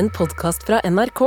en 0.00 0.08
podkast 0.16 0.62
fra 0.64 0.78
NRK. 0.88 1.20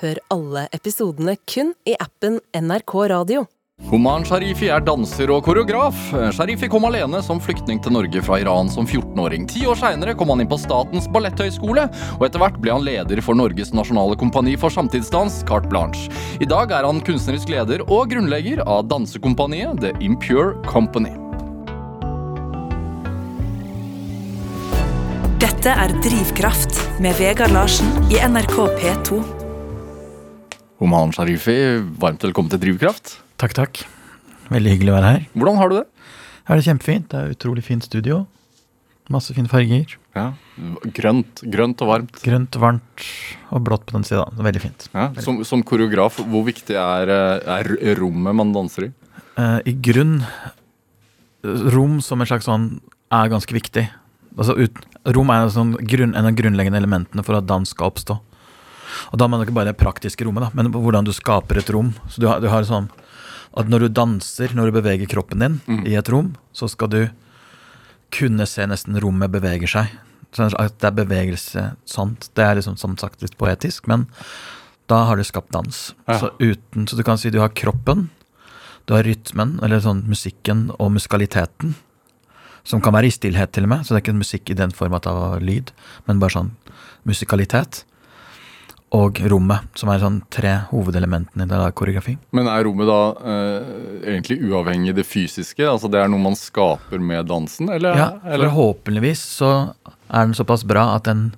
Hør 0.00 0.18
alle 0.30 0.68
episodene 0.76 1.34
kun 1.50 1.72
i 1.88 1.96
appen 1.98 2.38
NRK 2.54 2.92
Radio. 3.10 3.48
Homan 3.90 4.26
Sharifi 4.28 4.68
er 4.70 4.84
danser 4.84 5.32
og 5.34 5.40
koreograf. 5.46 5.96
Sharifi 6.36 6.68
kom 6.70 6.84
alene 6.86 7.22
som 7.26 7.40
flyktning 7.42 7.80
til 7.82 7.96
Norge 7.96 8.22
fra 8.22 8.38
Iran 8.42 8.70
som 8.70 8.86
14-åring. 8.86 9.48
Ti 9.50 9.64
år 9.66 9.80
seinere 9.80 10.14
kom 10.14 10.30
han 10.30 10.44
inn 10.44 10.50
på 10.50 10.60
Statens 10.60 11.08
balletthøgskole, 11.10 11.88
og 12.18 12.26
etter 12.28 12.44
hvert 12.44 12.60
ble 12.62 12.76
han 12.76 12.86
leder 12.86 13.24
for 13.24 13.38
Norges 13.40 13.72
nasjonale 13.74 14.18
kompani 14.20 14.54
for 14.60 14.70
samtidsdans, 14.70 15.40
Carte 15.48 15.72
Blanche. 15.72 16.12
I 16.38 16.46
dag 16.52 16.76
er 16.76 16.86
han 16.86 17.02
kunstnerisk 17.02 17.50
leder 17.50 17.82
og 17.88 18.12
grunnlegger 18.12 18.62
av 18.68 18.86
dansekompaniet 18.92 19.82
The 19.82 19.96
Impure 20.04 20.54
Company. 20.68 21.16
Dette 25.60 25.74
er 25.76 25.92
Drivkraft 26.00 26.78
med 27.04 27.18
Vegard 27.18 27.52
Larsen 27.52 27.90
i 28.08 28.16
NRK 28.16 28.54
P2. 28.80 29.18
Oman 30.80 31.12
Sharifi, 31.12 31.52
varmt 32.00 32.24
velkommen 32.24 32.48
til 32.48 32.62
Drivkraft. 32.62 33.18
Takk, 33.36 33.52
takk. 33.58 33.82
Veldig 34.48 34.72
hyggelig 34.72 34.94
å 34.94 34.96
være 34.96 35.10
her. 35.10 35.26
Hvordan 35.34 35.60
har 35.60 35.68
du 35.68 35.74
det? 35.76 35.84
Her 36.48 36.54
er 36.56 36.62
det 36.62 36.64
kjempefint. 36.64 37.10
Det 37.12 37.20
er 37.20 37.36
utrolig 37.36 37.66
fint 37.68 37.84
studio. 37.84 38.22
Masse 39.12 39.36
fine 39.36 39.52
farger. 39.52 39.98
Ja, 40.16 40.26
Grønt, 40.96 41.44
grønt 41.52 41.84
og 41.84 41.92
varmt. 41.92 42.24
Grønt, 42.24 42.56
varmt 42.64 43.06
og 43.52 43.68
blått 43.68 43.84
på 43.92 43.98
den 44.00 44.08
sida. 44.08 44.30
Veldig 44.40 44.64
fint. 44.64 44.88
Ja, 44.96 45.10
som, 45.20 45.44
som 45.44 45.60
koreograf, 45.60 46.22
hvor 46.24 46.48
viktig 46.48 46.80
er, 46.80 47.12
eh, 47.20 47.56
er 47.60 48.00
rommet 48.00 48.40
man 48.40 48.56
danser 48.56 48.88
i? 48.88 48.94
Eh, 49.36 49.58
I 49.68 49.76
grunn 49.76 50.22
Rom 51.44 52.00
som 52.00 52.24
en 52.24 52.32
slags 52.32 52.48
sånn 52.48 52.70
er 53.12 53.28
ganske 53.28 53.60
viktig. 53.60 53.90
Altså 54.36 54.56
ut, 54.58 54.82
Rom 55.16 55.30
er 55.32 55.46
en, 55.46 55.52
sånn 55.54 55.72
grunn, 55.88 56.12
en 56.14 56.28
av 56.28 56.36
grunnleggende 56.36 56.78
elementene 56.78 57.24
for 57.26 57.38
at 57.38 57.48
dans 57.48 57.70
skal 57.72 57.90
oppstå. 57.90 58.18
Og 59.10 59.18
da 59.18 59.26
mener 59.26 59.44
jeg 59.44 59.50
ikke 59.50 59.58
bare 59.60 59.72
det 59.72 59.80
praktiske 59.80 60.26
rommet, 60.26 60.44
da, 60.44 60.50
men 60.54 60.70
hvordan 60.74 61.06
du 61.06 61.12
skaper 61.14 61.60
et 61.60 61.72
rom. 61.72 61.94
Så 62.10 62.22
du 62.22 62.28
har, 62.28 62.42
du 62.42 62.50
har 62.52 62.66
sånn 62.68 62.90
at 63.58 63.70
når 63.70 63.86
du 63.86 63.94
danser, 63.98 64.52
når 64.54 64.70
du 64.70 64.78
beveger 64.78 65.10
kroppen 65.10 65.42
din 65.42 65.82
i 65.88 65.96
et 65.98 66.10
rom, 66.12 66.34
så 66.54 66.68
skal 66.70 66.90
du 66.92 67.00
kunne 68.14 68.46
se 68.46 68.66
nesten 68.66 68.98
rommet 69.02 69.32
beveger 69.32 69.70
seg. 69.70 69.90
Sånn 70.34 70.52
at 70.58 70.78
det 70.78 70.90
er 70.90 70.98
bevegelse 71.00 71.64
sant. 71.88 72.30
Det 72.38 72.44
er 72.44 72.58
liksom 72.58 72.76
som 72.78 72.94
sagt 73.00 73.22
litt 73.24 73.38
poetisk, 73.38 73.88
men 73.90 74.06
da 74.90 75.04
har 75.08 75.18
du 75.18 75.26
skapt 75.26 75.52
dans. 75.54 75.82
Ja. 76.06 76.18
Så, 76.18 76.32
uten, 76.38 76.86
så 76.86 76.98
du 76.98 77.04
kan 77.06 77.18
si 77.18 77.30
du 77.30 77.40
har 77.42 77.54
kroppen, 77.54 78.08
du 78.86 78.94
har 78.96 79.06
rytmen, 79.06 79.58
eller 79.62 79.82
sånn 79.82 80.04
musikken 80.10 80.68
og 80.78 80.94
musikaliteten. 80.96 81.76
Som 82.64 82.82
kan 82.84 82.94
være 82.94 83.08
i 83.08 83.14
stillhet, 83.14 83.52
til 83.52 83.66
og 83.66 83.72
med. 83.74 83.84
Så 83.84 83.94
det 83.94 84.00
er 84.00 84.06
ikke 84.06 84.20
musikk 84.20 84.50
i 84.50 84.58
den 84.58 84.74
form 84.74 84.96
at 84.98 85.06
det 85.06 85.14
var 85.16 85.44
lyd, 85.44 85.72
men 86.08 86.20
bare 86.22 86.36
sånn 86.36 86.50
musikalitet. 87.08 87.84
Og 88.96 89.20
rommet, 89.30 89.68
som 89.78 89.92
er 89.92 90.00
sånn 90.02 90.18
tre 90.34 90.56
hovedelementene 90.72 91.46
i 91.46 91.50
det 91.50 91.58
der 91.62 91.74
koreografi. 91.78 92.16
Men 92.34 92.48
er 92.50 92.64
rommet 92.66 92.90
da 92.90 93.02
eh, 93.22 93.68
egentlig 94.16 94.40
uavhengig 94.50 94.96
det 94.96 95.06
fysiske? 95.06 95.62
Altså 95.62 95.90
det 95.92 96.00
er 96.02 96.10
noe 96.10 96.24
man 96.24 96.38
skaper 96.38 96.98
med 96.98 97.28
dansen, 97.30 97.70
eller? 97.70 97.94
Ja, 97.94 98.08
eller? 98.24 98.50
forhåpentligvis 98.50 99.22
så 99.38 99.52
er 99.86 100.26
den 100.26 100.34
såpass 100.34 100.66
bra 100.66 100.88
at 100.96 101.06
den 101.06 101.30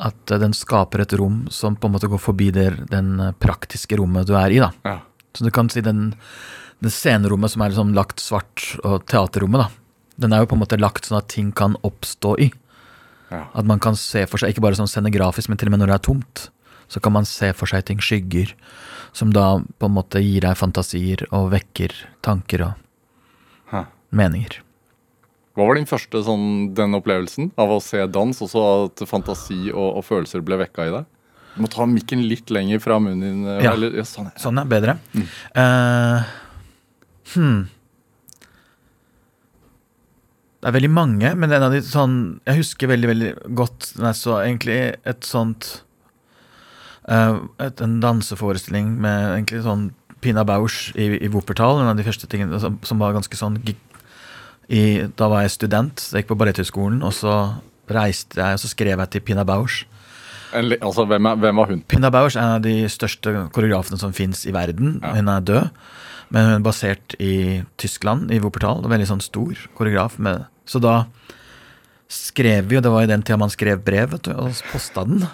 at 0.00 0.32
den 0.40 0.54
skaper 0.56 1.02
et 1.02 1.12
rom 1.18 1.42
som 1.52 1.74
på 1.76 1.88
en 1.88 1.92
måte 1.96 2.08
går 2.08 2.20
forbi 2.22 2.48
det, 2.54 2.68
den 2.88 3.18
praktiske 3.42 3.98
rommet 4.00 4.28
du 4.28 4.32
er 4.38 4.54
i. 4.54 4.60
da. 4.62 4.70
Ja. 4.86 4.96
Så 5.36 5.44
du 5.44 5.50
kan 5.54 5.68
si 5.72 5.82
den, 5.84 6.14
det 6.80 6.92
scenerommet 6.94 7.50
som 7.52 7.62
er 7.62 7.72
liksom 7.72 7.94
lagt 7.96 8.20
svart, 8.22 8.64
og 8.84 9.04
teaterrommet, 9.10 9.60
da. 9.66 9.68
Den 10.20 10.32
er 10.36 10.42
jo 10.42 10.50
på 10.50 10.56
en 10.58 10.62
måte 10.62 10.78
lagt 10.80 11.06
sånn 11.08 11.18
at 11.20 11.28
ting 11.32 11.50
kan 11.56 11.76
oppstå 11.86 12.34
i. 12.40 12.50
Ja. 13.30 13.44
At 13.54 13.64
man 13.68 13.78
kan 13.80 13.96
se 13.96 14.26
for 14.28 14.40
seg, 14.42 14.52
ikke 14.54 14.64
bare 14.64 14.76
sånn 14.78 14.88
scenografisk, 14.90 15.48
men 15.48 15.56
til 15.60 15.68
og 15.70 15.76
med 15.76 15.80
når 15.84 15.92
det 15.92 15.98
er 16.00 16.06
tomt, 16.08 16.48
så 16.90 17.00
kan 17.00 17.12
man 17.14 17.24
se 17.28 17.52
for 17.54 17.70
seg 17.70 17.84
ting, 17.86 18.00
skygger, 18.02 18.52
som 19.14 19.30
da 19.34 19.58
på 19.78 19.86
en 19.88 19.94
måte 19.94 20.20
gir 20.22 20.42
deg 20.42 20.56
fantasier 20.58 21.22
og 21.30 21.50
vekker 21.52 21.94
tanker 22.26 22.64
og 22.66 22.74
Hæ. 23.70 23.84
meninger. 24.10 24.58
Hva 25.54 25.66
var 25.66 25.74
din 25.78 25.86
første 25.86 26.20
sånn, 26.26 26.74
den 26.74 26.94
opplevelsen 26.98 27.50
av 27.58 27.70
å 27.74 27.80
se 27.82 28.02
dans, 28.10 28.42
og 28.42 28.50
så 28.50 28.66
at 28.86 29.02
fantasi 29.10 29.70
og, 29.72 29.98
og 30.00 30.04
følelser 30.06 30.42
ble 30.46 30.60
vekka 30.64 30.86
i 30.88 30.92
deg? 30.94 31.08
Du 31.56 31.64
må 31.64 31.70
ta 31.70 31.86
mikken 31.90 32.22
litt 32.30 32.50
lenger 32.54 32.78
fra 32.82 33.00
munnen 33.02 33.22
din. 33.24 33.40
eh, 33.50 33.64
Ja. 33.66 33.72
Eller, 33.74 33.96
ja, 33.98 34.04
sånn, 34.06 34.28
ja. 34.30 34.38
Sånn 34.38 34.58
er 34.62 34.68
bedre. 34.70 34.94
Eh, 35.58 36.28
hmm. 37.34 37.60
Det 40.60 40.68
er 40.68 40.76
veldig 40.76 40.90
mange, 40.92 41.30
men 41.40 41.52
en 41.56 41.64
av 41.64 41.72
de 41.72 41.80
sånn 41.84 42.16
Jeg 42.44 42.60
husker 42.60 42.90
veldig, 42.90 43.08
veldig 43.08 43.30
godt 43.56 43.94
nei, 44.00 44.12
så 44.16 44.42
egentlig 44.42 44.76
et 45.08 45.24
sånt 45.24 45.70
uh, 47.08 47.40
et, 47.62 47.80
En 47.80 47.96
danseforestilling 48.02 48.92
med 49.00 49.30
egentlig 49.38 49.62
sånn 49.64 49.88
Pina 50.20 50.44
Bausch 50.44 50.90
i, 51.00 51.06
i 51.16 51.30
Wuppertal. 51.32 51.78
En 51.80 51.88
av 51.88 51.96
de 51.96 52.04
første 52.04 52.28
tingene 52.28 52.58
som, 52.60 52.76
som 52.84 53.00
var 53.00 53.14
ganske 53.16 53.38
sånn 53.40 53.56
i, 53.64 54.82
Da 55.16 55.30
var 55.32 55.46
jeg 55.46 55.54
student, 55.56 55.96
så 55.96 56.18
jeg 56.18 56.26
gikk 56.26 56.34
på 56.34 56.36
Balletthøgskolen, 56.42 57.00
og 57.00 57.14
så 57.16 57.36
reiste 57.90 58.36
jeg, 58.36 58.58
og 58.58 58.60
så 58.60 58.68
skrev 58.70 59.00
jeg 59.00 59.12
til 59.14 59.24
Pina 59.24 59.46
Bausch. 59.48 59.86
En 60.52 60.68
Altså, 60.76 61.06
hvem, 61.08 61.26
er, 61.26 61.40
hvem 61.40 61.62
var 61.62 61.72
hun? 61.72 61.80
Pina 61.88 62.10
Bausch 62.12 62.36
er 62.36 62.44
en 62.44 62.58
av 62.58 62.62
de 62.66 62.76
største 62.92 63.32
koreografene 63.54 63.98
som 63.98 64.12
fins 64.12 64.44
i 64.46 64.54
verden. 64.54 64.98
Hun 65.00 65.32
er 65.32 65.40
død, 65.40 65.72
men 66.30 66.46
hun 66.46 66.56
er 66.56 66.64
basert 66.64 67.16
i 67.18 67.62
Tyskland, 67.80 68.30
i 68.30 68.40
Wuppertal. 68.42 68.84
Veldig 68.86 69.08
sånn 69.10 69.22
stor 69.24 69.58
koreograf. 69.78 70.16
Med, 70.22 70.46
så 70.68 70.80
da 70.82 71.04
skrev 72.10 72.66
vi, 72.70 72.78
og 72.78 72.84
det 72.84 72.90
var 72.90 73.06
i 73.06 73.10
den 73.10 73.22
tida 73.22 73.38
man 73.38 73.52
skrev 73.52 73.82
brev, 73.86 74.10
vet 74.14 74.26
du, 74.26 74.32
og 74.34 74.54
posta 74.72 75.04
den. 75.06 75.24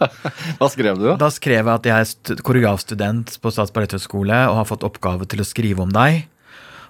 Hva 0.58 0.70
skrev 0.70 0.98
du, 0.98 1.08
da? 1.12 1.16
Da 1.22 1.30
skrev 1.34 1.60
jeg 1.62 1.74
at 1.74 1.88
jeg 1.90 2.06
er 2.06 2.42
koreografstudent 2.46 3.36
på 3.42 3.52
balletthøgskole 3.54 4.40
og 4.50 4.58
har 4.60 4.70
fått 4.70 4.86
oppgave 4.86 5.28
til 5.30 5.44
å 5.44 5.46
skrive 5.46 5.86
om 5.86 5.94
deg. 5.94 6.24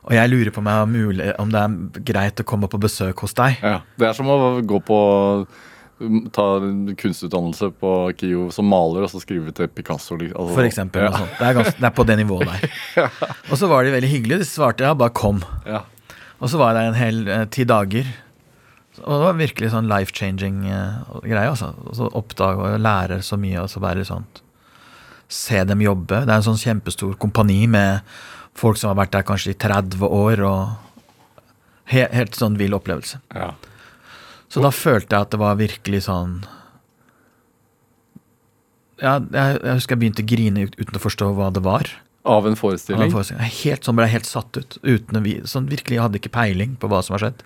Og 0.04 0.12
jeg 0.12 0.28
lurer 0.32 0.52
på 0.52 0.60
om, 0.60 0.68
jeg 0.68 0.88
mulig, 0.92 1.28
om 1.40 1.52
det 1.52 1.60
er 1.60 2.00
greit 2.12 2.40
å 2.40 2.48
komme 2.48 2.68
på 2.68 2.80
besøk 2.80 3.24
hos 3.24 3.36
deg. 3.36 3.60
Ja. 3.64 3.78
Det 3.96 4.10
er 4.10 4.16
som 4.16 4.28
å 4.28 4.38
gå 4.60 4.80
på 4.84 4.98
Ta 6.34 6.44
kunstutdannelse 6.98 7.68
på 7.78 7.90
KIO 8.18 8.48
som 8.52 8.66
maler, 8.66 9.04
og 9.06 9.10
så 9.12 9.20
skrive 9.22 9.52
til 9.54 9.68
Picasso. 9.70 10.16
Altså, 10.18 10.48
For 10.56 10.66
eksempel. 10.66 11.06
Ja. 11.06 11.12
sånt. 11.14 11.36
Det, 11.38 11.46
er 11.46 11.58
ganske, 11.60 11.78
det 11.78 11.86
er 11.86 11.94
på 11.94 12.06
det 12.08 12.16
nivået 12.18 12.50
der. 12.50 13.10
Og 13.50 13.58
så 13.60 13.68
var 13.70 13.84
de 13.86 13.92
veldig 13.94 14.10
hyggelige. 14.10 14.40
De 14.42 14.48
svarte 14.48 14.82
ja, 14.84 14.94
bare 14.98 15.14
kom. 15.14 15.42
Ja. 15.68 15.84
Og 16.40 16.50
så 16.50 16.58
var 16.58 16.72
jeg 16.72 16.80
der 16.80 16.88
en 16.90 16.98
hel 16.98 17.20
eh, 17.30 17.44
ti 17.46 17.64
dager. 17.64 18.08
Og 19.04 19.12
det 19.12 19.24
var 19.24 19.38
virkelig 19.38 19.70
sånn 19.70 19.90
life-changing 19.90 20.64
eh, 20.66 21.20
greie. 21.22 21.46
Altså. 21.46 21.70
Og 21.86 21.94
så 21.98 22.08
oppdage 22.10 22.58
og 22.74 22.82
lære 22.82 23.20
så 23.22 23.38
mye, 23.40 23.62
og 23.62 23.70
så 23.70 23.82
bare 23.84 24.06
sånn 24.06 24.26
Se 25.34 25.62
dem 25.64 25.80
jobbe. 25.80 26.18
Det 26.26 26.30
er 26.30 26.36
en 26.36 26.44
sånn 26.44 26.60
kjempestor 26.60 27.14
kompani 27.18 27.62
med 27.70 28.04
folk 28.54 28.76
som 28.78 28.90
har 28.90 28.98
vært 28.98 29.14
der 29.14 29.24
kanskje 29.26 29.54
i 29.54 29.56
30 29.58 30.04
år, 30.04 30.42
og 30.46 31.54
he 31.90 32.04
helt 32.12 32.36
sånn 32.36 32.58
vill 32.60 32.76
opplevelse. 32.76 33.22
ja. 33.34 33.54
Så 34.54 34.62
da 34.62 34.70
følte 34.70 35.16
jeg 35.16 35.26
at 35.26 35.32
det 35.34 35.40
var 35.42 35.56
virkelig 35.58 36.04
sånn 36.06 36.36
Ja, 39.02 39.18
jeg, 39.18 39.56
jeg 39.58 39.78
husker 39.80 39.96
jeg 39.96 40.02
begynte 40.04 40.22
å 40.22 40.28
grine 40.30 40.66
uten 40.70 40.98
å 40.98 41.02
forstå 41.02 41.32
hva 41.34 41.48
det 41.54 41.64
var. 41.64 41.90
Av 42.24 42.46
en 42.46 42.54
forestilling? 42.56 43.10
Av 43.10 43.24
en 43.24 43.32
jeg 43.34 43.56
Helt 43.64 43.88
sånn 43.88 43.98
ble 43.98 44.06
jeg 44.06 44.14
helt 44.20 44.30
satt 44.30 44.60
ut. 44.60 44.76
Uten 44.86 45.18
å 45.18 45.24
vi, 45.24 45.34
sånn 45.50 45.66
virkelig, 45.68 45.98
Jeg 45.98 46.04
hadde 46.06 46.20
ikke 46.22 46.32
peiling 46.36 46.78
på 46.78 46.88
hva 46.92 47.02
som 47.04 47.16
har 47.16 47.26
skjedd. 47.26 47.42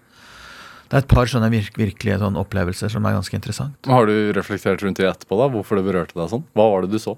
Det 0.89 0.97
er 0.97 1.03
et 1.03 1.09
par 1.11 1.29
sånne 1.29 1.49
virk, 1.53 1.75
virkelige 1.77 2.21
sånne 2.21 2.41
opplevelser 2.41 2.93
som 2.93 3.05
er 3.09 3.17
ganske 3.17 3.37
interessant. 3.37 3.89
Har 3.89 4.07
du 4.09 4.31
reflektert 4.37 4.85
rundt 4.85 5.01
det 5.01 5.09
etterpå? 5.09 5.37
da? 5.41 5.49
Hvorfor 5.53 5.81
det 5.81 5.85
berørte 5.89 6.17
deg 6.17 6.31
sånn? 6.33 6.47
Hva 6.57 6.69
var 6.73 6.85
det 6.85 6.93
du 6.95 7.01
så? 7.03 7.17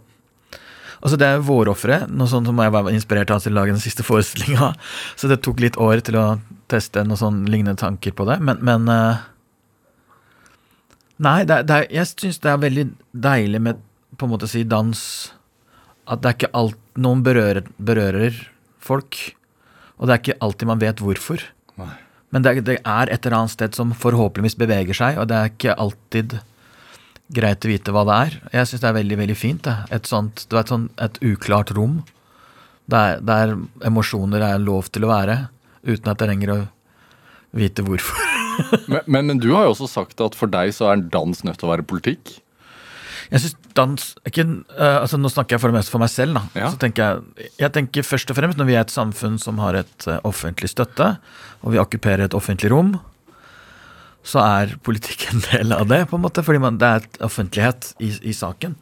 Altså 1.00 1.16
Det 1.20 1.26
er 1.26 1.44
vårofre, 1.44 2.00
noe 2.10 2.28
sånt 2.28 2.48
som 2.50 2.58
jeg 2.60 2.72
var 2.74 2.90
inspirert 2.92 3.30
av 3.32 3.42
til 3.44 3.54
å 3.54 3.60
lage 3.60 3.74
den 3.74 3.82
siste 3.82 4.06
forestillinga. 4.08 4.72
Så 5.18 5.30
det 5.30 5.42
tok 5.44 5.62
litt 5.62 5.78
år 5.80 6.02
til 6.06 6.18
å 6.18 6.26
teste 6.70 7.04
noen 7.06 7.20
sånn 7.20 7.44
lignende 7.50 7.78
tanker 7.82 8.14
på 8.16 8.26
det. 8.30 8.40
Men, 8.46 8.62
men 8.66 8.90
eh, 8.90 9.22
Nei, 11.20 11.42
det 11.44 11.62
det 11.68 11.82
jeg 11.92 12.08
syns 12.14 12.40
det 12.40 12.50
er 12.52 12.62
veldig 12.62 12.86
deilig 13.12 13.60
med 13.62 13.80
på 14.16 14.26
en 14.26 14.32
måte 14.32 14.48
å 14.48 14.52
si 14.52 14.62
dans 14.68 15.00
At 16.10 16.22
det 16.22 16.30
er 16.30 16.38
ikke 16.38 16.54
alt 16.56 16.78
Noen 17.00 17.22
berører, 17.24 17.68
berører 17.78 18.36
folk, 18.80 19.16
og 19.96 20.08
det 20.08 20.14
er 20.14 20.20
ikke 20.20 20.40
alltid 20.44 20.68
man 20.68 20.80
vet 20.80 21.00
hvorfor. 21.00 21.42
Nei. 21.80 21.92
Men 22.34 22.44
det, 22.44 22.52
det 22.66 22.76
er 22.78 23.10
et 23.10 23.24
eller 23.24 23.36
annet 23.38 23.54
sted 23.54 23.76
som 23.78 23.94
forhåpentligvis 23.96 24.58
beveger 24.58 24.96
seg, 24.96 25.20
og 25.20 25.28
det 25.30 25.38
er 25.38 25.52
ikke 25.52 25.76
alltid 25.80 26.34
greit 27.30 27.64
å 27.64 27.70
vite 27.70 27.94
hva 27.94 28.04
det 28.08 28.18
er. 28.26 28.36
Jeg 28.58 28.70
syns 28.70 28.82
det 28.82 28.90
er 28.90 28.98
veldig 28.98 29.20
veldig 29.22 29.38
fint. 29.38 29.62
Det. 29.66 29.76
Et 29.96 30.10
sånt, 30.10 30.44
du 30.50 30.58
vet, 30.58 30.72
sånn, 30.72 30.88
et 31.00 31.20
uklart 31.24 31.72
rom 31.78 32.00
der, 32.90 33.22
der 33.22 33.54
emosjoner 33.86 34.44
er 34.50 34.60
lov 34.62 34.90
til 34.92 35.06
å 35.06 35.12
være, 35.14 35.38
uten 35.86 36.10
at 36.10 36.16
jeg 36.16 36.24
trenger 36.26 36.56
å 36.56 36.60
vite 37.56 37.86
hvorfor. 37.86 38.29
Men, 38.92 39.02
men, 39.06 39.26
men 39.32 39.40
du 39.42 39.50
har 39.54 39.66
jo 39.66 39.74
også 39.74 39.88
sagt 39.90 40.20
at 40.24 40.36
for 40.38 40.50
deg 40.50 40.72
så 40.76 40.90
er 40.92 41.02
dans 41.12 41.44
nødt 41.46 41.60
til 41.60 41.68
å 41.68 41.72
være 41.72 41.86
politikk. 41.86 42.38
Jeg 43.30 43.44
synes 43.44 43.56
dans 43.78 44.06
ikke, 44.26 44.42
eh, 44.74 44.96
altså 44.98 45.18
Nå 45.20 45.30
snakker 45.30 45.54
jeg 45.54 45.62
for 45.62 45.70
det 45.70 45.78
meste 45.78 45.92
for 45.94 46.02
meg 46.02 46.10
selv. 46.10 46.34
da 46.34 46.64
Ja. 46.64 46.70
Så 46.72 46.80
tenker 46.82 47.04
jeg, 47.04 47.50
jeg 47.60 47.72
tenker 47.76 48.06
først 48.06 48.32
og 48.32 48.38
fremst 48.38 48.58
Når 48.58 48.66
vi 48.66 48.74
er 48.74 48.82
et 48.82 48.94
samfunn 48.94 49.36
som 49.38 49.60
har 49.62 49.78
et 49.78 50.08
eh, 50.10 50.18
offentlig 50.26 50.72
støtte, 50.72 51.12
og 51.62 51.74
vi 51.74 51.78
okkuperer 51.82 52.26
et 52.26 52.34
offentlig 52.34 52.72
rom, 52.72 52.96
så 54.26 54.42
er 54.42 54.74
politikk 54.84 55.28
en 55.30 55.44
del 55.46 55.72
av 55.76 55.86
det, 55.88 56.02
på 56.10 56.18
en 56.18 56.24
måte, 56.24 56.42
fordi 56.44 56.60
man, 56.60 56.76
det 56.80 56.88
er 56.88 57.04
et 57.06 57.20
offentlighet 57.24 57.94
i, 58.04 58.10
i 58.32 58.34
saken. 58.36 58.74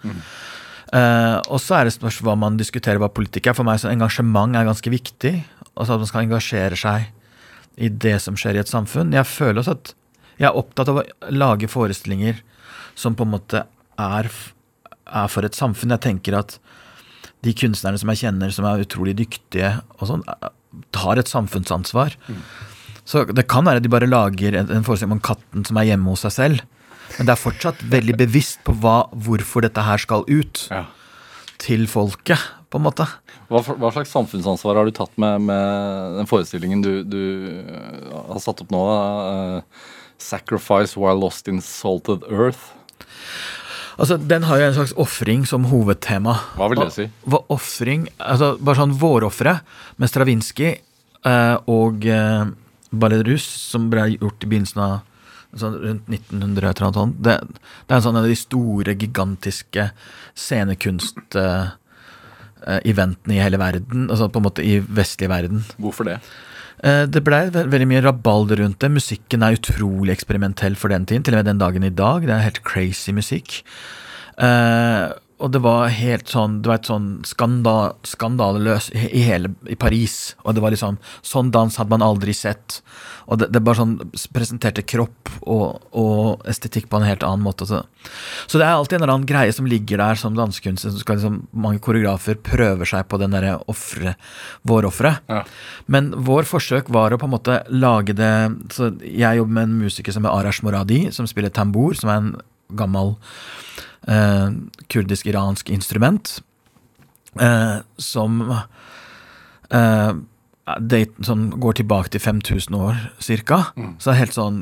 Eh, 0.96 1.36
og 1.46 1.60
så 1.62 1.76
er 1.78 1.86
det 1.86 1.94
spørsmål 1.94 2.30
hva 2.30 2.38
man 2.48 2.56
diskuterer 2.58 2.98
hva 3.02 3.10
politikk 3.12 3.50
er. 3.50 3.54
For 3.58 3.68
meg 3.68 3.78
så 3.82 3.92
engasjement 3.92 4.56
er 4.56 4.66
ganske 4.66 4.90
viktig. 4.90 5.34
Altså 5.76 5.94
at 5.94 6.02
man 6.02 6.10
skal 6.10 6.24
engasjere 6.24 6.78
seg 6.80 7.06
i 7.78 7.88
det 7.88 8.16
som 8.24 8.36
skjer 8.38 8.58
i 8.58 8.62
et 8.62 8.70
samfunn. 8.70 9.12
Jeg 9.14 9.26
føler 9.30 9.62
også 9.62 9.76
at 9.78 9.92
jeg 10.38 10.48
er 10.50 10.58
opptatt 10.58 10.90
av 10.92 11.00
å 11.00 11.04
lage 11.34 11.68
forestillinger 11.70 12.40
som 12.98 13.14
på 13.18 13.24
en 13.26 13.32
måte 13.36 13.64
er, 13.98 14.28
er 15.06 15.28
for 15.32 15.46
et 15.46 15.56
samfunn. 15.58 15.94
Jeg 15.96 16.04
tenker 16.04 16.36
at 16.38 16.56
de 17.46 17.52
kunstnerne 17.54 17.98
som 18.00 18.10
jeg 18.12 18.22
kjenner 18.24 18.50
som 18.54 18.66
er 18.66 18.82
utrolig 18.82 19.14
dyktige 19.18 19.76
og 19.98 20.08
sånn, 20.10 20.24
tar 20.94 21.18
et 21.22 21.30
samfunnsansvar. 21.30 22.16
Så 23.08 23.22
det 23.32 23.46
kan 23.50 23.64
være 23.66 23.80
at 23.80 23.86
de 23.86 23.92
bare 23.92 24.10
lager 24.10 24.58
en, 24.58 24.68
en 24.74 24.84
forestilling 24.86 25.16
om 25.16 25.22
katten 25.24 25.64
som 25.66 25.78
er 25.80 25.88
hjemme 25.92 26.10
hos 26.12 26.26
seg 26.26 26.34
selv. 26.34 26.64
Men 27.16 27.26
det 27.30 27.34
er 27.34 27.40
fortsatt 27.40 27.82
veldig 27.88 28.18
bevisst 28.20 28.60
på 28.66 28.74
hva, 28.82 28.98
hvorfor 29.16 29.64
dette 29.64 29.80
her 29.86 30.02
skal 30.02 30.26
ut 30.28 30.66
Ja. 30.70 30.84
til 31.62 31.86
folket, 31.90 32.38
på 32.68 32.78
en 32.78 32.84
måte. 32.84 33.06
Hva, 33.48 33.62
hva 33.64 33.92
slags 33.94 34.12
samfunnsansvar 34.12 34.76
har 34.76 34.88
du 34.88 34.94
tatt 34.96 35.14
med, 35.20 35.46
med 35.48 36.18
den 36.18 36.28
forestillingen 36.28 36.82
du, 36.84 36.92
du 37.02 37.22
øh, 37.62 38.18
har 38.34 38.42
satt 38.44 38.60
opp 38.64 38.74
nå? 38.74 38.82
øh, 38.88 39.62
'Sacrifice 40.18 40.98
while 40.98 41.20
lost 41.20 41.48
in 41.48 41.60
salted 41.62 42.26
earth'. 42.28 42.74
Altså, 43.98 44.16
Den 44.16 44.42
har 44.42 44.58
jo 44.58 44.66
en 44.66 44.74
slags 44.74 44.94
ofring 44.96 45.46
som 45.46 45.64
hovedtema. 45.64 46.36
Hva 46.58 46.68
vil 46.70 46.82
det 46.82 46.92
si? 46.94 47.08
Hva 47.26 47.42
offring 47.50 48.06
altså 48.18 48.56
Bare 48.62 48.78
sånn 48.78 48.94
vårofre 48.98 49.58
med 49.98 50.10
Stravinskij 50.10 50.78
eh, 51.26 51.56
og 51.66 52.06
eh, 52.06 52.50
Ballerus, 52.90 53.44
som 53.44 53.88
ble 53.90 54.06
gjort 54.14 54.44
i 54.44 54.50
begynnelsen 54.50 54.82
av 54.84 54.94
altså, 55.52 55.72
rundt 55.82 56.08
1900 56.08 56.70
eller 56.70 56.86
noe 56.86 56.98
sånt. 57.00 57.18
Det, 57.26 57.34
det 57.42 57.94
er 57.94 57.98
en 57.98 58.06
sånn 58.06 58.16
en 58.16 58.22
av 58.22 58.30
de 58.30 58.38
store, 58.38 58.94
gigantiske 58.94 59.90
scenekunst-eventene 62.58 63.34
i 63.36 63.42
hele 63.42 63.58
verden. 63.58 64.08
Altså 64.10 64.28
på 64.30 64.38
en 64.40 64.46
måte 64.48 64.64
i 64.64 64.80
vestlig 64.80 65.28
verden. 65.28 65.64
Hvorfor 65.78 66.04
det? 66.04 66.20
Eh, 66.82 67.06
Det 67.06 67.24
blei 67.24 67.50
veldig 67.50 67.88
mye 67.88 68.02
rabalder 68.04 68.62
rundt 68.62 68.78
det. 68.78 68.90
Musikken 68.90 69.42
er 69.42 69.56
utrolig 69.56 70.12
eksperimentell 70.12 70.76
for 70.76 70.88
den 70.88 71.06
tiden, 71.06 71.22
til 71.22 71.34
og 71.34 71.44
med 71.44 71.46
den 71.46 71.58
dagen 71.58 71.82
i 71.84 71.90
dag. 71.90 72.22
Det 72.22 72.30
er 72.30 72.44
helt 72.46 72.62
crazy 72.64 73.10
musikk. 73.12 73.62
Og 75.38 75.52
det 75.54 75.60
var 75.62 75.92
helt 75.94 76.30
sånn 76.30 76.58
du 76.64 76.70
vet, 76.72 76.88
sånn 76.88 77.20
skandal, 77.26 77.94
skandaleløs 78.06 78.90
i, 78.90 79.04
i 79.20 79.22
hele 79.26 79.52
i 79.70 79.76
Paris. 79.78 80.34
Og 80.42 80.56
det 80.56 80.64
var 80.64 80.74
liksom 80.74 80.98
Sånn 81.22 81.52
dans 81.54 81.76
hadde 81.78 81.92
man 81.92 82.04
aldri 82.04 82.32
sett. 82.34 82.80
Og 83.28 83.38
det, 83.40 83.50
det 83.52 83.62
bare 83.62 83.78
sånn 83.78 83.94
presenterte 84.34 84.82
kropp 84.88 85.30
og, 85.42 85.84
og 85.92 86.46
estetikk 86.48 86.88
på 86.90 86.98
en 86.98 87.06
helt 87.06 87.24
annen 87.26 87.44
måte. 87.44 87.68
Så, 87.68 87.82
så 88.48 88.60
det 88.60 88.66
er 88.66 88.74
alltid 88.74 88.98
en 88.98 89.04
eller 89.04 89.14
annen 89.14 89.28
greie 89.28 89.54
som 89.54 89.68
ligger 89.68 90.00
der 90.00 90.18
som 90.18 90.36
dansekunstner. 90.38 90.94
Så 90.94 91.04
skal 91.04 91.20
liksom, 91.20 91.40
mange 91.52 91.82
koreografer 91.84 92.40
prøver 92.42 92.88
seg 92.88 93.06
på 93.10 93.20
den 93.22 93.36
derre 93.36 93.58
ofre, 93.70 94.16
vårofferet. 94.66 95.22
Ja. 95.30 95.44
Men 95.86 96.10
vår 96.26 96.48
forsøk 96.50 96.90
var 96.94 97.14
å 97.14 97.20
på 97.20 97.28
en 97.28 97.36
måte 97.36 97.60
lage 97.70 98.16
det 98.16 98.32
så 98.74 98.90
Jeg 99.04 99.38
jobber 99.38 99.54
med 99.54 99.68
en 99.68 99.78
musiker 99.84 100.14
som 100.14 100.26
er 100.26 100.34
Arash 100.34 100.64
Moradi, 100.66 101.06
som 101.14 101.28
spiller 101.30 101.52
tambur, 101.54 101.94
som 101.98 102.10
er 102.10 102.22
en 102.22 102.32
gammel 102.78 103.14
eh, 104.06 104.50
kurdisk-iransk 104.88 105.70
instrument. 105.74 106.38
Eh, 107.40 107.78
som 107.96 108.40
eh, 109.70 110.12
det, 110.80 111.06
som 111.24 111.48
går 111.60 111.80
tilbake 111.80 112.12
til 112.12 112.20
5000 112.20 112.74
år 112.76 113.00
cirka. 113.18 113.72
Så 113.98 114.10
det 114.10 114.14
er 114.14 114.22
helt 114.24 114.36
sånn 114.36 114.60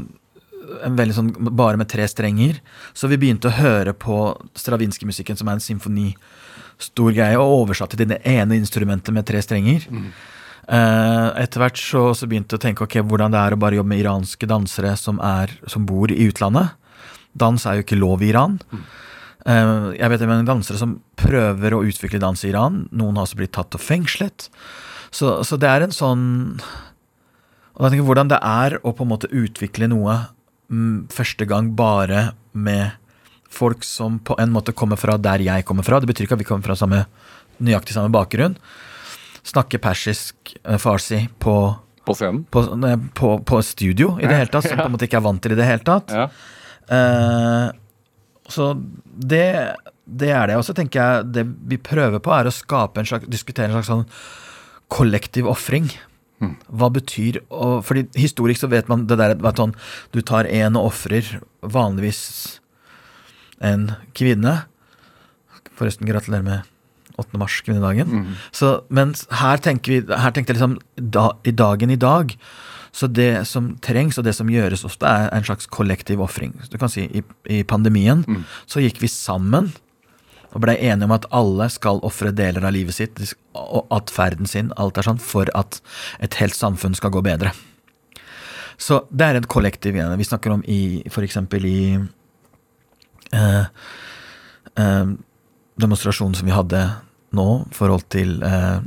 en 0.82 0.96
veldig 0.98 1.14
sånn, 1.14 1.28
Bare 1.56 1.78
med 1.78 1.88
tre 1.90 2.06
strenger. 2.10 2.60
Så 2.96 3.10
vi 3.10 3.18
begynte 3.20 3.50
å 3.50 3.58
høre 3.58 3.92
på 3.94 4.34
Stravinskij-musikken, 4.58 5.38
som 5.38 5.48
er 5.48 5.58
en 5.58 5.62
symfoni. 5.62 6.08
Stor 6.82 7.12
greie, 7.16 7.38
og 7.40 7.62
oversatte 7.62 7.96
til 7.96 8.10
det 8.10 8.18
ene 8.28 8.58
instrumentet 8.58 9.14
med 9.14 9.24
tre 9.28 9.40
strenger. 9.44 9.86
Eh, 10.66 11.28
etter 11.44 11.62
hvert 11.62 11.78
så, 11.78 12.08
så 12.18 12.26
begynte 12.26 12.56
jeg 12.56 12.60
å 12.60 12.64
tenke 12.66 12.84
ok, 12.84 12.98
hvordan 13.06 13.32
det 13.32 13.40
er 13.40 13.54
å 13.54 13.60
bare 13.62 13.78
jobbe 13.78 13.92
med 13.94 14.02
iranske 14.02 14.48
dansere 14.50 14.96
som, 14.98 15.20
er, 15.22 15.54
som 15.70 15.86
bor 15.88 16.10
i 16.12 16.26
utlandet. 16.26 16.74
Dans 17.32 17.66
er 17.66 17.78
jo 17.78 17.86
ikke 17.86 18.00
lov 18.00 18.24
i 18.24 18.32
Iran. 18.32 18.58
Eh, 18.74 18.82
jeg 19.46 20.10
vet 20.10 20.22
om 20.26 20.32
en 20.34 20.48
dansere 20.48 20.80
som 20.80 20.96
prøver 21.18 21.74
å 21.76 21.84
utvikle 21.86 22.18
dans 22.22 22.40
i 22.42 22.50
Iran. 22.50 22.84
Noen 22.90 23.18
har 23.18 23.28
også 23.28 23.38
blitt 23.38 23.54
tatt 23.54 23.76
og 23.78 23.82
fengslet. 23.82 24.48
Så, 25.14 25.36
så 25.46 25.58
det 25.60 25.68
er 25.70 25.84
en 25.84 25.94
sånn 25.94 26.22
Og 26.58 27.84
jeg 27.84 27.92
tenker 27.92 28.08
hvordan 28.08 28.32
det 28.32 28.40
er 28.42 28.74
å 28.82 28.90
på 28.96 29.04
en 29.06 29.12
måte 29.12 29.30
utvikle 29.30 29.86
noe 29.92 30.16
mm, 30.72 31.06
første 31.14 31.46
gang 31.48 31.70
bare 31.78 32.32
med 32.56 32.96
folk 33.52 33.86
som 33.86 34.18
på 34.18 34.34
en 34.42 34.52
måte 34.52 34.74
kommer 34.76 34.98
fra 35.00 35.16
der 35.20 35.44
jeg 35.44 35.64
kommer 35.68 35.86
fra. 35.86 36.00
Det 36.00 36.10
betyr 36.10 36.26
ikke 36.26 36.36
at 36.36 36.42
vi 36.42 36.48
kommer 36.48 36.66
fra 36.66 36.76
samme, 36.76 37.04
nøyaktig 37.62 37.94
samme 37.96 38.12
bakgrunn. 38.12 38.58
Snakke 39.46 39.78
persisk, 39.80 40.56
eh, 40.64 40.76
farsi, 40.82 41.22
på, 41.38 41.54
På 42.04 42.16
scenen? 42.18 42.42
på, 42.50 42.64
på, 43.14 43.32
på 43.46 43.62
studio 43.62 44.16
i 44.18 44.26
det 44.26 44.40
hele 44.42 44.52
tatt, 44.52 44.66
som 44.66 44.80
på 44.80 44.88
en 44.88 44.96
måte 44.96 45.06
ikke 45.08 45.20
er 45.20 45.28
vant 45.28 45.42
til 45.44 45.54
i 45.54 45.58
det 45.60 45.68
hele 45.68 45.86
tatt. 45.86 46.12
Ja. 46.12 46.26
Eh, 46.96 47.85
så 48.52 48.72
det, 49.04 49.46
det 50.06 50.30
er 50.30 50.50
det. 50.50 50.58
Og 50.58 50.66
så 50.66 50.74
tenker 50.76 51.00
jeg 51.00 51.30
det 51.34 51.46
vi 51.70 51.78
prøver 51.82 52.22
på, 52.22 52.32
er 52.34 52.48
å 52.48 52.54
skape 52.54 53.02
en 53.02 53.08
slags, 53.08 53.28
diskutere 53.32 53.70
en 53.70 53.78
slags 53.78 53.90
sånn 53.90 54.04
kollektiv 54.92 55.48
ofring. 55.50 55.88
Hva 56.68 56.90
betyr 56.92 57.38
å 57.48 57.80
fordi 57.80 58.04
historisk 58.18 58.60
så 58.60 58.68
vet 58.68 58.90
man 58.92 59.06
det 59.08 59.16
der 59.16 59.34
at 59.40 59.56
sånn, 59.56 59.72
du 60.12 60.20
tar 60.20 60.44
en 60.44 60.76
og 60.76 60.90
ofrer 60.92 61.38
vanligvis 61.64 62.60
en 63.64 63.94
kvinne. 64.16 64.58
Forresten, 65.76 66.08
gratulerer 66.08 66.44
med 66.44 66.72
8. 67.16 67.38
mars, 67.40 67.62
kvinnedagen. 67.64 68.12
Så, 68.52 68.82
men 68.92 69.14
her 69.40 69.60
tenker 69.64 69.94
vi 69.94 70.00
Her 70.12 70.34
tenkte 70.36 70.52
jeg 70.52 70.58
liksom 70.60 70.76
da, 70.96 71.30
i 71.48 71.54
dagen 71.56 71.90
i 71.90 71.96
dag. 71.96 72.36
Så 72.96 73.10
det 73.12 73.44
som 73.48 73.74
trengs, 73.84 74.16
og 74.16 74.24
det 74.24 74.32
som 74.38 74.48
gjøres 74.48 74.86
ofte, 74.88 75.04
er 75.04 75.28
en 75.36 75.44
slags 75.44 75.68
kollektiv 75.68 76.22
ofring. 76.24 76.54
Du 76.72 76.78
kan 76.80 76.88
si 76.92 77.04
i, 77.04 77.22
i 77.52 77.60
pandemien 77.68 78.24
så 78.64 78.80
gikk 78.80 79.02
vi 79.02 79.10
sammen 79.12 79.74
og 80.56 80.62
blei 80.64 80.78
enige 80.80 81.04
om 81.04 81.12
at 81.12 81.26
alle 81.36 81.68
skal 81.72 82.00
ofre 82.06 82.32
deler 82.32 82.64
av 82.64 82.72
livet 82.72 82.96
sitt 82.96 83.20
og 83.52 83.90
atferden 83.92 84.48
sin, 84.48 84.72
alt 84.80 84.96
er 84.96 85.04
sånn, 85.04 85.20
for 85.20 85.50
at 85.58 85.82
et 86.24 86.38
helt 86.40 86.56
samfunn 86.56 86.96
skal 86.96 87.12
gå 87.12 87.20
bedre. 87.26 87.52
Så 88.80 89.02
det 89.12 89.26
er 89.26 89.38
et 89.38 89.48
kollektiv 89.52 89.96
igjen. 89.96 90.16
Vi 90.16 90.28
snakker 90.28 90.54
om 90.54 90.64
i 90.64 91.02
eksempel 91.04 91.64
i 91.68 91.80
eh, 93.32 93.64
eh, 94.80 95.06
demonstrasjonen 95.80 96.36
som 96.36 96.48
vi 96.48 96.56
hadde 96.56 96.82
nå, 97.36 97.48
forhold 97.76 98.08
til 98.12 98.38
eh, 98.44 98.80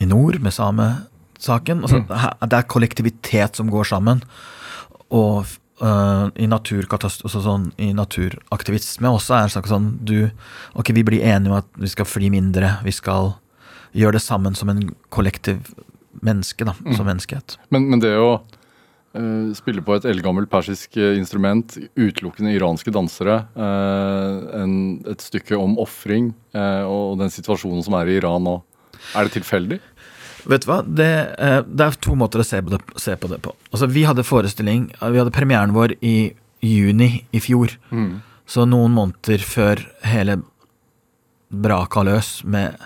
i 0.00 0.08
nord 0.08 0.40
med 0.40 0.56
samesaken. 1.40 1.82
Altså, 1.82 2.04
her- 2.08 2.36
Det 2.48 2.52
er 2.52 2.62
kollektivitet 2.62 3.56
som 3.56 3.70
går 3.70 3.84
sammen. 3.84 4.22
Og 5.10 5.46
uh, 5.82 6.30
i 6.36 6.46
naturkatast- 6.46 7.22
altså 7.24 7.40
sånn, 7.42 7.72
i 7.78 7.92
naturaktivisme 7.92 9.08
også 9.08 9.34
er 9.34 9.42
det 9.48 9.52
sagt 9.52 9.68
sånn 9.68 9.98
du 10.04 10.30
Ok, 10.76 10.92
vi 10.92 11.02
blir 11.02 11.22
enige 11.22 11.50
om 11.50 11.56
at 11.58 11.66
vi 11.76 11.88
skal 11.88 12.04
fly 12.04 12.28
mindre, 12.30 12.78
vi 12.84 12.92
skal 12.92 13.34
gjøre 13.94 14.12
det 14.12 14.22
sammen 14.22 14.54
som 14.54 14.68
en 14.68 14.94
kollektiv 15.10 15.74
menneske, 16.22 16.64
da, 16.64 16.74
som 16.94 17.06
menneskehet. 17.06 17.56
Men, 17.70 17.88
men 17.90 17.98
det 17.98 18.14
å 18.14 18.40
uh, 19.16 19.52
spille 19.54 19.82
på 19.82 19.96
et 19.96 20.04
eldgammelt 20.04 20.50
persisk 20.50 20.96
eh, 20.96 21.16
instrument, 21.18 21.76
utelukkende 21.96 22.52
iranske 22.54 22.92
dansere, 22.92 23.46
uh, 23.56 24.62
en, 24.62 25.02
et 25.10 25.20
stykke 25.20 25.56
om 25.58 25.78
ofring 25.78 26.34
og 26.54 27.18
den 27.18 27.30
situasjonen 27.30 27.82
som 27.82 27.94
er 27.94 28.06
i 28.06 28.16
Iran 28.20 28.44
nå, 28.44 28.62
er 29.16 29.24
det 29.26 29.32
tilfeldig? 29.38 29.80
Vet 30.48 30.64
du 30.64 30.70
hva? 30.70 30.80
Det, 30.86 31.10
eh, 31.38 31.60
det 31.66 31.86
er 31.86 31.98
to 32.00 32.14
måter 32.18 32.42
å 32.42 32.46
se 32.46 32.60
på 32.62 32.72
det, 32.72 32.80
se 33.00 33.16
på. 33.16 33.28
det 33.28 33.40
på. 33.44 33.54
Altså, 33.72 33.88
vi 33.90 34.04
hadde 34.08 34.24
forestilling 34.26 34.88
Vi 35.00 35.18
hadde 35.18 35.34
premieren 35.34 35.74
vår 35.76 35.96
i 36.00 36.32
juni 36.64 37.24
i 37.32 37.40
fjor. 37.40 37.72
Så 38.50 38.66
noen 38.66 38.92
måneder 38.96 39.44
før 39.46 39.80
hele 40.04 40.40
braka 41.50 42.02
løs 42.06 42.40
med 42.44 42.76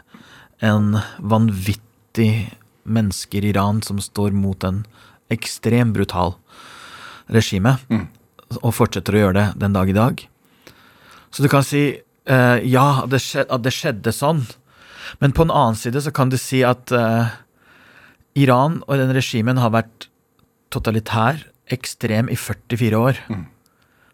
en 0.65 0.99
vanvittig 1.19 2.53
mennesker 2.85 3.45
i 3.45 3.53
Iran 3.53 3.83
som 3.83 4.01
står 4.01 4.33
mot 4.37 4.65
en 4.65 4.85
ekstremt 5.33 5.95
brutal 5.97 6.35
regime, 7.33 7.79
og 8.61 8.75
fortsetter 8.77 9.17
å 9.17 9.23
gjøre 9.25 9.37
det 9.39 9.47
den 9.65 9.77
dag 9.77 9.89
i 9.89 9.97
dag. 9.97 10.21
Så 11.33 11.43
du 11.43 11.49
kan 11.51 11.65
si 11.67 11.85
eh, 11.97 12.59
ja, 12.69 13.05
det 13.11 13.21
skjedde, 13.25 13.49
at 13.51 13.65
det 13.65 13.73
skjedde 13.75 14.13
sånn, 14.15 14.45
men 15.21 15.33
på 15.33 15.45
en 15.45 15.53
annen 15.53 15.79
side 15.79 16.01
så 16.05 16.13
kan 16.15 16.31
du 16.33 16.37
si 16.41 16.63
at 16.65 16.93
eh, 16.95 17.33
Iran 18.35 18.81
og 18.89 18.99
den 18.99 19.13
regimen 19.15 19.61
har 19.63 19.71
vært 19.75 20.09
totalitær, 20.75 21.45
ekstrem, 21.73 22.29
i 22.29 22.37
44 22.37 22.99
år. 22.99 23.21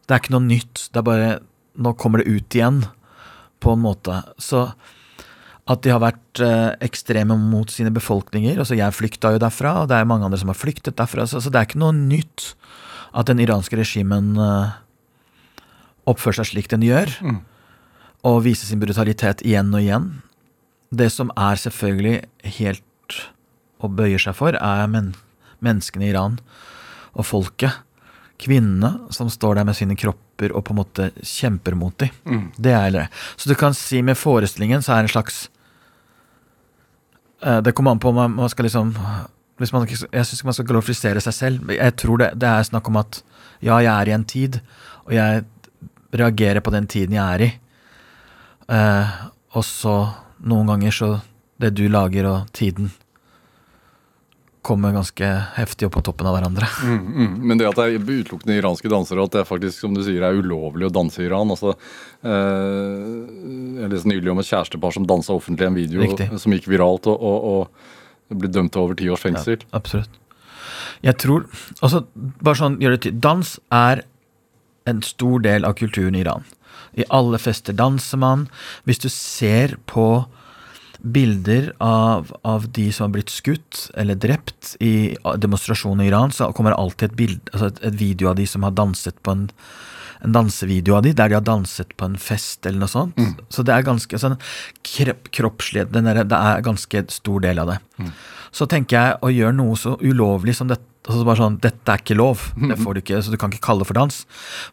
Det 0.07 0.15
er 0.15 0.21
ikke 0.21 0.35
noe 0.35 0.47
nytt. 0.47 0.89
Det 0.93 1.00
er 1.00 1.07
bare 1.07 1.31
Nå 1.81 1.93
kommer 1.97 2.19
det 2.21 2.29
ut 2.29 2.55
igjen, 2.55 2.83
på 3.62 3.73
en 3.73 3.81
måte. 3.81 4.17
Så 4.43 4.67
at 5.71 5.83
de 5.85 5.93
har 5.95 6.00
vært 6.03 6.41
eh, 6.43 6.73
ekstreme 6.83 7.37
mot 7.39 7.71
sine 7.71 7.93
befolkninger 7.95 8.59
Altså, 8.59 8.75
jeg 8.75 8.97
flykta 8.97 9.31
jo 9.33 9.41
derfra, 9.41 9.83
og 9.83 9.89
det 9.89 9.97
er 9.97 10.09
mange 10.09 10.27
andre 10.27 10.41
som 10.41 10.50
har 10.50 10.59
flyktet 10.59 10.99
derfra, 10.99 11.29
så, 11.31 11.39
så 11.41 11.49
det 11.53 11.61
er 11.61 11.69
ikke 11.69 11.81
noe 11.81 11.95
nytt 11.95 12.55
at 13.15 13.31
den 13.31 13.39
iranske 13.43 13.79
regimen 13.79 14.35
eh, 14.35 14.75
oppfører 16.11 16.41
seg 16.41 16.50
slik 16.50 16.71
den 16.73 16.83
gjør, 16.83 17.12
og 18.27 18.43
viser 18.45 18.67
sin 18.67 18.83
brutalitet 18.83 19.45
igjen 19.47 19.71
og 19.73 19.81
igjen. 19.85 20.11
Det 20.91 21.09
som 21.15 21.31
er 21.39 21.61
selvfølgelig 21.62 22.17
helt 22.59 23.21
å 23.81 23.89
bøyer 23.89 24.21
seg 24.23 24.37
for, 24.39 24.57
er 24.57 24.91
men 24.91 25.15
menneskene 25.65 26.09
i 26.09 26.13
Iran 26.13 26.39
og 27.13 27.27
folket. 27.29 27.83
Kvinnene 28.41 29.13
som 29.13 29.29
står 29.33 29.59
der 29.59 29.69
med 29.69 29.77
sine 29.77 29.97
kropper 30.01 30.55
og 30.57 30.65
på 30.65 30.73
en 30.73 30.81
måte 30.81 31.11
kjemper 31.21 31.77
mot 31.77 31.97
dem. 32.01 32.15
Det 32.57 32.73
er 32.73 32.91
det. 32.95 33.07
Så 33.37 33.51
du 33.51 33.57
kan 33.59 33.77
si 33.77 34.01
med 34.03 34.17
forestillingen 34.17 34.83
så 34.83 34.95
er 34.95 35.03
det 35.03 35.11
en 35.11 35.17
slags 35.17 35.51
eh, 37.43 37.61
Det 37.61 37.75
kommer 37.77 37.93
an 37.93 38.01
på 38.01 38.09
om 38.09 38.17
man, 38.17 38.33
man 38.39 38.49
skal 38.49 38.65
liksom 38.65 38.95
hvis 39.61 39.73
man, 39.75 39.85
Jeg 39.85 40.25
syns 40.25 40.39
ikke 40.39 40.49
man 40.49 40.57
skal 40.57 40.69
glorifisere 40.71 41.21
seg 41.21 41.35
selv. 41.37 41.73
Jeg 41.77 41.97
tror 42.01 42.23
det, 42.23 42.31
det 42.41 42.49
er 42.49 42.65
snakk 42.65 42.89
om 42.89 42.97
at 42.97 43.21
ja, 43.61 43.77
jeg 43.77 43.93
er 43.93 44.09
i 44.09 44.15
en 44.17 44.25
tid, 44.25 44.57
og 45.05 45.13
jeg 45.13 45.45
reagerer 46.17 46.65
på 46.65 46.73
den 46.73 46.87
tiden 46.89 47.13
jeg 47.13 47.35
er 47.35 47.45
i. 47.45 47.51
Uh, 48.71 49.29
og 49.53 49.67
så 49.67 49.95
noen 50.47 50.71
ganger 50.71 50.95
så 50.95 51.09
Det 51.61 51.75
du 51.77 51.89
lager 51.93 52.25
og 52.25 52.47
tiden 52.57 52.89
kommer 54.71 54.95
ganske 54.95 55.29
heftig 55.57 55.89
opp 55.89 55.97
på 55.99 56.05
toppen 56.11 56.29
av 56.31 56.39
hverandre. 56.39 56.71
Mm, 56.91 57.07
mm. 57.07 57.35
Men 57.47 57.59
det 57.61 57.67
at 57.69 57.79
det 57.79 57.85
er 57.87 58.00
utelukkende 58.00 58.57
iranske 58.57 58.91
dansere, 58.91 59.21
og 59.21 59.29
at 59.29 59.37
det 59.39 59.49
faktisk 59.49 59.83
som 59.85 59.95
du 59.95 60.00
sier, 60.05 60.23
er 60.25 60.39
ulovlig 60.39 60.89
å 60.89 60.93
danse 60.95 61.21
i 61.21 61.27
Iran 61.29 61.53
altså, 61.53 61.75
eh, 62.25 63.11
Jeg 63.83 63.91
leste 63.93 64.11
nylig 64.11 64.33
om 64.33 64.41
et 64.43 64.49
kjærestepar 64.49 64.95
som 64.97 65.07
dansa 65.07 65.35
offentlig 65.37 65.67
i 65.67 65.71
en 65.71 65.77
video 65.77 66.03
Riktig. 66.03 66.31
som 66.41 66.55
gikk 66.57 66.67
viralt, 66.73 67.07
og, 67.11 67.21
og, 67.21 67.69
og 68.31 68.41
ble 68.41 68.50
dømt 68.53 68.73
til 68.75 68.85
over 68.85 68.99
ti 68.99 69.11
års 69.12 69.23
fengsel. 69.27 69.61
Ja, 69.61 69.71
absolutt. 69.81 70.19
Jeg 71.05 71.17
tror 71.21 71.47
altså, 71.81 72.05
Bare 72.15 72.59
sånn, 72.61 72.81
gjør 72.83 72.97
det 72.97 73.03
til. 73.07 73.21
Dans 73.23 73.55
er 73.75 74.05
en 74.91 75.05
stor 75.07 75.43
del 75.45 75.67
av 75.69 75.77
kulturen 75.79 76.17
i 76.17 76.25
Iran. 76.25 76.47
I 76.99 77.07
alle 77.15 77.39
fester 77.39 77.77
danser 77.77 78.21
man. 78.21 78.49
Hvis 78.89 79.03
du 79.05 79.09
ser 79.12 79.77
på 79.91 80.27
bilder 81.02 81.73
av, 81.83 82.33
av 82.47 82.66
de 82.73 82.88
som 82.92 83.09
har 83.09 83.14
blitt 83.14 83.33
skutt 83.33 83.87
eller 83.99 84.19
drept 84.21 84.75
i 84.80 85.16
demonstrasjoner 85.40 86.04
i 86.04 86.11
Iran, 86.12 86.33
så 86.35 86.50
kommer 86.57 86.75
det 86.75 86.83
alltid 86.83 87.11
et, 87.11 87.16
bild, 87.16 87.40
altså 87.52 87.71
et, 87.71 87.80
et 87.90 87.97
video 88.00 88.30
av 88.33 88.37
de 88.40 88.47
som 88.50 88.66
har 88.66 88.76
danset 88.76 89.16
på 89.25 89.37
en 89.37 89.49
en 90.21 90.35
dansevideo 90.35 90.99
av 90.99 91.07
de, 91.07 91.14
der 91.16 91.30
de 91.33 91.38
har 91.38 91.45
danset 91.45 91.95
på 91.97 92.04
en 92.04 92.19
fest 92.21 92.66
eller 92.69 92.83
noe 92.83 92.92
sånt. 92.92 93.16
Så 93.52 93.64
det 93.64 93.73
er 93.75 93.87
ganske 93.87 94.21
sånn 94.21 94.37
kropp, 94.85 95.30
kroppslig 95.33 95.87
der, 95.95 96.25
Det 96.25 96.37
er 96.37 96.66
ganske 96.66 97.04
stor 97.09 97.40
del 97.40 97.59
av 97.62 97.73
det. 97.73 97.78
Så 98.52 98.66
tenker 98.66 98.97
jeg 98.99 99.19
å 99.23 99.30
gjøre 99.33 99.57
noe 99.57 99.78
så 99.78 99.97
ulovlig 100.02 100.57
som 100.59 100.69
dette 100.69 100.85
altså 101.09 101.25
bare 101.25 101.40
sånn, 101.40 101.57
Dette 101.64 101.90
er 101.95 102.02
ikke 102.02 102.14
lov, 102.19 102.42
det 102.69 102.76
får 102.76 102.95
du 102.95 103.00
ikke, 103.00 103.23
så 103.25 103.33
du 103.33 103.38
kan 103.40 103.50
ikke 103.50 103.64
kalle 103.64 103.83
det 103.83 103.88
for 103.88 103.97
dans. 103.97 104.19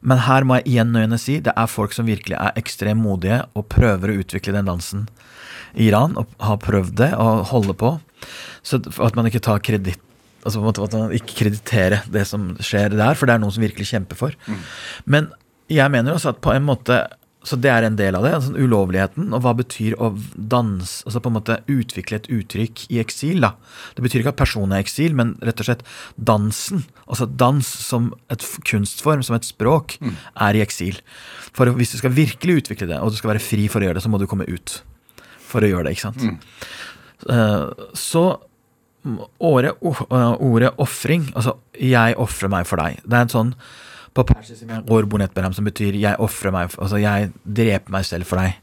Men 0.02 0.20
her 0.26 0.44
må 0.44 0.60
jeg 0.60 0.74
igjen 0.74 0.92
igjen 1.00 1.18
si 1.22 1.40
det 1.40 1.54
er 1.56 1.72
folk 1.72 1.96
som 1.96 2.10
virkelig 2.10 2.36
er 2.36 2.60
ekstremt 2.60 3.02
modige 3.02 3.46
og 3.56 3.70
prøver 3.72 4.12
å 4.12 4.18
utvikle 4.20 4.54
den 4.58 4.68
dansen 4.68 5.08
Iran, 5.78 6.18
og 6.18 6.28
har 6.44 6.58
prøvd 6.64 6.96
det 7.00 7.12
og 7.22 7.46
holder 7.54 7.78
på. 7.78 7.94
Så 8.66 8.82
at 8.82 9.16
man 9.16 9.30
ikke 9.30 9.44
tar 9.46 9.64
kreditt 9.64 10.02
Altså 10.46 10.62
på 10.62 10.64
en 10.64 10.68
måte 10.70 10.84
At 10.86 10.94
man 10.96 11.12
ikke 11.18 11.36
krediterer 11.42 12.04
det 12.14 12.22
som 12.30 12.44
skjer 12.64 12.94
der, 12.96 13.18
for 13.20 13.28
det 13.28 13.34
er 13.36 13.42
noen 13.42 13.52
som 13.52 13.64
virkelig 13.66 13.90
kjemper 13.90 14.16
for. 14.16 14.36
Men 15.06 15.28
jeg 15.68 15.92
mener 15.92 16.14
også 16.14 16.30
at 16.32 16.42
på 16.46 16.54
en 16.54 16.64
måte 16.64 17.02
Så 17.44 17.58
det 17.60 17.70
er 17.72 17.84
en 17.84 17.98
del 18.00 18.16
av 18.16 18.24
det. 18.24 18.32
altså 18.38 18.54
Ulovligheten. 18.56 19.34
Og 19.36 19.42
hva 19.44 19.54
betyr 19.58 19.98
å 20.00 20.14
danse 20.36 21.04
Altså 21.06 21.20
på 21.24 21.32
en 21.32 21.38
måte 21.40 21.58
utvikle 21.68 22.20
et 22.22 22.30
uttrykk 22.32 22.86
i 22.96 23.00
eksil, 23.04 23.42
da. 23.44 23.54
Det 23.98 24.04
betyr 24.06 24.22
ikke 24.24 24.34
at 24.36 24.40
personen 24.40 24.72
er 24.78 24.84
i 24.84 24.86
eksil, 24.88 25.14
men 25.16 25.36
rett 25.44 25.60
og 25.60 25.68
slett 25.68 25.84
dansen. 26.16 26.86
Altså 27.08 27.28
dans 27.28 27.68
som 27.68 28.14
et 28.32 28.44
kunstform, 28.68 29.24
som 29.24 29.36
et 29.36 29.48
språk, 29.48 29.98
er 30.40 30.56
i 30.56 30.64
eksil. 30.64 31.02
For 31.52 31.68
hvis 31.76 31.92
du 31.92 31.98
skal 31.98 32.16
virkelig 32.16 32.62
utvikle 32.64 32.88
det, 32.88 33.00
og 33.02 33.12
du 33.12 33.18
skal 33.20 33.34
være 33.36 33.44
fri 33.44 33.68
for 33.68 33.82
å 33.84 33.90
gjøre 33.90 34.00
det, 34.00 34.04
så 34.08 34.12
må 34.12 34.20
du 34.22 34.28
komme 34.28 34.48
ut 34.48 34.82
for 35.48 35.64
å 35.66 35.72
gjøre 35.72 35.88
det, 35.88 35.96
ikke 35.98 36.10
sant. 36.10 36.28
Mm. 36.28 36.38
så 37.98 38.28
Året, 39.40 39.78
ordet 39.80 40.74
ofring, 40.84 41.30
altså 41.36 41.54
'jeg 41.80 42.16
ofrer 42.20 42.50
meg 42.50 42.66
for 42.68 42.76
deg', 42.76 43.00
det 43.08 43.14
er 43.14 43.22
en 43.22 43.30
sånn 43.30 43.54
på 44.14 44.26
persisk 44.26 44.66
som 45.56 45.66
betyr 45.66 45.96
'jeg 45.96 46.18
ofrer 46.20 46.52
meg', 46.52 46.76
altså 46.78 47.00
'jeg 47.00 47.32
dreper 47.46 47.92
meg 47.92 48.04
selv 48.04 48.26
for 48.26 48.38
deg'. 48.38 48.56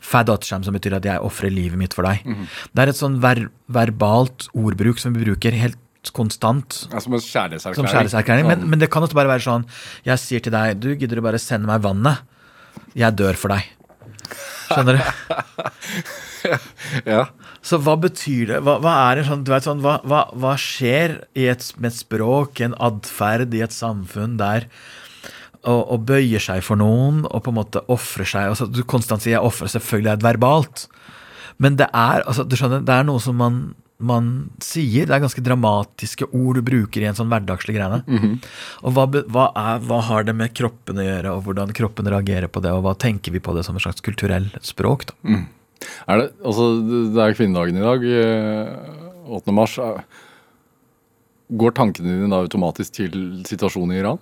Fadatsham, 0.00 0.64
som 0.64 0.74
betyr 0.74 0.96
at 0.96 1.04
'jeg 1.04 1.20
ofrer 1.20 1.50
livet 1.50 1.78
mitt 1.78 1.94
for 1.94 2.02
deg'. 2.02 2.24
Det 2.74 2.82
er 2.82 2.88
et 2.88 2.96
sånn 2.96 3.20
ver 3.20 3.50
verbalt 3.70 4.48
ordbruk 4.54 4.98
som 4.98 5.12
vi 5.12 5.24
bruker 5.24 5.52
helt 5.52 5.78
konstant. 6.12 6.88
Ja, 6.92 6.98
som 7.00 7.12
en 7.12 7.20
kjærlighetserklæring. 7.20 7.90
Kjærlighetserklæring. 7.90 8.46
Men, 8.46 8.70
men 8.70 8.78
det 8.78 8.90
kan 8.90 9.02
også 9.02 9.14
bare 9.14 9.28
være 9.28 9.44
sånn 9.44 9.66
Jeg 10.04 10.18
sier 10.18 10.40
til 10.40 10.52
deg 10.52 10.80
Du, 10.80 10.94
gidder 10.94 11.16
du 11.16 11.22
bare 11.22 11.38
sende 11.38 11.66
meg 11.66 11.82
vannet? 11.82 12.18
Jeg 12.94 13.16
dør 13.16 13.34
for 13.34 13.48
deg. 13.48 13.64
Skjønner 14.68 14.98
du? 14.98 15.04
Ja. 17.04 17.24
Så 17.66 17.80
hva 17.82 17.96
betyr 18.00 18.52
det? 18.52 18.58
Hva, 18.64 18.76
hva 18.80 18.92
er 19.08 19.18
det 19.18 19.24
sånn, 19.26 19.42
du 19.44 19.50
vet 19.52 19.66
sånn, 19.66 19.82
hva, 19.84 19.98
hva, 20.08 20.22
hva 20.38 20.54
skjer 20.60 21.18
i 21.36 21.48
et, 21.50 21.66
med 21.76 21.90
et 21.90 21.98
språk, 21.98 22.62
en 22.64 22.76
atferd 22.78 23.54
i 23.56 23.62
et 23.64 23.74
samfunn 23.74 24.36
der 24.40 24.68
å, 25.66 25.74
og, 25.74 26.06
bøyer 26.08 26.42
seg 26.42 26.62
for 26.64 26.80
noen 26.80 27.24
og 27.26 27.42
på 27.44 27.52
en 27.52 27.58
måte 27.58 27.82
ofrer 27.90 28.28
seg 28.30 28.52
altså, 28.52 28.68
Du 28.70 28.84
konstant 28.86 29.24
sier 29.24 29.34
'jeg 29.34 29.44
ofrer', 29.50 29.72
selvfølgelig 29.74 30.12
er 30.12 30.20
det 30.20 30.28
verbalt. 30.28 30.86
Men 31.58 31.76
det 31.76 31.88
er 31.92 32.22
altså, 32.22 32.46
du 32.46 32.56
skjønner, 32.56 32.86
det 32.86 32.94
er 32.94 33.04
noe 33.08 33.20
som 33.20 33.36
man, 33.36 33.74
man 33.98 34.50
sier. 34.62 35.06
Det 35.08 35.14
er 35.16 35.22
ganske 35.24 35.42
dramatiske 35.42 36.28
ord 36.30 36.58
du 36.58 36.62
bruker 36.62 37.02
i 37.02 37.08
en 37.10 37.16
sånn 37.18 37.30
hverdagslig 37.32 37.74
greiene. 37.74 38.36
Og 38.86 38.92
hva, 38.94 39.06
hva, 39.26 39.48
er, 39.58 39.80
hva 39.88 39.98
har 40.06 40.22
det 40.28 40.36
med 40.38 40.54
kroppen 40.54 41.00
å 41.02 41.06
gjøre, 41.06 41.32
og 41.34 41.42
hvordan 41.48 41.74
kroppen 41.74 42.06
reagerer 42.06 42.46
på 42.52 42.62
det, 42.62 42.70
og 42.76 42.84
hva 42.86 42.94
tenker 42.94 43.34
vi 43.34 43.42
på 43.42 43.54
det 43.56 43.64
som 43.66 43.74
et 43.78 43.82
slags 43.82 44.04
kulturell 44.06 44.46
språk? 44.62 45.08
da? 45.10 45.40
Er 46.10 46.22
det, 46.22 46.28
altså, 46.46 46.68
det 47.14 47.22
er 47.24 47.36
kvinnedagen 47.38 47.76
i 47.78 47.84
dag, 47.84 48.06
eh, 48.06 49.34
8. 49.40 49.52
mars. 49.54 49.76
Er- 49.82 50.04
Går 51.48 51.72
tankene 51.72 52.10
dine 52.12 52.28
da 52.28 52.42
automatisk 52.44 52.92
til 52.98 53.12
situasjonen 53.48 53.94
i 53.96 54.00
Iran? 54.02 54.18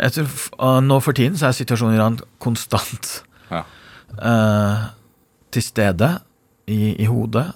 Jeg 0.00 0.14
tror 0.14 0.28
uh, 0.56 0.78
Nå 0.80 0.96
for 1.04 1.12
tiden 1.12 1.34
så 1.36 1.50
er 1.50 1.52
situasjonen 1.58 1.92
i 1.92 1.98
Iran 1.98 2.14
konstant 2.40 3.18
Ja. 3.52 3.64
uh, 4.16 4.86
til 5.52 5.60
stede 5.66 6.08
i, 6.66 6.96
i 6.96 7.04
hodet 7.10 7.50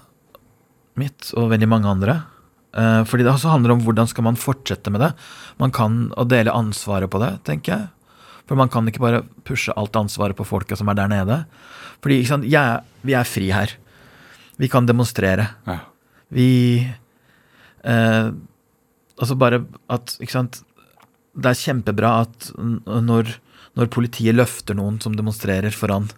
mitt 1.01 1.31
og 1.37 1.51
veldig 1.53 1.69
mange 1.71 1.91
andre. 1.91 2.17
Eh, 2.77 3.03
fordi 3.09 3.25
det 3.25 3.33
også 3.33 3.53
handler 3.55 3.77
om 3.77 3.85
hvordan 3.85 4.09
skal 4.11 4.27
man 4.27 4.41
fortsette 4.41 4.93
med 4.93 5.03
det. 5.05 5.13
Man 5.63 5.73
kan 5.75 6.07
å 6.17 6.27
dele 6.29 6.55
ansvaret 6.55 7.11
på 7.13 7.21
det, 7.23 7.33
tenker 7.49 7.73
jeg. 7.73 7.89
For 8.47 8.59
man 8.59 8.71
kan 8.71 8.87
ikke 8.87 9.03
bare 9.03 9.25
pushe 9.47 9.75
alt 9.75 9.97
ansvaret 9.99 10.39
på 10.39 10.47
folka 10.47 10.77
som 10.79 10.91
er 10.93 10.99
der 10.99 11.11
nede. 11.11 11.41
Fordi 12.05 12.21
sant, 12.29 12.47
jeg, 12.47 12.85
vi 13.03 13.17
er 13.19 13.27
fri 13.27 13.49
her. 13.55 13.73
Vi 14.61 14.69
kan 14.73 14.87
demonstrere. 14.89 15.49
Ja. 15.67 15.81
Vi 16.35 16.51
eh, 17.87 18.29
Altså 19.17 19.37
bare 19.39 19.61
at 19.89 20.17
Ikke 20.19 20.35
sant 20.35 20.57
Det 21.39 21.53
er 21.53 21.61
kjempebra 21.61 22.11
at 22.25 22.49
når, 22.59 23.31
når 23.79 23.93
politiet 23.95 24.35
løfter 24.35 24.75
noen 24.75 24.99
som 25.01 25.15
demonstrerer 25.15 25.71
foran 25.71 26.09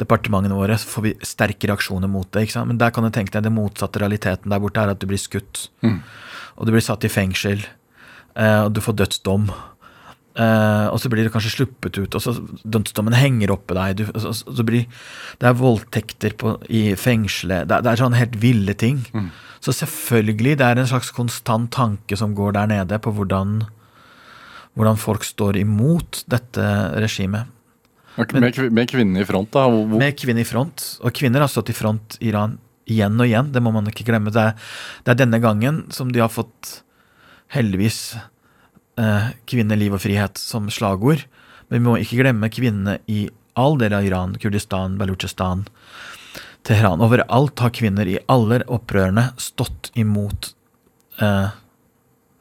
departementene 0.00 0.56
våre, 0.58 0.74
så 0.80 0.88
får 0.90 1.02
vi 1.06 1.12
sterke 1.22 1.68
reaksjoner 1.70 2.10
mot 2.10 2.26
det. 2.34 2.42
ikke 2.48 2.56
sant? 2.56 2.68
Men 2.68 2.78
der 2.80 2.90
kan 2.90 3.04
du 3.06 3.10
tenke 3.14 3.30
deg 3.36 3.44
det 3.46 3.52
motsatte 3.54 4.00
realiteten 4.02 4.50
der 4.50 4.58
borte 4.62 4.82
er 4.82 4.90
at 4.94 4.98
du 5.00 5.06
blir 5.06 5.20
skutt. 5.22 5.68
Og 6.56 6.66
du 6.66 6.72
blir 6.74 6.82
satt 6.82 7.04
i 7.06 7.12
fengsel. 7.12 7.62
Eh, 8.34 8.64
og 8.66 8.72
du 8.74 8.80
får 8.82 8.96
dødsdom. 8.98 9.46
Eh, 10.34 10.86
og 10.90 10.98
så 10.98 11.06
blir 11.12 11.22
du 11.22 11.30
kanskje 11.30 11.52
sluppet 11.54 11.94
ut, 12.00 12.14
og 12.18 12.22
så 12.24 12.32
dødsdommen 12.66 13.14
henger 13.14 13.52
oppe 13.54 13.76
deg. 13.78 14.00
Du, 14.00 14.04
så, 14.18 14.32
så, 14.34 14.50
så 14.58 14.64
blir, 14.66 14.88
det 15.38 15.46
er 15.46 15.54
voldtekter 15.60 16.34
på, 16.40 16.56
i 16.74 16.96
fengselet. 16.98 17.68
Det, 17.70 17.76
er- 17.78 17.86
det 17.86 17.92
er 17.92 18.02
sånn 18.02 18.18
helt 18.18 18.34
ville 18.42 18.74
ting. 18.74 19.04
Så 19.64 19.72
selvfølgelig, 19.72 20.58
det 20.58 20.66
er 20.66 20.76
en 20.82 20.90
slags 20.90 21.12
konstant 21.14 21.70
tanke 21.72 22.18
som 22.18 22.34
går 22.36 22.52
der 22.58 22.66
nede 22.68 22.98
på 23.00 23.14
hvordan, 23.14 23.60
hvordan 24.74 24.98
folk 25.00 25.22
står 25.24 25.56
imot 25.62 26.24
dette 26.28 26.66
regimet. 27.00 27.46
Med, 28.14 28.58
med 28.70 28.90
kvinnene 28.90 29.24
i 29.24 29.26
front, 29.26 29.50
da? 29.54 29.64
Hvor, 29.66 29.98
Med 29.98 30.14
kvinner 30.18 30.44
i 30.44 30.48
front. 30.48 30.84
Og 31.02 31.14
kvinner 31.16 31.42
har 31.42 31.50
stått 31.50 31.72
i 31.72 31.76
front 31.76 32.18
i 32.20 32.30
Iran 32.30 32.58
igjen 32.90 33.16
og 33.16 33.26
igjen, 33.26 33.50
det 33.52 33.62
må 33.64 33.72
man 33.74 33.88
ikke 33.88 34.06
glemme. 34.06 34.32
Det 34.34 34.42
er, 34.50 34.70
det 35.04 35.14
er 35.14 35.20
denne 35.22 35.40
gangen 35.42 35.84
som 35.94 36.12
de 36.12 36.20
har 36.22 36.32
fått, 36.32 36.80
heldigvis, 37.54 38.16
eh, 39.00 39.30
kvinne, 39.48 39.78
liv 39.78 39.94
og 39.94 40.02
frihet 40.04 40.40
som 40.40 40.68
slagord. 40.72 41.24
Men 41.68 41.80
vi 41.80 41.84
må 41.86 41.96
ikke 42.00 42.20
glemme 42.20 42.52
kvinnene 42.52 42.98
i 43.10 43.26
all 43.58 43.78
del 43.80 43.94
av 43.96 44.06
Iran, 44.06 44.34
Kurdistan, 44.40 44.98
Balutsjistan, 44.98 45.64
Teheran. 46.66 47.02
Overalt 47.04 47.60
har 47.62 47.72
kvinner 47.76 48.08
i 48.08 48.18
alle 48.30 48.62
opprørene 48.72 49.30
stått 49.40 49.92
imot 49.98 50.52
eh, 51.22 51.54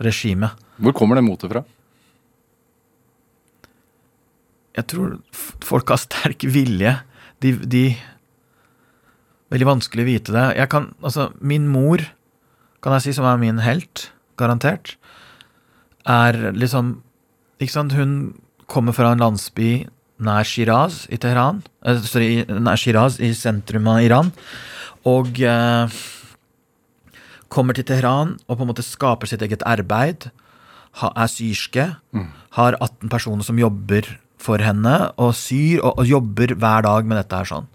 regimet. 0.04 0.60
hvor 0.78 0.96
kommer 0.98 1.20
det 1.20 1.26
motet 1.26 1.52
fra? 1.52 1.64
Jeg 4.74 4.90
tror 4.90 5.18
folk 5.64 5.94
har 5.94 6.02
sterk 6.02 6.46
vilje. 6.50 6.98
De, 7.44 7.54
de 7.60 7.86
Veldig 9.54 9.68
vanskelig 9.70 10.02
å 10.02 10.08
vite 10.08 10.34
det. 10.34 10.44
Jeg 10.58 10.70
kan, 10.72 10.88
altså, 11.06 11.28
min 11.38 11.68
mor, 11.70 12.02
kan 12.82 12.96
jeg 12.96 13.04
si, 13.06 13.12
som 13.20 13.28
er 13.30 13.38
min 13.38 13.60
helt, 13.62 14.08
garantert, 14.42 14.96
er 16.10 16.40
liksom 16.58 16.96
ikke 17.62 17.76
sant, 17.76 17.94
hun 17.94 18.16
kommer 18.66 18.96
fra 18.98 19.12
en 19.14 19.22
landsby 19.22 19.86
nær 20.24 20.48
Shiraz 20.48 21.04
i 21.14 21.20
Teheran. 21.22 21.62
Eh, 21.86 22.02
sorry, 22.02 22.32
nær 22.50 22.80
Shiraz 22.80 23.20
i 23.22 23.30
sentrum 23.38 23.88
av 23.92 24.02
Iran. 24.02 24.34
Og 25.10 25.38
eh, 25.46 26.02
kommer 27.54 27.78
til 27.78 27.86
Teheran 27.88 28.38
og 28.48 28.58
på 28.58 28.66
en 28.66 28.72
måte 28.72 28.86
skaper 28.86 29.30
sitt 29.30 29.46
eget 29.46 29.66
arbeid. 29.70 30.32
Ha, 31.02 31.14
er 31.14 31.30
syrske. 31.32 31.88
Har 32.58 32.78
18 32.80 33.10
personer 33.14 33.46
som 33.46 33.60
jobber 33.60 34.10
for 34.44 34.64
henne, 34.64 34.98
og 35.22 35.32
syr 35.38 35.82
og, 35.82 35.96
og 36.02 36.10
jobber 36.10 36.56
hver 36.60 36.86
dag 36.88 37.08
med 37.08 37.22
dette 37.22 37.40
her 37.40 37.50
sånn. 37.50 37.70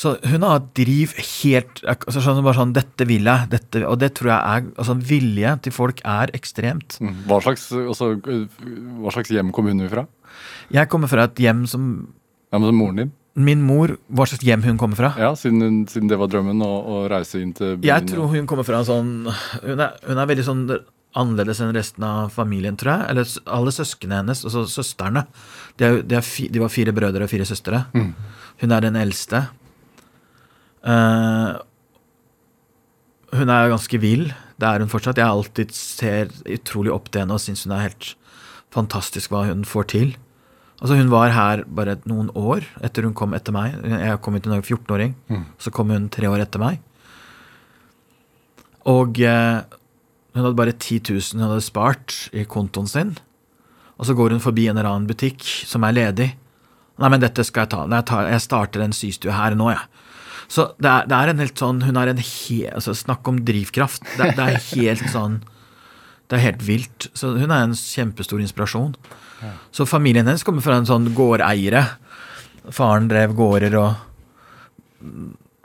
Så 0.00 0.14
hun 0.30 0.44
har 0.46 0.60
et 0.60 0.68
driv 0.78 1.12
helt 1.18 1.80
altså 1.88 2.22
sånn, 2.22 2.44
bare 2.46 2.60
sånn, 2.60 2.74
Dette 2.76 3.06
vil 3.08 3.26
jeg. 3.26 3.48
Dette, 3.50 3.82
og 3.88 3.98
det 4.00 4.12
tror 4.16 4.30
jeg 4.32 4.38
er 4.38 4.68
altså 4.78 4.94
Vilje 5.10 5.54
til 5.66 5.74
folk 5.74 6.02
er 6.06 6.30
ekstremt. 6.36 7.00
Mm. 7.02 7.24
Hva 7.28 7.40
slags, 7.44 7.66
altså, 7.74 8.12
hva 8.22 9.14
slags 9.16 9.32
hjem 9.34 9.50
kom 9.54 9.70
hun 9.70 9.82
fra? 9.90 10.06
Jeg 10.70 10.90
kommer 10.92 11.10
fra 11.10 11.26
et 11.26 11.42
hjem 11.42 11.64
som 11.70 11.88
Ja, 12.52 12.58
men 12.58 12.78
Moren 12.78 13.02
din? 13.02 13.10
Min 13.40 13.60
mor, 13.62 13.92
hva 14.10 14.26
slags 14.26 14.46
hjem 14.46 14.62
hun 14.66 14.78
kommer 14.78 14.98
fra? 14.98 15.10
Ja, 15.18 15.34
Siden, 15.38 15.60
hun, 15.62 15.82
siden 15.90 16.10
det 16.10 16.18
var 16.18 16.30
drømmen 16.30 16.62
å, 16.66 16.70
å 16.80 17.02
reise 17.10 17.42
inn 17.42 17.52
til 17.56 17.76
byen? 17.76 17.90
Jeg 17.90 18.08
tror 18.10 18.30
hun 18.32 18.48
kommer 18.50 18.66
fra 18.66 18.80
en 18.82 18.88
sånn 18.88 19.12
Hun 19.30 19.76
er, 19.76 19.94
hun 20.06 20.18
er 20.18 20.30
veldig 20.32 20.46
sånn 20.46 20.64
annerledes 21.18 21.60
enn 21.62 21.72
resten 21.74 22.04
av 22.06 22.30
familien, 22.34 22.76
tror 22.78 22.92
jeg. 22.92 23.06
Eller 23.12 23.32
alle 23.56 23.72
søsknene 23.74 24.20
hennes, 24.20 24.44
altså 24.46 24.66
søstrene. 24.70 25.24
De, 25.76 25.86
er, 25.86 25.98
de, 26.06 26.18
er 26.18 26.26
fi, 26.26 26.46
de 26.52 26.62
var 26.62 26.72
fire 26.72 26.94
brødre 26.94 27.26
og 27.26 27.32
fire 27.32 27.48
søstre. 27.48 27.82
Hun 28.60 28.76
er 28.76 28.86
den 28.86 28.98
eldste. 29.00 29.42
Uh, 30.86 31.58
hun 33.34 33.52
er 33.52 33.72
ganske 33.72 34.00
vill. 34.02 34.30
Det 34.60 34.68
er 34.68 34.82
hun 34.84 34.92
fortsatt. 34.92 35.20
Jeg 35.20 35.26
alltid 35.30 35.74
ser 35.76 36.32
utrolig 36.46 36.92
opp 36.94 37.10
til 37.10 37.24
henne 37.24 37.36
og 37.36 37.42
syns 37.42 37.66
hun 37.66 37.74
er 37.76 37.88
helt 37.88 38.12
fantastisk 38.74 39.32
hva 39.32 39.46
hun 39.48 39.64
får 39.66 39.90
til. 39.94 40.12
Altså 40.80 40.96
Hun 40.96 41.10
var 41.12 41.34
her 41.34 41.64
bare 41.68 41.98
noen 42.08 42.30
år 42.38 42.64
etter 42.80 43.04
hun 43.04 43.16
kom 43.16 43.34
etter 43.36 43.52
meg. 43.52 43.74
Jeg 43.84 44.20
kom 44.24 44.38
til 44.40 44.52
var 44.52 44.62
14-åring. 44.64 45.12
Så 45.60 45.72
kom 45.74 45.92
hun 45.92 46.08
tre 46.08 46.30
år 46.30 46.46
etter 46.46 46.62
meg. 46.62 46.80
Og 48.88 49.20
eh, 49.20 49.60
hun 50.34 50.44
hadde 50.44 50.58
bare 50.58 50.76
10 50.76 51.00
000 51.10 51.40
hun 51.40 51.48
hadde 51.48 51.64
spart 51.66 52.16
i 52.36 52.44
kontoen 52.46 52.88
sin. 52.90 53.16
Og 53.98 54.08
så 54.08 54.14
går 54.16 54.36
hun 54.36 54.42
forbi 54.42 54.68
en 54.70 54.78
eller 54.78 54.88
annen 54.88 55.08
butikk 55.10 55.44
som 55.68 55.84
er 55.84 55.96
ledig. 55.96 56.30
Nei, 57.00 57.08
men 57.08 57.22
dette 57.22 57.44
skal 57.46 57.66
jeg 57.66 57.72
ta. 57.74 57.86
Jeg, 57.88 58.06
tar, 58.08 58.28
jeg 58.30 58.44
starter 58.44 58.84
en 58.84 58.94
systue 58.96 59.34
her 59.34 59.56
nå, 59.58 59.70
jeg. 59.72 60.06
Så 60.50 60.66
det 60.82 60.90
er, 60.90 61.06
det 61.06 61.16
er 61.16 61.30
en 61.30 61.40
helt 61.44 61.60
sånn 61.62 61.84
Hun 61.86 61.98
er 62.00 62.10
en 62.10 62.18
he... 62.18 62.64
Altså, 62.66 62.90
snakk 62.98 63.28
om 63.30 63.38
drivkraft. 63.46 64.02
Det, 64.18 64.32
det 64.34 64.46
er 64.46 64.64
helt 64.72 65.04
sånn 65.12 65.36
Det 66.26 66.38
er 66.38 66.46
helt 66.48 66.64
vilt. 66.66 67.06
Så 67.14 67.36
hun 67.38 67.50
er 67.54 67.66
en 67.66 67.76
kjempestor 67.76 68.42
inspirasjon. 68.42 68.96
Så 69.72 69.86
familien 69.88 70.26
hennes 70.28 70.44
kommer 70.44 70.64
fra 70.64 70.76
en 70.80 70.88
sånn 70.88 71.12
gårdeiere. 71.16 71.84
Faren 72.74 73.08
drev 73.10 73.32
gårder 73.38 73.76
og 73.80 73.94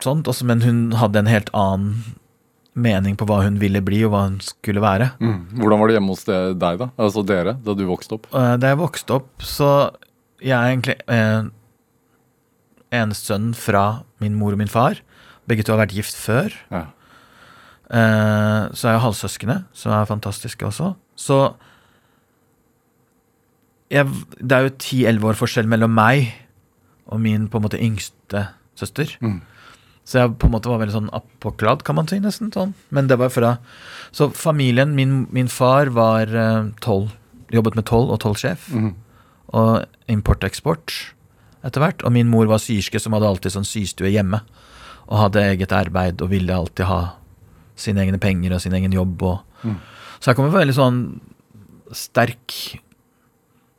sånt, 0.02 0.28
også, 0.28 0.46
men 0.48 0.62
hun 0.64 0.80
hadde 0.96 1.20
en 1.20 1.28
helt 1.30 1.50
annen 1.56 2.16
mening 2.76 3.14
på 3.16 3.24
hva 3.28 3.38
hun 3.46 3.56
ville 3.60 3.80
bli, 3.84 4.02
og 4.04 4.12
hva 4.12 4.24
hun 4.26 4.38
skulle 4.44 4.82
være. 4.84 5.10
Mm. 5.20 5.36
Hvordan 5.60 5.80
var 5.80 5.88
det 5.88 5.96
hjemme 5.96 6.12
hos 6.12 6.24
deg, 6.28 6.80
da? 6.82 6.88
Altså 7.00 7.22
dere, 7.26 7.54
da 7.64 7.74
du 7.78 7.84
vokste 7.88 8.18
opp? 8.18 8.26
Eh, 8.36 8.56
Da 8.60 8.72
jeg 8.74 8.80
vokste 8.82 9.16
opp, 9.16 9.30
så 9.40 9.70
jeg 10.44 10.52
er 10.52 10.72
egentlig 10.74 10.98
eh, 11.08 11.48
eneste 13.00 13.32
sønn 13.32 13.54
fra 13.56 13.86
min 14.20 14.36
mor 14.36 14.52
og 14.52 14.60
min 14.60 14.68
far. 14.72 15.00
Begge 15.48 15.64
to 15.64 15.72
har 15.72 15.80
vært 15.86 15.94
gift 15.96 16.16
før. 16.20 16.52
Ja. 16.74 16.84
Eh, 17.86 18.62
så 18.76 18.88
er 18.90 18.96
jeg 18.96 19.04
halvsøskene, 19.06 19.60
som 19.72 19.94
er 19.96 20.08
fantastiske 20.10 20.66
også. 20.68 20.92
Så 21.16 21.40
jeg, 23.90 24.06
Det 24.42 24.52
er 24.52 24.66
jo 24.66 24.74
10-11 24.76 25.24
år 25.30 25.38
forskjell 25.38 25.68
mellom 25.70 25.92
meg 25.94 26.32
og 27.06 27.20
min 27.22 27.46
på 27.48 27.58
en 27.60 27.62
måte 27.68 27.78
yngste 27.80 28.48
søster. 28.76 29.12
Mm. 29.22 29.40
Så 30.06 30.20
jeg 30.20 30.36
på 30.38 30.46
en 30.46 30.52
måte 30.54 30.70
var 30.70 30.78
veldig 30.78 30.94
sånn 30.94 31.08
appåkladd, 31.16 31.82
kan 31.82 31.96
man 31.98 32.06
si, 32.06 32.20
nesten. 32.22 32.52
sånn. 32.54 32.74
Men 32.94 33.08
det 33.10 33.18
var 33.18 33.28
fra 33.34 33.56
Så 34.14 34.28
familien 34.32 34.94
Min, 34.94 35.26
min 35.34 35.48
far 35.50 35.90
var 35.90 36.30
eh, 36.30 36.68
toll. 36.80 37.08
Jobbet 37.50 37.74
med 37.74 37.86
toll 37.90 38.08
og 38.14 38.20
tollsjef. 38.22 38.68
Mm. 38.72 38.94
Og 39.52 39.84
import-eksport 40.08 40.94
etter 41.66 41.82
hvert. 41.82 42.04
Og 42.06 42.12
min 42.14 42.30
mor 42.30 42.46
var 42.46 42.62
syerske 42.62 43.00
som 43.02 43.12
hadde 43.16 43.26
alltid 43.26 43.52
sånn 43.56 43.66
systue 43.66 44.10
hjemme. 44.14 44.40
Og 45.10 45.18
hadde 45.24 45.42
eget 45.42 45.74
arbeid 45.74 46.22
og 46.22 46.30
ville 46.30 46.54
alltid 46.54 46.86
ha 46.86 47.00
sine 47.76 48.00
egne 48.06 48.18
penger 48.22 48.54
og 48.54 48.62
sin 48.62 48.74
egen 48.78 48.92
jobb. 48.94 49.22
Og, 49.22 49.42
Mm. 49.64 49.76
Så 50.20 50.30
jeg 50.30 50.36
kommer 50.36 50.50
fra 50.52 50.60
veldig 50.62 50.74
sånn 50.76 50.98
sterk 51.96 52.78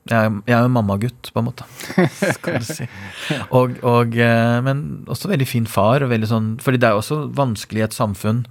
Jeg, 0.10 0.26
er- 0.32 0.42
jeg 0.48 0.56
er 0.58 0.64
jo 0.66 0.72
mammagutt, 0.74 1.32
på 1.34 1.40
en 1.42 1.46
måte. 1.50 1.66
Skal 2.38 2.60
du 2.60 2.66
si. 2.68 2.88
Og, 3.52 3.78
og, 3.84 4.16
eh, 4.18 4.62
men 4.66 5.06
også 5.08 5.30
veldig 5.32 5.48
fin 5.48 5.66
far. 5.70 6.04
Og 6.06 6.10
veldig 6.14 6.30
sånn, 6.32 6.48
fordi 6.64 6.80
det 6.82 6.88
er 6.90 6.96
jo 6.96 7.02
også 7.04 7.20
vanskelig 7.38 7.84
i 7.84 7.86
et 7.88 7.98
samfunn 7.98 8.46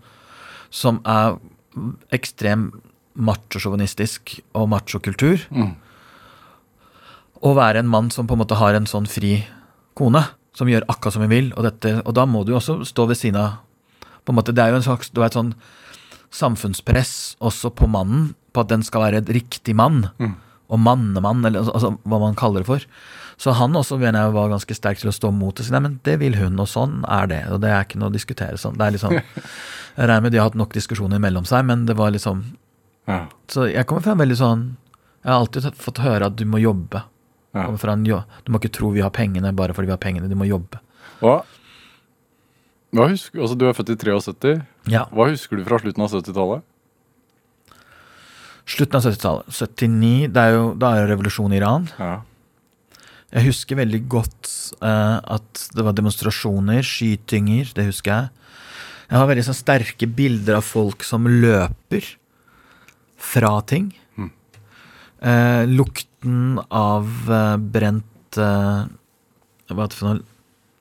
som 0.70 1.00
er 1.06 1.36
ekstrem 2.16 2.70
machosjåvinistisk 3.16 4.38
og 4.54 4.68
machokultur 4.72 5.46
Mm. 5.50 5.74
å 7.46 7.52
være 7.56 7.78
en 7.80 7.88
mann 7.88 8.10
som 8.10 8.26
på 8.26 8.34
en 8.36 8.40
måte 8.42 8.56
har 8.60 8.74
en 8.76 8.86
sånn 8.88 9.06
fri 9.08 9.38
kone, 9.96 10.22
som 10.56 10.68
gjør 10.68 10.84
akkurat 10.88 11.12
som 11.16 11.22
hun 11.24 11.30
vil, 11.32 11.52
og, 11.56 11.64
dette, 11.64 12.02
og 12.04 12.14
da 12.16 12.24
må 12.28 12.44
du 12.44 12.52
jo 12.52 12.58
også 12.60 12.78
stå 12.88 13.06
ved 13.08 13.16
siden 13.20 13.36
av 13.40 13.58
på 14.26 14.32
en 14.32 14.38
måte, 14.40 14.52
Det 14.56 14.58
er 14.64 14.72
jo 14.72 14.76
en 14.80 14.82
slags 14.82 15.10
det 15.12 15.20
er 15.22 15.26
et 15.28 15.36
sånn 15.36 15.52
samfunnspress 16.34 17.36
også 17.40 17.70
på 17.76 17.86
mannen, 17.88 18.34
på 18.52 18.60
at 18.64 18.68
den 18.72 18.82
skal 18.82 19.04
være 19.06 19.20
et 19.22 19.28
riktig 19.36 19.74
mann, 19.76 20.08
og 20.66 20.80
mannemann, 20.82 21.44
eller 21.44 21.62
altså, 21.62 21.74
altså, 21.78 21.92
hva 22.02 22.20
man 22.22 22.36
kaller 22.38 22.64
det 22.64 22.70
for. 22.70 22.86
Så 23.36 23.52
han 23.58 23.76
også 23.76 23.98
mener 24.00 24.24
jeg 24.24 24.34
var 24.34 24.52
ganske 24.52 24.76
sterk 24.76 25.00
til 25.02 25.10
å 25.10 25.14
stå 25.14 25.30
mot 25.34 25.56
det. 25.56 25.66
Så 25.66 25.74
nei, 25.74 25.82
men 25.84 25.98
det 26.08 26.16
vil 26.22 26.38
hun, 26.40 26.56
og 26.62 26.70
sånn 26.72 27.02
er 27.04 27.28
det. 27.30 27.42
Og 27.52 27.60
det 27.62 27.72
er 27.72 27.84
ikke 27.84 28.00
noe 28.00 28.08
å 28.08 28.14
diskutere 28.14 28.60
sånn. 28.60 28.78
Det 28.80 28.86
er 28.86 28.96
liksom, 28.96 29.18
Jeg 29.96 30.08
regner 30.08 30.24
med 30.24 30.32
de 30.34 30.40
har 30.40 30.48
hatt 30.50 30.58
nok 30.58 30.74
diskusjoner 30.76 31.20
mellom 31.22 31.44
seg, 31.48 31.66
men 31.68 31.84
det 31.88 31.98
var 31.98 32.14
liksom 32.14 32.46
Ja. 33.06 33.26
Så 33.52 33.68
jeg 33.70 33.86
kommer 33.86 34.02
fra 34.02 34.16
en 34.16 34.18
veldig 34.18 34.36
sånn 34.36 34.64
Jeg 35.22 35.30
har 35.30 35.38
alltid 35.38 35.68
fått 35.78 36.00
høre 36.02 36.26
at 36.26 36.34
du 36.36 36.42
må 36.48 36.58
jobbe. 36.58 37.04
Ja. 37.56 37.68
En, 37.70 38.02
du 38.04 38.50
må 38.52 38.60
ikke 38.60 38.72
tro 38.74 38.90
vi 38.92 39.04
har 39.04 39.12
pengene 39.14 39.52
bare 39.56 39.76
fordi 39.76 39.88
vi 39.88 39.94
har 39.94 40.02
pengene. 40.02 40.28
Du 40.28 40.36
må 40.36 40.48
jobbe. 40.48 40.80
Hva, 41.20 41.38
hva 42.96 43.06
husker, 43.12 43.40
altså 43.44 43.56
Du 43.58 43.66
er 43.68 43.76
født 43.76 43.94
i 43.94 43.98
73. 44.00 44.56
Ja. 44.92 45.06
Hva 45.12 45.28
husker 45.30 45.60
du 45.60 45.64
fra 45.68 45.80
slutten 45.82 46.04
av 46.04 46.12
70-tallet? 46.12 46.64
Slutten 48.66 48.98
av 48.98 49.06
70-tallet. 49.06 49.52
79, 49.54 50.30
det 50.34 50.42
er 50.42 50.56
jo, 50.56 50.64
da 50.78 50.90
er 50.92 51.04
jo 51.04 51.10
revolusjon 51.12 51.54
i 51.54 51.60
Iran. 51.60 51.86
Ja. 52.00 52.16
Jeg 53.36 53.48
husker 53.48 53.78
veldig 53.78 54.00
godt 54.10 54.50
uh, 54.80 55.18
at 55.36 55.66
det 55.76 55.84
var 55.86 55.94
demonstrasjoner, 55.98 56.82
skytinger. 56.86 57.70
Det 57.76 57.86
husker 57.88 58.12
jeg. 58.12 58.46
Jeg 59.06 59.20
har 59.20 59.28
veldig 59.30 59.44
sånn 59.46 59.58
sterke 59.58 60.08
bilder 60.10 60.58
av 60.58 60.66
folk 60.66 61.04
som 61.06 61.28
løper 61.30 62.08
fra 63.22 63.52
ting. 63.70 63.92
Mm. 64.18 64.30
Uh, 65.22 65.62
lukten 65.70 66.56
av 66.66 67.06
uh, 67.30 67.54
brent 67.60 68.36
Hva 68.36 68.88
er 69.72 69.86
det 69.86 69.96
for 69.96 70.08
noe? 70.10 70.24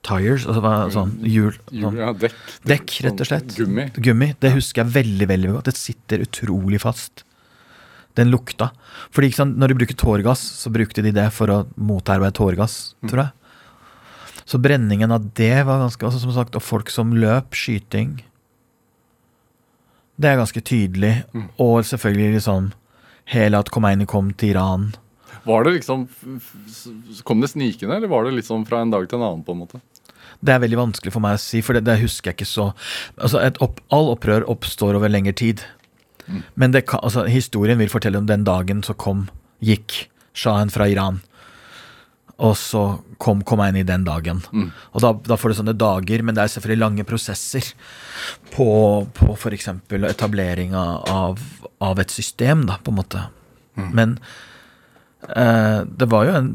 Tires? 0.06 0.44
Altså 0.46 0.62
hva, 0.62 0.74
sånn 0.94 1.14
hjul? 1.26 1.54
Hjul, 1.70 1.86
Sånn. 1.86 1.96
ja, 1.98 2.10
dekk. 2.14 2.36
Dekk, 2.70 2.92
rett 3.06 3.22
og 3.22 3.30
slett. 3.30 3.54
Gummi. 3.58 3.86
Gummi. 3.96 4.28
Det 4.42 4.52
husker 4.54 4.84
jeg 4.84 4.94
veldig 5.00 5.28
veldig 5.32 5.54
godt. 5.56 5.70
Det 5.70 5.78
sitter 5.80 6.22
utrolig 6.26 6.78
fast. 6.82 7.24
Den 8.16 8.30
lukta. 8.32 8.70
Fordi 9.12 9.32
sant, 9.36 9.58
Når 9.60 9.68
de 9.68 9.78
bruker 9.82 9.98
tårgass, 10.00 10.40
så 10.62 10.72
brukte 10.72 11.02
de 11.04 11.12
det 11.12 11.28
for 11.36 11.52
å 11.52 11.58
motarbeide 11.76 12.36
tårgass, 12.36 12.94
tror 13.06 13.26
jeg. 13.26 13.32
Så 14.46 14.60
brenningen 14.62 15.10
av 15.12 15.24
det 15.34 15.64
var 15.66 15.80
ganske 15.82 16.06
altså 16.06 16.20
Som 16.22 16.32
sagt, 16.32 16.54
og 16.54 16.62
folk 16.62 16.90
som 16.94 17.10
løp, 17.18 17.50
skyting 17.58 18.20
Det 20.16 20.30
er 20.30 20.38
ganske 20.38 20.62
tydelig. 20.62 21.24
Og 21.58 21.82
selvfølgelig 21.84 22.38
liksom 22.38 22.70
hele 23.34 23.58
at 23.58 23.72
Khomeini 23.74 24.06
kom 24.06 24.30
til 24.38 24.54
Iran. 24.54 24.94
Var 25.46 25.64
det 25.66 25.72
liksom 25.80 26.06
Kom 27.26 27.42
det 27.42 27.50
snikende, 27.50 27.96
eller 27.96 28.08
var 28.08 28.24
det 28.24 28.36
liksom 28.38 28.64
fra 28.66 28.80
en 28.80 28.94
dag 28.94 29.08
til 29.08 29.18
en 29.18 29.26
annen? 29.26 29.44
på 29.44 29.52
en 29.52 29.64
måte? 29.64 29.80
Det 30.40 30.52
er 30.52 30.60
veldig 30.60 30.78
vanskelig 30.78 31.12
for 31.14 31.24
meg 31.24 31.38
å 31.38 31.40
si, 31.40 31.62
for 31.64 31.76
det, 31.76 31.84
det 31.86 31.98
husker 32.02 32.30
jeg 32.30 32.36
ikke 32.38 32.48
så 32.48 32.66
Altså, 33.16 33.40
et 33.40 33.58
opp, 33.64 33.80
All 33.94 34.10
opprør 34.12 34.46
oppstår 34.52 34.98
over 34.98 35.10
lengre 35.12 35.32
tid. 35.36 35.62
Men 36.54 36.74
det 36.74 36.86
kan, 36.90 37.00
altså, 37.06 37.26
historien 37.30 37.78
vil 37.78 37.92
fortelle 37.92 38.18
om 38.18 38.28
den 38.28 38.44
dagen 38.46 38.82
så 38.86 38.96
kom, 38.98 39.26
gikk 39.64 40.06
sjahen 40.36 40.72
fra 40.72 40.88
Iran. 40.90 41.20
Og 42.36 42.52
så 42.60 42.82
kom 43.22 43.40
Khomeini 43.48 43.80
den 43.88 44.04
dagen. 44.04 44.42
Og 44.92 45.00
da, 45.00 45.14
da 45.24 45.38
får 45.40 45.52
du 45.52 45.58
sånne 45.60 45.76
dager, 45.78 46.20
men 46.22 46.36
det 46.36 46.44
er 46.44 46.52
selvfølgelig 46.52 46.82
lange 46.82 47.06
prosesser 47.08 47.70
på, 48.52 48.68
på 49.16 49.36
f.eks. 49.38 49.70
etableringa 50.10 50.82
av, 51.08 51.40
av 51.80 52.02
et 52.02 52.12
system, 52.12 52.66
da, 52.68 52.76
på 52.76 52.92
en 52.92 52.98
måte. 53.00 53.24
Men 53.76 54.18
eh, 55.32 55.80
det 55.88 56.10
var 56.12 56.28
jo 56.28 56.36
en 56.36 56.50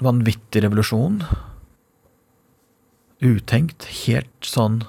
vanvittig 0.00 0.64
revolusjon 0.64 1.22
utenkt. 3.20 3.88
Helt 4.04 4.48
sånn 4.48 4.82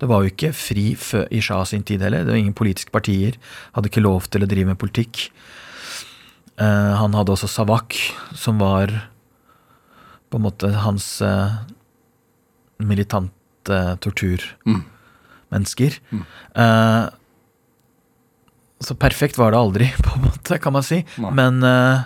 Det 0.00 0.08
var 0.10 0.22
jo 0.22 0.30
ikke 0.32 0.52
fri 0.56 0.90
i 1.32 1.40
Shah 1.44 1.64
sin 1.68 1.84
tid 1.86 2.02
heller. 2.04 2.24
Det 2.24 2.32
var 2.34 2.40
ingen 2.40 2.56
politiske 2.56 2.92
partier. 2.92 3.38
Hadde 3.76 3.88
ikke 3.90 4.04
lov 4.04 4.28
til 4.28 4.44
å 4.44 4.50
drive 4.50 4.68
med 4.68 4.80
politikk. 4.80 5.30
Eh, 6.60 6.92
han 7.00 7.14
hadde 7.16 7.32
også 7.32 7.48
Savak, 7.48 7.96
som 8.36 8.60
var 8.60 8.92
på 10.30 10.38
en 10.38 10.44
måte 10.44 10.68
hans 10.82 11.22
eh, 11.24 11.52
militante 12.82 13.96
torturmennesker. 14.04 15.92
Mm. 16.12 16.24
Eh, 16.64 17.04
så 18.86 18.94
perfekt 19.00 19.38
var 19.40 19.50
det 19.52 19.58
aldri, 19.60 19.86
på 20.04 20.10
en 20.16 20.26
måte, 20.28 20.58
kan 20.60 20.72
man 20.76 20.84
si. 20.84 21.04
Nei. 21.22 21.32
Men 21.36 21.62
eh, 21.64 21.98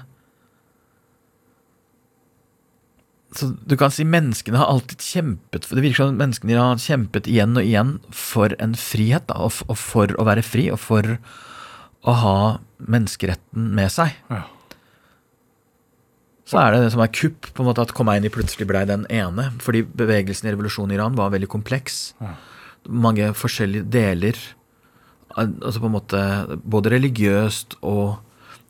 Så 3.36 3.52
du 3.54 3.76
kan 3.78 3.92
si 3.94 4.02
menneskene 4.02 4.58
har 4.58 4.70
alltid 4.72 5.04
kjempet 5.06 5.66
for 5.66 5.78
Det 5.78 5.84
virker 5.84 6.02
som 6.02 6.16
menneskene 6.18 6.56
har 6.58 6.80
kjempet 6.82 7.28
igjen 7.30 7.54
og 7.54 7.62
igjen 7.62 7.92
for 8.10 8.56
en 8.58 8.74
frihet, 8.74 9.28
da, 9.28 9.38
og, 9.46 9.60
og 9.70 9.78
for 9.78 10.10
å 10.18 10.26
være 10.26 10.42
fri, 10.42 10.66
og 10.74 10.80
for 10.82 11.14
å 12.00 12.16
ha 12.24 12.38
menneskeretten 12.80 13.70
med 13.76 13.92
seg. 13.94 14.16
Ja. 14.32 14.46
Så 16.50 16.58
er 16.58 16.74
det 16.74 16.80
det 16.82 16.94
som 16.96 17.02
er 17.04 17.12
kupp, 17.14 17.46
på 17.54 17.62
en 17.62 17.68
måte 17.68 17.84
at 17.84 17.92
Khomeini 17.94 18.30
plutselig 18.32 18.66
blei 18.66 18.82
den 18.88 19.04
ene. 19.12 19.52
Fordi 19.62 19.84
bevegelsen 19.86 20.48
i 20.48 20.54
revolusjonen 20.54 20.96
i 20.96 20.98
Iran 20.98 21.18
var 21.18 21.30
veldig 21.30 21.50
kompleks. 21.52 22.00
Ja. 22.18 22.32
Mange 22.90 23.28
forskjellige 23.38 23.86
deler. 23.92 24.40
Altså 25.36 25.78
på 25.78 25.86
en 25.86 25.94
måte 25.94 26.22
både 26.66 26.90
religiøst 26.96 27.78
og 27.86 28.18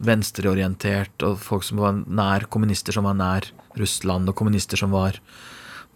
venstreorientert, 0.04 1.14
og 1.26 1.40
folk 1.42 1.64
som 1.66 1.80
var 1.82 2.02
nær 2.06 2.46
kommunister 2.52 2.96
som 2.96 3.08
var 3.08 3.16
nær 3.18 3.48
Russland, 3.78 4.30
og 4.30 4.36
kommunister 4.38 4.80
som 4.80 4.94
var 4.94 5.20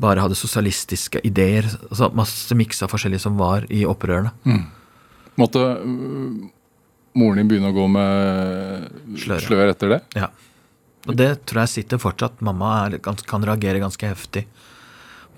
bare 0.01 0.25
hadde 0.25 0.39
sosialistiske 0.39 1.23
ideer. 1.27 1.69
Altså 1.91 2.11
masse 2.17 2.57
miksa 2.59 2.89
forskjellige 2.91 3.25
som 3.27 3.39
var 3.39 3.67
i 3.71 3.85
opprørene. 3.87 4.33
Måtte 5.39 5.63
øh, 5.63 6.49
moren 7.19 7.41
din 7.41 7.51
begynne 7.51 7.71
å 7.71 7.77
gå 7.77 7.87
med 7.91 9.21
Slør, 9.23 9.43
slør 9.43 9.71
etter 9.71 9.95
det? 9.95 10.01
Ja. 10.19 10.31
Og 11.09 11.19
det 11.19 11.31
tror 11.49 11.65
jeg 11.65 11.73
sitter 11.75 12.03
fortsatt. 12.03 12.43
Mamma 12.45 12.75
er, 12.87 12.99
kan 13.03 13.47
reagere 13.47 13.83
ganske 13.83 14.09
heftig 14.09 14.47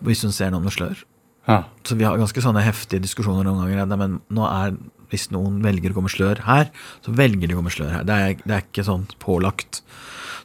hvis 0.05 0.23
hun 0.27 0.35
ser 0.35 0.51
noen 0.53 0.67
med 0.67 0.75
slør. 0.75 0.99
Ja. 1.47 1.63
Så 1.87 1.97
vi 1.97 2.05
har 2.05 2.19
ganske 2.19 2.43
sånne 2.43 2.65
heftige 2.67 3.03
diskusjoner 3.05 3.47
noen 3.47 3.63
ganger. 3.65 3.97
Men 3.97 4.19
nå 4.35 4.45
er, 4.49 4.77
hvis 5.13 5.29
noen 5.35 5.59
velger 5.65 5.93
å 5.93 5.99
gå 5.99 6.07
med 6.07 6.15
slør 6.15 6.43
her, 6.47 6.71
så 7.05 7.15
velger 7.17 7.49
de 7.49 7.57
å 7.57 7.61
gå 7.61 7.67
med 7.67 7.75
slør 7.75 7.93
her. 7.99 8.07
Det 8.07 8.17
er, 8.17 8.39
det 8.45 8.57
er 8.57 8.65
ikke 8.65 8.87
sånn 8.87 9.07
pålagt. 9.23 9.83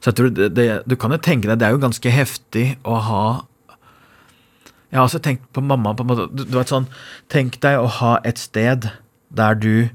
Så 0.01 0.09
jeg 0.09 0.17
tror 0.17 0.33
det, 0.33 0.49
det, 0.57 0.67
Du 0.89 0.95
kan 0.97 1.13
jo 1.13 1.21
tenke 1.21 1.49
deg, 1.49 1.59
det 1.61 1.67
er 1.67 1.75
jo 1.75 1.83
ganske 1.83 2.13
heftig 2.13 2.65
å 2.81 2.97
ha 3.05 3.25
Jeg 4.89 4.97
har 4.97 5.05
også 5.05 5.21
tenkt 5.21 5.45
på 5.53 5.61
mamma 5.61 5.93
på 5.93 6.01
en 6.01 6.09
måte, 6.09 6.25
du, 6.33 6.41
du 6.41 6.57
vet 6.57 6.71
sånn, 6.71 6.89
Tenk 7.29 7.59
deg 7.61 7.77
å 7.77 7.91
ha 8.01 8.15
et 8.27 8.41
sted 8.41 8.89
der 9.31 9.59
du 9.61 9.91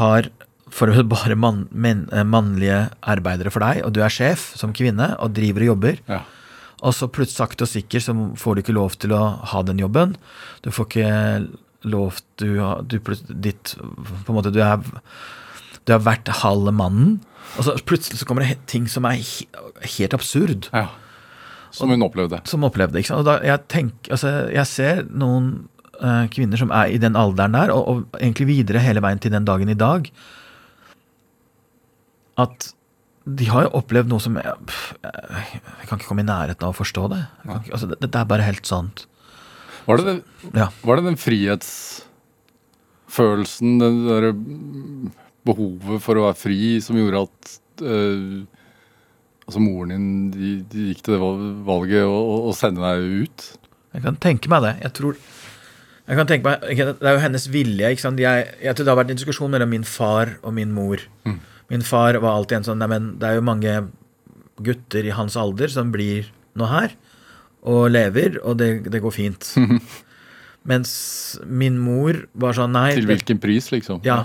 har 0.00 0.30
for 0.74 0.90
bare 1.14 1.36
mann, 1.38 1.66
men, 1.70 2.08
eh, 2.10 2.24
mannlige 2.26 2.88
arbeidere 3.06 3.52
for 3.54 3.62
deg, 3.62 3.84
og 3.86 3.92
du 3.94 4.00
er 4.02 4.10
sjef 4.10 4.48
som 4.58 4.72
kvinne 4.74 5.12
og 5.22 5.36
driver 5.36 5.62
og 5.66 5.74
jobber. 5.74 6.00
ja. 6.10 6.24
Og 6.84 6.92
så 6.92 7.08
plutselig 7.08 7.38
sakte 7.38 7.64
og 7.64 7.70
sikkert 7.70 8.04
så 8.04 8.14
får 8.36 8.56
du 8.56 8.60
ikke 8.60 8.76
lov 8.76 8.96
til 9.00 9.14
å 9.16 9.22
ha 9.52 9.62
den 9.64 9.78
jobben. 9.80 10.16
Du 10.60 10.68
får 10.74 10.88
ikke 10.90 11.12
lov 11.84 12.20
du, 12.40 12.58
du, 12.88 12.98
ditt, 13.28 13.76
måte, 14.28 14.52
du, 14.54 14.60
er, 14.64 14.82
du 15.84 15.94
har 15.94 16.04
vært 16.04 16.32
halve 16.42 16.74
mannen. 16.74 17.18
Og 17.54 17.66
så 17.66 17.76
plutselig 17.86 18.20
så 18.20 18.28
kommer 18.28 18.46
det 18.46 18.58
ting 18.70 18.88
som 18.90 19.06
er 19.08 19.20
helt 19.20 20.16
absurd. 20.16 20.70
ja. 20.72 20.88
Som 21.74 21.90
hun 21.90 22.04
opplevde. 22.06 22.38
Som 22.46 22.62
opplevde 22.66 23.00
ikke 23.00 23.10
sant? 23.10 23.26
Da, 23.26 23.40
jeg, 23.42 23.64
tenker, 23.72 24.12
altså, 24.14 24.30
jeg 24.54 24.70
ser 24.70 25.00
noen 25.10 25.48
uh, 25.98 26.28
kvinner 26.30 26.60
som 26.60 26.70
er 26.70 26.92
i 26.94 27.00
den 27.02 27.18
alderen 27.18 27.56
der, 27.56 27.72
og, 27.74 27.88
og 27.90 28.20
egentlig 28.20 28.46
videre 28.52 28.82
hele 28.84 29.02
veien 29.02 29.18
til 29.22 29.34
den 29.34 29.48
dagen 29.48 29.72
i 29.72 29.78
dag, 29.78 30.06
at 32.38 32.68
de 33.24 33.48
har 33.48 33.66
jo 33.66 33.72
opplevd 33.80 34.10
noe 34.12 34.22
som 34.22 34.36
jeg, 34.38 34.54
pff, 34.68 34.86
jeg, 35.02 35.58
jeg 35.64 35.88
kan 35.88 35.98
ikke 35.98 36.10
komme 36.10 36.22
i 36.22 36.28
nærheten 36.28 36.66
av 36.66 36.74
å 36.74 36.78
forstå 36.78 37.08
det. 37.10 37.20
Ikke, 37.48 37.72
altså, 37.72 37.90
det, 37.90 37.98
det 38.06 38.20
er 38.20 38.30
bare 38.30 38.46
helt 38.46 38.70
sånt. 38.70 39.06
Var 39.86 39.96
det, 40.00 40.22
Ja. 40.56 40.68
var 40.82 40.96
det 40.96 41.04
den 41.10 41.16
frihetsfølelsen, 41.20 43.78
det 43.80 43.90
derre 44.08 44.32
mm, 44.32 45.10
behovet 45.44 46.00
for 46.04 46.14
å 46.16 46.24
være 46.28 46.38
fri, 46.40 46.80
som 46.84 46.96
gjorde 46.98 47.22
at 47.28 47.40
øh, 47.84 48.42
Altså 49.44 49.60
moren 49.60 49.90
din 49.92 50.06
de, 50.32 50.50
de 50.72 50.78
gikk 50.88 51.02
til 51.04 51.12
det 51.18 51.22
valget 51.66 52.00
å 52.08 52.18
å- 52.48 52.54
sende 52.56 52.80
deg 52.80 53.28
ut? 53.28 53.40
Jeg 53.92 54.00
kan 54.06 54.16
tenke 54.16 54.48
meg 54.48 54.62
det. 54.64 54.70
Jeg 54.86 54.92
tror 54.96 55.14
jeg 56.08 56.16
kan 56.16 56.26
tenke 56.28 56.44
meg, 56.48 56.60
Det 56.64 57.04
er 57.04 57.12
jo 57.18 57.20
hennes 57.20 57.44
vilje. 57.52 57.90
ikke 57.92 58.00
sant? 58.00 58.16
Jeg, 58.18 58.48
jeg 58.62 58.72
tror 58.74 58.84
det 58.84 58.88
har 58.94 59.00
vært 59.04 59.10
en 59.12 59.16
diskusjon 59.20 59.50
mellom 59.52 59.68
min 59.68 59.84
far 59.84 60.38
og 60.42 60.52
min 60.56 60.72
mor. 60.72 60.96
Min 61.70 61.82
far 61.84 62.16
var 62.24 62.32
alltid 62.38 62.56
en 62.58 62.64
sånn 62.70 62.78
Nei, 62.80 62.88
men 62.88 63.18
det 63.20 63.26
er 63.28 63.34
jo 63.36 63.42
mange 63.44 63.88
gutter 64.64 65.04
i 65.04 65.10
hans 65.16 65.36
alder 65.36 65.68
som 65.68 65.90
blir 65.92 66.24
nå 66.56 66.64
her 66.70 66.94
og 67.64 67.88
lever, 67.92 68.38
og 68.44 68.58
det, 68.60 68.70
det 68.92 69.00
går 69.04 69.14
fint. 69.14 69.50
Mens 70.70 70.94
min 71.44 71.76
mor 71.80 72.22
var 72.40 72.56
sånn 72.56 72.72
Nei. 72.76 72.90
Til 72.96 73.08
hvilken 73.08 73.40
pris, 73.42 73.68
liksom? 73.72 74.00
Ja. 74.06 74.24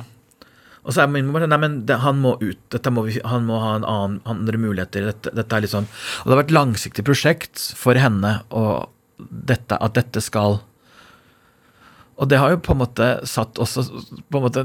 Og 0.88 0.96
så 0.96 1.04
er 1.04 1.12
min 1.12 1.28
mor 1.28 1.44
sånn 1.44 1.52
Nei, 1.52 1.60
men 1.62 1.82
det, 1.88 2.00
han 2.04 2.22
må 2.24 2.38
ut. 2.40 2.80
Må 2.96 3.04
vi, 3.10 3.18
han 3.28 3.48
må 3.50 3.60
ha 3.64 3.74
en 3.80 3.88
annen, 3.88 4.22
andre 4.30 4.62
muligheter. 4.62 5.10
Dette, 5.12 5.34
dette 5.36 5.58
er 5.58 5.66
liksom 5.66 5.90
Og 5.90 6.30
det 6.30 6.36
har 6.36 6.42
vært 6.46 6.56
langsiktig 6.56 7.06
prosjekt 7.08 7.68
for 7.80 8.00
henne 8.00 8.40
og 8.56 8.90
dette, 9.20 9.76
at 9.76 9.98
dette 9.98 10.24
skal 10.24 10.62
Og 12.20 12.28
det 12.28 12.38
har 12.42 12.52
jo 12.52 12.58
på 12.60 12.74
en 12.76 12.82
måte 12.82 13.06
satt 13.30 13.56
også 13.64 13.86
på 14.28 14.40
en 14.40 14.44
måte, 14.44 14.64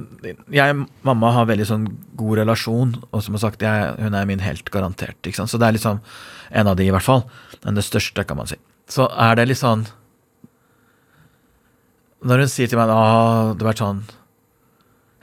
Jeg 0.50 0.74
og 0.74 0.88
mamma 1.06 1.30
har 1.36 1.46
veldig 1.46 1.66
sånn 1.68 1.84
god 2.18 2.38
relasjon, 2.40 2.96
og 3.12 3.22
som 3.22 3.36
har 3.36 3.44
sagt, 3.44 3.62
jeg, 3.62 3.92
hun 4.02 4.14
er 4.18 4.26
min 4.26 4.42
helt 4.42 4.70
garantert. 4.74 5.20
ikke 5.22 5.38
sant? 5.38 5.52
Så 5.52 5.60
det 5.62 5.68
er 5.68 5.76
liksom 5.78 6.00
en 6.50 6.66
av 6.72 6.74
de, 6.76 6.88
i 6.88 6.90
hvert 6.94 7.06
fall. 7.06 7.22
Men 7.64 7.78
det 7.78 7.84
største, 7.86 8.24
kan 8.26 8.36
man 8.40 8.50
si. 8.50 8.58
Så 8.90 9.06
er 9.14 9.36
det 9.38 9.46
litt 9.48 9.60
sånn 9.62 9.86
Når 12.24 12.42
hun 12.44 12.50
sier 12.52 12.68
til 12.68 12.78
meg 12.80 12.90
ah, 12.92 13.52
det 13.54 13.64
har 13.64 13.70
vært 13.72 13.80
sånn 13.84 14.04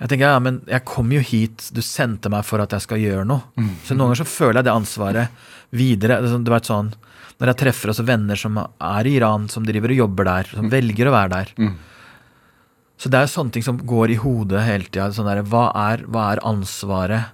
jeg 0.01 0.09
tenker, 0.09 0.31
ja, 0.33 0.39
men 0.41 0.55
jeg 0.65 0.81
kom 0.89 1.11
jo 1.13 1.19
hit, 1.21 1.67
du 1.77 1.77
sendte 1.85 2.25
meg 2.33 2.41
for 2.47 2.57
at 2.63 2.71
jeg 2.73 2.81
skal 2.87 2.97
gjøre 2.97 3.21
noe. 3.29 3.43
Så 3.85 3.93
noen 3.93 4.07
ganger 4.09 4.23
så 4.23 4.25
føler 4.31 4.57
jeg 4.57 4.65
det 4.65 4.73
ansvaret 4.73 5.43
videre. 5.77 6.15
Det 6.23 6.31
er 6.31 6.33
sånn- 6.33 6.65
sånn, 6.65 6.87
Når 7.37 7.47
jeg 7.51 7.57
treffer 7.59 7.91
også 7.93 8.05
venner 8.07 8.35
som 8.35 8.57
er 8.57 9.05
i 9.05 9.13
Iran, 9.19 9.45
som 9.47 9.61
driver 9.63 9.93
og 9.93 9.99
jobber 10.01 10.23
der, 10.25 10.43
som 10.55 10.71
velger 10.73 11.05
å 11.05 11.13
være 11.13 11.29
der. 11.29 11.53
Så 13.01 13.09
det 13.09 13.17
er 13.17 13.25
jo 13.25 13.33
sånne 13.33 13.55
ting 13.55 13.65
som 13.65 13.79
går 13.89 14.13
i 14.13 14.19
hodet 14.21 14.61
hele 14.67 14.85
tida. 14.85 15.07
Sånn 15.15 15.25
der, 15.25 15.41
hva, 15.49 15.71
er, 15.89 16.03
hva 16.05 16.27
er 16.35 16.43
ansvaret 16.45 17.31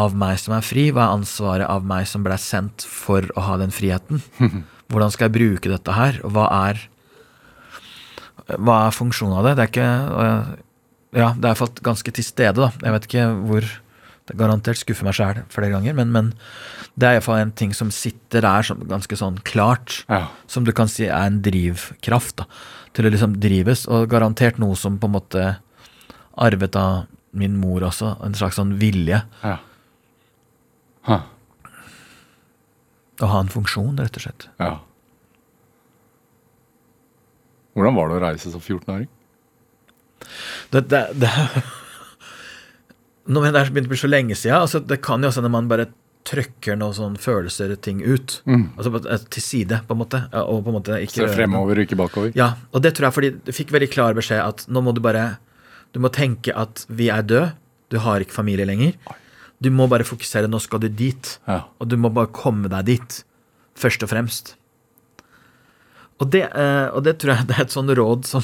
av 0.00 0.16
meg 0.16 0.38
som 0.40 0.56
er 0.56 0.64
fri? 0.64 0.88
Hva 0.94 1.10
er 1.10 1.18
ansvaret 1.18 1.68
av 1.68 1.84
meg 1.86 2.08
som 2.08 2.24
ble 2.24 2.38
sendt 2.40 2.86
for 2.88 3.28
å 3.36 3.44
ha 3.50 3.58
den 3.60 3.74
friheten? 3.74 4.24
Hvordan 4.90 5.12
skal 5.12 5.28
jeg 5.28 5.36
bruke 5.36 5.72
dette 5.72 5.96
her? 5.96 6.22
Og 6.24 6.32
hva 6.36 6.48
er 6.70 6.86
hva 8.44 8.80
er 8.86 8.94
funksjonen 8.94 9.38
av 9.38 9.46
det? 9.46 9.54
Det 9.56 9.64
er 9.64 9.72
ikke 9.72 9.88
Ja, 11.14 11.30
det 11.30 11.46
er 11.46 11.46
i 11.46 11.52
hvert 11.52 11.60
fall 11.62 11.84
ganske 11.86 12.12
til 12.12 12.26
stede, 12.26 12.58
da. 12.58 12.70
Jeg 12.82 12.94
vet 12.96 13.08
ikke 13.08 13.26
hvor 13.46 13.68
Det 14.24 14.36
garantert 14.40 14.80
skuffer 14.80 15.04
meg 15.04 15.16
sjæl 15.18 15.42
flere 15.52 15.68
ganger, 15.68 15.92
men, 15.92 16.08
men 16.08 16.30
det 16.96 17.04
er 17.04 17.18
iallfall 17.18 17.42
en 17.42 17.50
ting 17.52 17.74
som 17.76 17.90
sitter 17.92 18.40
der 18.40 18.64
som 18.64 18.80
ganske 18.88 19.18
sånn 19.20 19.36
klart. 19.44 19.98
Ja. 20.08 20.30
Som 20.48 20.64
du 20.64 20.72
kan 20.72 20.88
si 20.88 21.04
er 21.10 21.26
en 21.26 21.42
drivkraft 21.44 22.38
da, 22.40 22.46
til 22.94 23.06
å 23.08 23.12
liksom 23.12 23.36
drives, 23.42 23.84
og 23.90 24.08
garantert 24.12 24.58
noe 24.62 24.76
som 24.78 24.98
på 25.02 25.08
en 25.10 25.16
måte 25.16 25.44
arvet 26.38 26.76
av 26.78 27.04
min 27.34 27.56
mor 27.58 27.82
også. 27.86 28.14
En 28.24 28.34
slags 28.38 28.58
sånn 28.60 28.76
vilje. 28.80 29.22
ja. 29.44 29.58
Huh. 31.04 31.20
Å 33.22 33.26
ha 33.30 33.40
en 33.44 33.50
funksjon, 33.52 33.98
rett 34.00 34.16
og 34.18 34.24
slett. 34.24 34.48
ja. 34.58 34.78
Hvordan 37.74 37.96
var 37.98 38.08
det 38.08 38.14
å 38.16 38.22
reise 38.22 38.50
som 38.52 38.62
14-åring? 38.62 39.08
Det, 40.70 40.84
det, 40.90 41.00
det 41.18 41.30
Nå, 43.26 43.40
men 43.40 43.50
Det 43.50 43.64
begynte 43.64 43.72
begynt 43.74 43.88
å 43.88 43.92
bli 43.92 43.98
så 43.98 44.10
lenge 44.10 44.36
siden. 44.38 44.60
Altså, 44.60 44.80
det 44.80 45.00
kan 45.02 45.22
jo 45.22 45.30
også 45.30 45.42
når 45.42 45.52
man 45.54 45.70
bare 45.70 45.88
trykker 46.24 46.78
noen 46.80 46.94
sånne 46.96 47.20
følelser 47.20 47.74
ting 47.84 48.00
ut. 48.00 48.38
Altså 48.48 48.94
eh, 49.02 49.26
til 49.34 49.44
side, 49.44 49.80
på 49.86 49.96
en 49.96 50.00
måte. 50.00 50.22
Og 50.44 50.62
på 50.64 50.72
en 50.72 50.78
måte 50.78 51.00
ikke 51.04 51.20
Se 51.20 51.28
fremover, 51.34 51.82
ikke 51.84 51.98
bakover? 52.00 52.32
Ja, 52.38 52.54
og 52.72 52.84
det 52.84 52.94
tror 52.96 53.10
jeg 53.10 53.16
fordi 53.18 53.32
du 53.44 53.52
fikk 53.54 53.74
veldig 53.74 53.90
klar 53.92 54.16
beskjed 54.16 54.40
at 54.40 54.64
nå 54.72 54.84
må 54.84 54.94
du 54.96 55.02
bare 55.04 55.34
Du 55.94 56.00
må 56.02 56.10
tenke 56.10 56.50
at 56.58 56.86
vi 56.88 57.06
er 57.12 57.22
døde. 57.22 57.52
Du 57.92 58.00
har 58.02 58.24
ikke 58.24 58.34
familie 58.34 58.66
lenger. 58.66 58.96
Du 59.62 59.70
må 59.70 59.86
bare 59.86 60.06
fokusere. 60.06 60.48
Nå 60.50 60.58
skal 60.58 60.80
du 60.82 60.88
dit. 60.88 61.36
Ja. 61.46 61.60
Og 61.78 61.86
du 61.92 61.94
må 62.00 62.10
bare 62.10 62.32
komme 62.34 62.72
deg 62.72 62.88
dit. 62.88 63.20
Først 63.78 64.02
og 64.02 64.10
fremst. 64.10 64.56
Og 66.18 66.30
det, 66.32 66.48
eh, 66.50 66.88
og 66.90 67.04
det 67.06 67.18
tror 67.20 67.36
jeg 67.36 67.46
det 67.50 67.58
er 67.58 67.68
et 67.68 67.76
sånn 67.76 67.92
råd 67.94 68.26
som 68.26 68.42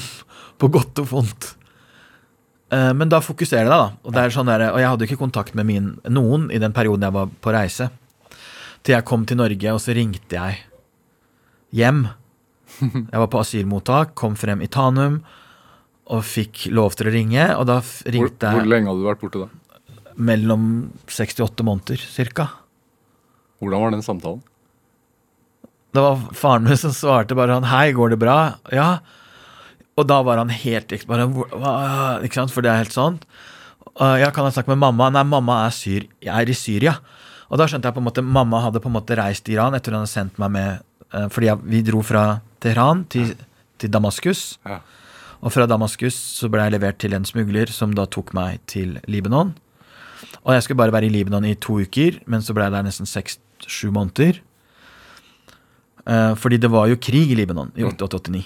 på 0.61 0.69
godt 0.71 1.01
og 1.03 1.11
vondt. 1.11 1.51
Eh, 2.71 2.91
men 2.95 3.09
da 3.11 3.19
fokuserer 3.23 3.65
jeg, 3.67 3.71
da. 3.71 3.91
Og, 4.07 4.13
det 4.15 4.27
sånn 4.35 4.47
der, 4.47 4.67
og 4.71 4.79
jeg 4.79 4.87
hadde 4.93 5.07
ikke 5.09 5.19
kontakt 5.19 5.55
med 5.59 5.67
min, 5.67 5.89
noen 6.07 6.49
i 6.55 6.59
den 6.61 6.71
perioden 6.75 7.03
jeg 7.07 7.15
var 7.17 7.31
på 7.43 7.53
reise. 7.55 7.89
Til 8.81 8.95
jeg 8.95 9.05
kom 9.05 9.25
til 9.29 9.37
Norge, 9.41 9.73
og 9.75 9.81
så 9.83 9.93
ringte 9.97 10.37
jeg 10.39 10.61
hjem. 11.77 12.05
Jeg 12.81 13.19
var 13.19 13.27
på 13.29 13.41
asylmottak, 13.43 14.15
kom 14.17 14.37
frem 14.39 14.63
i 14.63 14.69
Tanum 14.71 15.19
og 16.11 16.23
fikk 16.25 16.65
lov 16.73 16.95
til 16.97 17.07
å 17.11 17.13
ringe. 17.13 17.43
Og 17.59 17.67
da 17.69 17.77
f- 17.83 18.01
Hvor, 18.07 18.31
hvor 18.39 18.65
lenge 18.67 18.89
hadde 18.89 19.03
du 19.03 19.09
vært 19.09 19.21
borte 19.21 19.43
da? 19.45 19.49
mellom 20.21 20.63
seks 21.07 21.37
til 21.37 21.45
åtte 21.45 21.63
måneder, 21.63 21.99
cirka. 22.03 22.49
Hvordan 23.61 23.83
var 23.83 23.93
den 23.93 24.03
samtalen? 24.03 24.41
Det 25.91 26.01
var 26.03 26.19
faren 26.35 26.63
min 26.67 26.77
som 26.79 26.91
svarte 26.95 27.35
bare 27.35 27.55
sånn 27.57 27.67
Hei, 27.67 27.91
går 27.95 28.13
det 28.13 28.19
bra? 28.21 28.35
Ja. 28.71 28.89
Og 29.99 30.07
da 30.07 30.21
var 30.23 30.39
han 30.39 30.49
helt 30.49 30.93
bare, 31.07 31.25
Ikke 32.23 32.39
sant, 32.39 32.51
for 32.53 32.63
det 32.63 32.71
er 32.71 32.83
helt 32.83 32.95
sånn. 32.95 33.19
«Øh, 33.99 34.19
Ja, 34.21 34.29
kan 34.31 34.45
jeg 34.45 34.53
snakke 34.53 34.71
med 34.71 34.79
mamma? 34.79 35.09
Nei, 35.09 35.23
mamma 35.23 35.65
er, 35.65 35.71
syr, 35.75 36.07
jeg 36.21 36.31
er 36.31 36.49
i 36.49 36.53
Syria. 36.55 36.93
Og 37.51 37.57
da 37.59 37.67
skjønte 37.67 37.89
jeg 37.89 37.93
på 37.97 37.99
en 37.99 38.07
måte 38.07 38.23
Mamma 38.23 38.61
hadde 38.63 38.79
på 38.79 38.87
en 38.87 38.95
måte 38.95 39.17
reist 39.19 39.43
til 39.43 39.57
Iran 39.57 39.75
etter 39.75 39.91
hun 39.91 39.99
hadde 40.05 40.11
sendt 40.13 40.37
meg 40.39 40.51
med 40.55 40.69
eh, 41.11 41.27
Fordi 41.27 41.49
jeg, 41.49 41.59
vi 41.67 41.81
dro 41.83 41.99
fra 42.01 42.39
Teheran 42.63 43.03
til, 43.11 43.33
til 43.77 43.91
Damaskus. 43.91 44.57
Ja. 44.65 44.77
Og 45.41 45.51
fra 45.51 45.65
Damaskus 45.67 46.15
så 46.15 46.47
ble 46.53 46.63
jeg 46.63 46.75
levert 46.77 46.99
til 47.01 47.13
en 47.17 47.25
smugler 47.27 47.67
som 47.73 47.91
da 47.97 48.05
tok 48.05 48.31
meg 48.37 48.61
til 48.71 48.99
Libanon. 49.11 49.51
Og 50.45 50.53
jeg 50.55 50.63
skulle 50.63 50.77
bare 50.79 50.93
være 50.93 51.09
i 51.09 51.13
Libanon 51.13 51.45
i 51.49 51.55
to 51.59 51.79
uker, 51.81 52.21
men 52.29 52.41
så 52.45 52.53
ble 52.55 52.63
jeg 52.69 52.75
der 52.77 52.85
nesten 52.87 53.09
seks-sju 53.09 53.91
måneder. 53.91 54.39
Eh, 56.07 56.33
fordi 56.39 56.57
det 56.61 56.71
var 56.71 56.87
jo 56.89 56.95
krig 57.01 57.33
i 57.33 57.37
Libanon 57.37 57.73
i 57.75 57.83
88-89. 57.83 58.45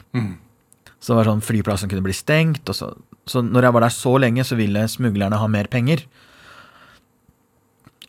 Så 0.99 1.11
det 1.13 1.19
var 1.19 1.29
sånn 1.29 1.43
flyplassen 1.45 1.89
kunne 1.91 2.05
bli 2.05 2.15
stengt. 2.15 2.69
Så, 2.73 2.91
så 3.29 3.41
når 3.45 3.67
jeg 3.67 3.75
var 3.75 3.85
der 3.85 3.93
så 3.93 4.15
lenge, 4.21 4.45
så 4.47 4.57
ville 4.57 4.87
smuglerne 4.89 5.37
ha 5.41 5.47
mer 5.51 5.69
penger 5.71 6.05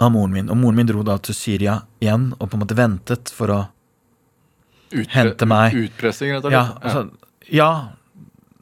av 0.01 0.12
moren 0.12 0.33
min. 0.33 0.51
Og 0.53 0.59
moren 0.61 0.77
min 0.81 0.88
dro 0.88 1.05
da 1.07 1.16
til 1.25 1.37
Syria 1.37 1.81
igjen 2.05 2.31
og 2.38 2.49
på 2.51 2.57
en 2.59 2.64
måte 2.64 2.77
ventet 2.79 3.33
for 3.33 3.53
å 3.53 3.62
Utpre 4.87 5.11
Hente 5.16 5.46
meg. 5.51 5.75
Utpressing, 5.75 6.31
rett 6.37 6.44
og 6.46 6.53
Ja, 6.55 6.61
altså, 6.79 7.01
ja 7.51 7.70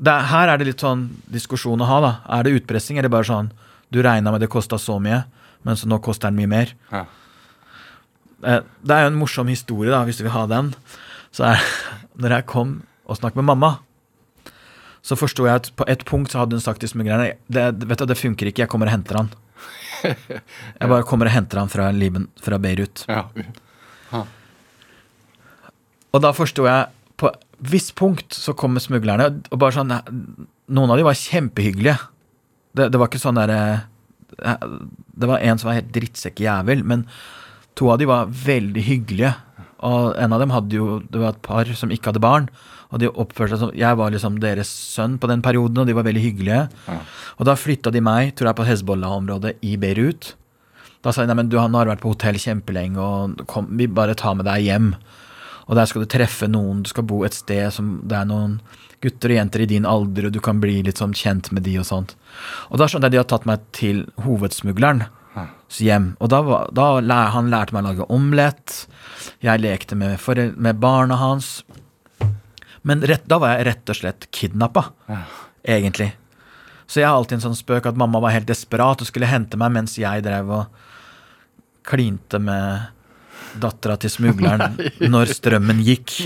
er, 0.01 0.23
her 0.31 0.49
er 0.51 0.59
det 0.59 0.71
litt 0.71 0.81
sånn 0.83 1.03
diskusjon 1.31 1.83
å 1.85 1.89
ha, 1.89 1.99
da. 2.01 2.13
Er 2.39 2.47
det 2.47 2.55
utpressing, 2.63 2.97
eller 2.99 3.13
bare 3.13 3.29
sånn 3.29 3.51
Du 3.93 4.01
regna 4.03 4.33
med 4.33 4.41
det 4.43 4.49
kosta 4.51 4.79
så 4.81 4.97
mye, 4.99 5.21
men 5.63 5.77
så 5.79 5.87
nå 5.87 6.01
koster 6.03 6.33
den 6.33 6.41
mye 6.41 6.51
mer. 6.51 6.73
Ja. 6.91 7.05
Eh, 8.43 8.63
Det 8.83 8.97
er 8.97 9.05
jo 9.05 9.13
en 9.13 9.21
morsom 9.21 9.53
historie, 9.53 9.93
da, 9.93 10.01
hvis 10.09 10.19
du 10.19 10.25
vil 10.25 10.35
ha 10.35 10.47
den. 10.51 10.73
Så 11.31 11.45
er, 11.53 11.61
når 12.21 12.39
jeg 12.39 12.47
kom 12.51 12.73
og 13.05 13.21
snakket 13.21 13.43
med 13.43 13.51
mamma, 13.53 13.75
så 15.05 15.17
forsto 15.21 15.45
jeg 15.45 15.61
at 15.61 15.71
på 15.77 15.87
et 15.91 16.05
punkt 16.09 16.33
så 16.33 16.41
hadde 16.41 16.57
hun 16.57 16.65
sagt 16.65 16.81
til 16.81 16.89
smuglerne 16.89 17.35
det, 17.53 17.65
vet 17.85 18.01
du, 18.01 18.07
det 18.09 18.17
funker 18.17 18.49
ikke, 18.49 18.65
jeg 18.65 18.73
kommer 18.73 18.89
og 18.89 18.97
henter 18.97 19.21
han. 19.21 19.33
Jeg 20.05 20.89
bare 20.91 21.05
kommer 21.09 21.31
og 21.31 21.33
henter 21.33 21.57
han 21.63 21.71
fra, 21.73 21.87
Liben, 21.97 22.27
fra 22.45 22.59
Beirut. 22.61 23.07
Ja. 23.09 23.23
Og 26.15 26.23
da 26.23 26.33
forsto 26.37 26.67
jeg 26.69 26.91
På 27.21 27.31
et 27.31 27.71
visst 27.73 27.95
punkt 27.97 28.37
så 28.37 28.53
kommer 28.59 28.83
smuglerne, 28.85 29.31
og 29.49 29.61
bare 29.63 29.77
sånn 29.77 29.95
Noen 29.95 30.93
av 30.93 30.99
de 31.01 31.07
var 31.07 31.17
kjempehyggelige. 31.17 31.97
Det, 32.77 32.91
det 32.93 33.01
var 33.01 33.09
ikke 33.09 33.23
sånn 33.23 33.39
derre 33.39 33.87
Det 34.37 35.31
var 35.31 35.41
en 35.41 35.61
som 35.61 35.71
var 35.71 35.79
helt 35.79 35.93
drittsekkjævel, 35.95 36.85
men 36.85 37.07
to 37.79 37.89
av 37.93 38.01
de 38.03 38.09
var 38.11 38.29
veldig 38.29 38.85
hyggelige. 38.87 39.33
Og 39.85 40.15
en 40.21 40.37
av 40.37 40.43
dem 40.43 40.53
hadde 40.55 40.77
jo 40.77 41.01
Det 41.09 41.23
var 41.23 41.35
et 41.35 41.45
par 41.45 41.71
som 41.79 41.93
ikke 41.95 42.13
hadde 42.13 42.25
barn. 42.25 42.49
Og 42.95 43.03
de 43.03 43.11
oppførte 43.11 43.57
seg 43.57 43.63
som 43.65 43.75
Jeg 43.75 43.99
var 43.99 44.15
liksom 44.15 44.39
deres 44.43 44.71
sønn 44.71 45.19
på 45.19 45.29
den 45.31 45.43
perioden, 45.43 45.83
og 45.83 45.89
de 45.89 45.97
var 45.97 46.07
veldig 46.07 46.23
hyggelige. 46.23 46.63
Ja. 46.87 47.01
Og 47.39 47.49
da 47.49 47.57
flytta 47.59 47.91
de 47.91 48.03
meg, 48.05 48.37
tror 48.39 48.53
jeg, 48.53 48.59
på 48.61 48.69
Hezbollah-området 48.69 49.57
i 49.67 49.75
Beirut. 49.83 50.35
Da 51.03 51.13
sa 51.13 51.25
de 51.25 51.29
nei, 51.29 51.41
men 51.43 51.51
du 51.51 51.59
han 51.59 51.75
har 51.77 51.91
vært 51.91 52.05
på 52.05 52.15
hotell 52.15 52.39
kjempelenge, 52.41 53.03
og 53.03 53.45
kom, 53.51 53.69
vi 53.77 53.91
bare 53.91 54.17
tar 54.17 54.39
med 54.39 54.47
deg 54.49 54.69
hjem. 54.69 54.95
Og 55.67 55.77
der 55.77 55.89
skal 55.91 56.05
du 56.05 56.11
treffe 56.13 56.49
noen, 56.49 56.85
du 56.85 56.93
skal 56.93 57.07
bo 57.09 57.25
et 57.27 57.37
sted 57.37 57.67
som 57.75 57.99
det 58.05 58.17
er 58.21 58.29
noen 58.29 58.59
gutter 59.05 59.33
og 59.33 59.37
jenter 59.37 59.65
i 59.65 59.69
din 59.69 59.89
alder, 59.89 60.29
og 60.29 60.37
du 60.37 60.41
kan 60.45 60.63
bli 60.63 60.79
litt 60.87 61.01
sånn 61.01 61.17
kjent 61.17 61.51
med 61.53 61.67
de 61.67 61.77
og 61.81 61.89
sånt. 61.89 62.15
Og 62.71 62.81
da 62.81 62.89
skjønte 62.89 63.11
jeg 63.11 63.17
de 63.17 63.21
har 63.21 63.29
tatt 63.29 63.49
meg 63.49 63.65
til 63.77 64.07
hovedsmugleren 64.25 65.05
hjem. 65.83 66.13
Og 66.23 66.31
da, 66.31 66.41
da 66.75 67.21
han 67.35 67.51
lærte 67.53 67.75
meg 67.75 67.85
å 67.85 67.89
lage 67.89 68.09
omelett. 68.13 68.85
Jeg 69.45 69.63
lekte 69.63 69.99
med, 69.99 70.21
med 70.57 70.81
barna 70.83 71.19
hans. 71.19 71.63
Men 72.85 73.05
rett, 73.09 73.25
da 73.31 73.39
var 73.41 73.57
jeg 73.57 73.67
rett 73.71 73.93
og 73.93 73.97
slett 73.97 74.27
kidnappa, 74.35 74.89
egentlig. 75.65 76.11
Så 76.87 77.01
jeg 77.01 77.09
har 77.09 77.17
alltid 77.17 77.39
en 77.39 77.47
sånn 77.47 77.57
spøk 77.57 77.87
at 77.89 77.97
mamma 77.97 78.21
var 78.21 78.35
helt 78.35 78.49
desperat 78.49 79.01
og 79.01 79.09
skulle 79.09 79.29
hente 79.31 79.57
meg 79.61 79.73
mens 79.73 79.97
jeg 79.97 80.25
drev 80.27 80.51
og 80.53 80.83
klinte 81.89 82.41
med 82.41 82.91
dattera 83.61 83.97
til 84.01 84.11
smugleren 84.13 84.77
når 85.15 85.33
strømmen 85.39 85.81
gikk. 85.87 86.17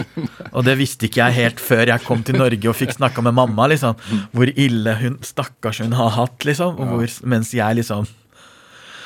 Og 0.50 0.64
det 0.66 0.78
visste 0.80 1.08
ikke 1.08 1.22
jeg 1.26 1.36
helt 1.38 1.62
før 1.62 1.92
jeg 1.92 2.04
kom 2.06 2.22
til 2.26 2.38
Norge 2.40 2.70
og 2.70 2.76
fikk 2.78 2.96
snakka 2.96 3.22
med 3.26 3.36
mamma, 3.38 3.68
liksom. 3.70 3.98
Hvor 4.34 4.50
ille 4.50 4.94
hun 5.02 5.18
stakkars 5.26 5.82
hun 5.84 5.96
har 5.98 6.14
hatt, 6.16 6.46
liksom. 6.48 6.78
Og 6.78 6.94
hvor, 6.94 7.18
mens 7.28 7.54
jeg 7.54 7.80
liksom 7.80 8.08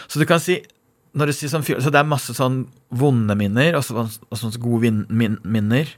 Så 0.08 0.20
du 0.20 0.28
kan 0.28 0.40
si 0.42 0.62
når 1.12 1.28
du 1.28 1.32
sier 1.36 1.50
sånn, 1.52 1.64
så 1.64 1.90
det 1.92 1.98
er 2.00 2.08
masse 2.08 2.32
sånn 2.32 2.62
vonde 2.88 3.34
minner 3.36 3.74
og, 3.76 3.82
så, 3.84 4.00
og 4.00 4.38
sånne 4.38 4.60
gode 4.62 4.86
min, 4.86 5.02
min, 5.12 5.34
minner. 5.44 5.90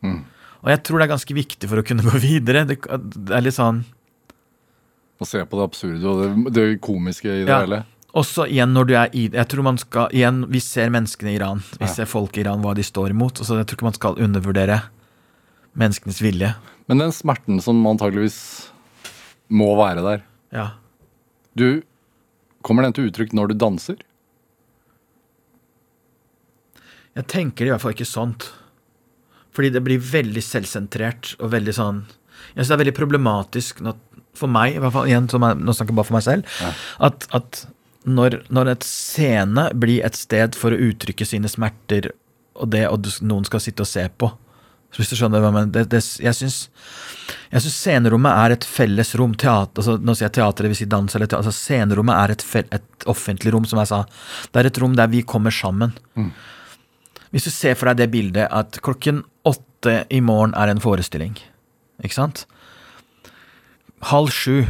Og 0.64 0.70
jeg 0.72 0.80
tror 0.86 0.98
det 0.98 1.04
er 1.06 1.12
ganske 1.14 1.34
viktig 1.36 1.68
for 1.68 1.80
å 1.82 1.84
kunne 1.86 2.04
gå 2.08 2.20
videre. 2.22 2.64
Det, 2.68 2.78
det 2.80 3.34
er 3.36 3.44
litt 3.44 3.56
sånn 3.56 3.82
Å 5.20 5.26
se 5.28 5.42
på 5.46 5.58
det 5.60 5.66
absurde 5.68 6.08
og 6.10 6.22
det, 6.22 6.54
det 6.56 6.64
komiske 6.84 7.28
i 7.30 7.42
det 7.44 7.52
Ja. 7.52 7.60
hele. 7.66 7.82
Også 8.14 8.44
igjen 8.46 8.70
når 8.74 8.84
du 8.86 8.92
er 8.94 9.08
i 9.12 9.24
Jeg 9.34 9.48
tror 9.50 9.64
man 9.66 9.78
skal 9.82 10.12
Igjen, 10.14 10.44
vi 10.50 10.60
ser 10.62 10.90
menneskene 10.94 11.32
i 11.32 11.38
Iran. 11.38 11.62
Vi 11.80 11.88
ser 11.90 12.06
folk 12.06 12.36
i 12.38 12.44
Iran, 12.44 12.62
hva 12.62 12.74
de 12.78 12.82
står 12.86 13.10
imot. 13.10 13.40
Så 13.42 13.56
jeg 13.58 13.66
tror 13.66 13.76
ikke 13.80 13.88
man 13.90 13.96
skal 13.98 14.20
undervurdere 14.22 14.80
menneskenes 15.74 16.20
vilje. 16.22 16.52
Men 16.86 17.00
den 17.02 17.10
smerten 17.16 17.58
som 17.64 17.80
antageligvis 17.90 18.36
må 19.50 19.72
være 19.76 20.02
der, 20.06 20.22
Ja. 20.54 20.68
du 21.56 21.82
Kommer 22.64 22.82
den 22.86 22.94
til 22.96 23.10
uttrykk 23.10 23.34
når 23.36 23.48
du 23.50 23.54
danser? 23.60 23.96
Jeg 27.14 27.26
tenker 27.30 27.66
i 27.66 27.70
hvert 27.72 27.82
fall 27.82 27.92
ikke 27.94 28.06
sånt. 28.08 28.46
Fordi 29.54 29.70
det 29.74 29.84
blir 29.86 30.02
veldig 30.02 30.42
selvsentrert 30.42 31.34
og 31.38 31.52
veldig 31.54 31.74
sånn 31.76 32.02
Jeg 32.54 32.58
syns 32.58 32.72
det 32.72 32.76
er 32.76 32.82
veldig 32.84 32.98
problematisk 32.98 33.80
for 34.34 34.50
meg, 34.50 34.74
i 34.74 34.82
hvert 34.82 34.94
fall 34.94 35.08
igjen, 35.08 35.28
som 35.30 35.44
er, 35.46 35.54
nå 35.54 35.72
snakker 35.74 35.94
jeg 35.94 35.98
bare 36.00 36.08
for 36.08 36.16
meg 36.16 36.24
selv, 36.26 36.54
at, 37.06 37.26
at 37.38 37.60
når, 38.04 38.40
når 38.52 38.72
et 38.72 38.86
scene 38.86 39.68
blir 39.78 40.04
et 40.06 40.18
sted 40.18 40.58
for 40.58 40.74
å 40.74 40.80
uttrykke 40.90 41.26
sine 41.28 41.50
smerter, 41.50 42.10
og 42.58 42.72
det 42.74 42.82
og 42.90 43.06
noen 43.22 43.46
skal 43.46 43.62
sitte 43.62 43.86
og 43.86 43.90
se 43.90 44.04
på 44.18 44.32
så 44.94 45.02
Hvis 45.02 45.10
du 45.10 45.16
skjønner 45.18 45.42
hva 45.42 45.48
jeg 45.50 45.54
mener. 45.56 46.02
Jeg 46.22 46.36
syns 46.38 46.58
jeg 47.50 47.70
scenerommet 47.74 48.30
er 48.30 48.54
et 48.54 48.66
felles 48.66 49.08
rom. 49.18 49.32
Teater, 49.34 49.80
altså, 49.82 49.96
nå 49.98 50.14
sier 50.14 50.28
jeg 50.28 50.36
teater, 50.36 50.62
det 50.62 50.70
vil 50.70 50.78
si 50.78 50.86
dans 50.90 51.16
eller 51.16 51.26
teater. 51.26 51.42
Altså, 51.42 51.54
scenerommet 51.66 52.14
er 52.14 52.34
et, 52.34 52.44
et 52.78 53.06
offentlig 53.10 53.50
rom, 53.54 53.66
som 53.66 53.80
jeg 53.82 53.90
sa. 53.90 54.00
Det 54.54 54.62
er 54.62 54.68
et 54.70 54.78
rom 54.82 54.94
der 54.94 55.10
vi 55.10 55.24
kommer 55.26 55.54
sammen. 55.54 55.96
Hvis 57.34 57.48
du 57.48 57.50
ser 57.50 57.74
for 57.74 57.90
deg 57.90 57.98
det 57.98 58.12
bildet 58.12 58.46
at 58.54 58.78
klokken 58.86 59.24
åtte 59.42 60.04
i 60.14 60.20
morgen 60.22 60.54
er 60.54 60.70
en 60.70 60.82
forestilling, 60.82 61.34
ikke 61.98 62.14
sant? 62.14 62.44
Halv 64.06 64.30
sju, 64.30 64.62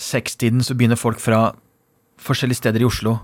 sekstiden, 0.00 0.62
så 0.64 0.72
begynner 0.72 0.96
folk 0.96 1.20
fra 1.20 1.50
forskjellige 2.22 2.62
steder 2.62 2.80
i 2.80 2.88
Oslo. 2.88 3.18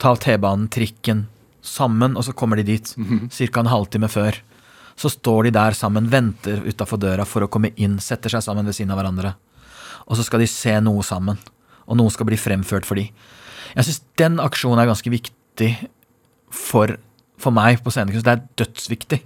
Ta 0.00 0.14
T-banen, 0.16 0.70
trikken, 0.72 1.26
sammen, 1.64 2.16
og 2.16 2.24
så 2.24 2.32
kommer 2.32 2.56
de 2.56 2.66
dit 2.72 2.94
ca. 2.96 3.60
en 3.60 3.72
halvtime 3.72 4.08
før. 4.08 4.40
Så 4.96 5.10
står 5.12 5.48
de 5.48 5.54
der 5.58 5.76
sammen, 5.76 6.08
venter 6.08 6.62
utafor 6.64 7.00
døra 7.02 7.26
for 7.28 7.44
å 7.44 7.50
komme 7.52 7.74
inn, 7.76 7.98
setter 8.00 8.32
seg 8.32 8.44
sammen 8.46 8.64
ved 8.64 8.76
siden 8.76 8.94
av 8.94 9.02
hverandre. 9.02 9.34
Og 10.08 10.16
så 10.16 10.24
skal 10.24 10.40
de 10.40 10.48
se 10.48 10.78
noe 10.80 11.04
sammen, 11.04 11.36
og 11.84 12.00
noe 12.00 12.12
skal 12.14 12.28
bli 12.28 12.40
fremført 12.40 12.88
for 12.88 12.96
de. 12.96 13.10
Jeg 13.74 13.88
syns 13.88 14.04
den 14.20 14.40
aksjonen 14.40 14.80
er 14.80 14.88
ganske 14.88 15.12
viktig 15.12 15.70
for, 16.54 16.96
for 17.40 17.54
meg 17.54 17.82
på 17.84 17.92
scenekunst. 17.94 18.26
Det 18.26 18.34
er 18.34 18.44
dødsviktig. 18.62 19.20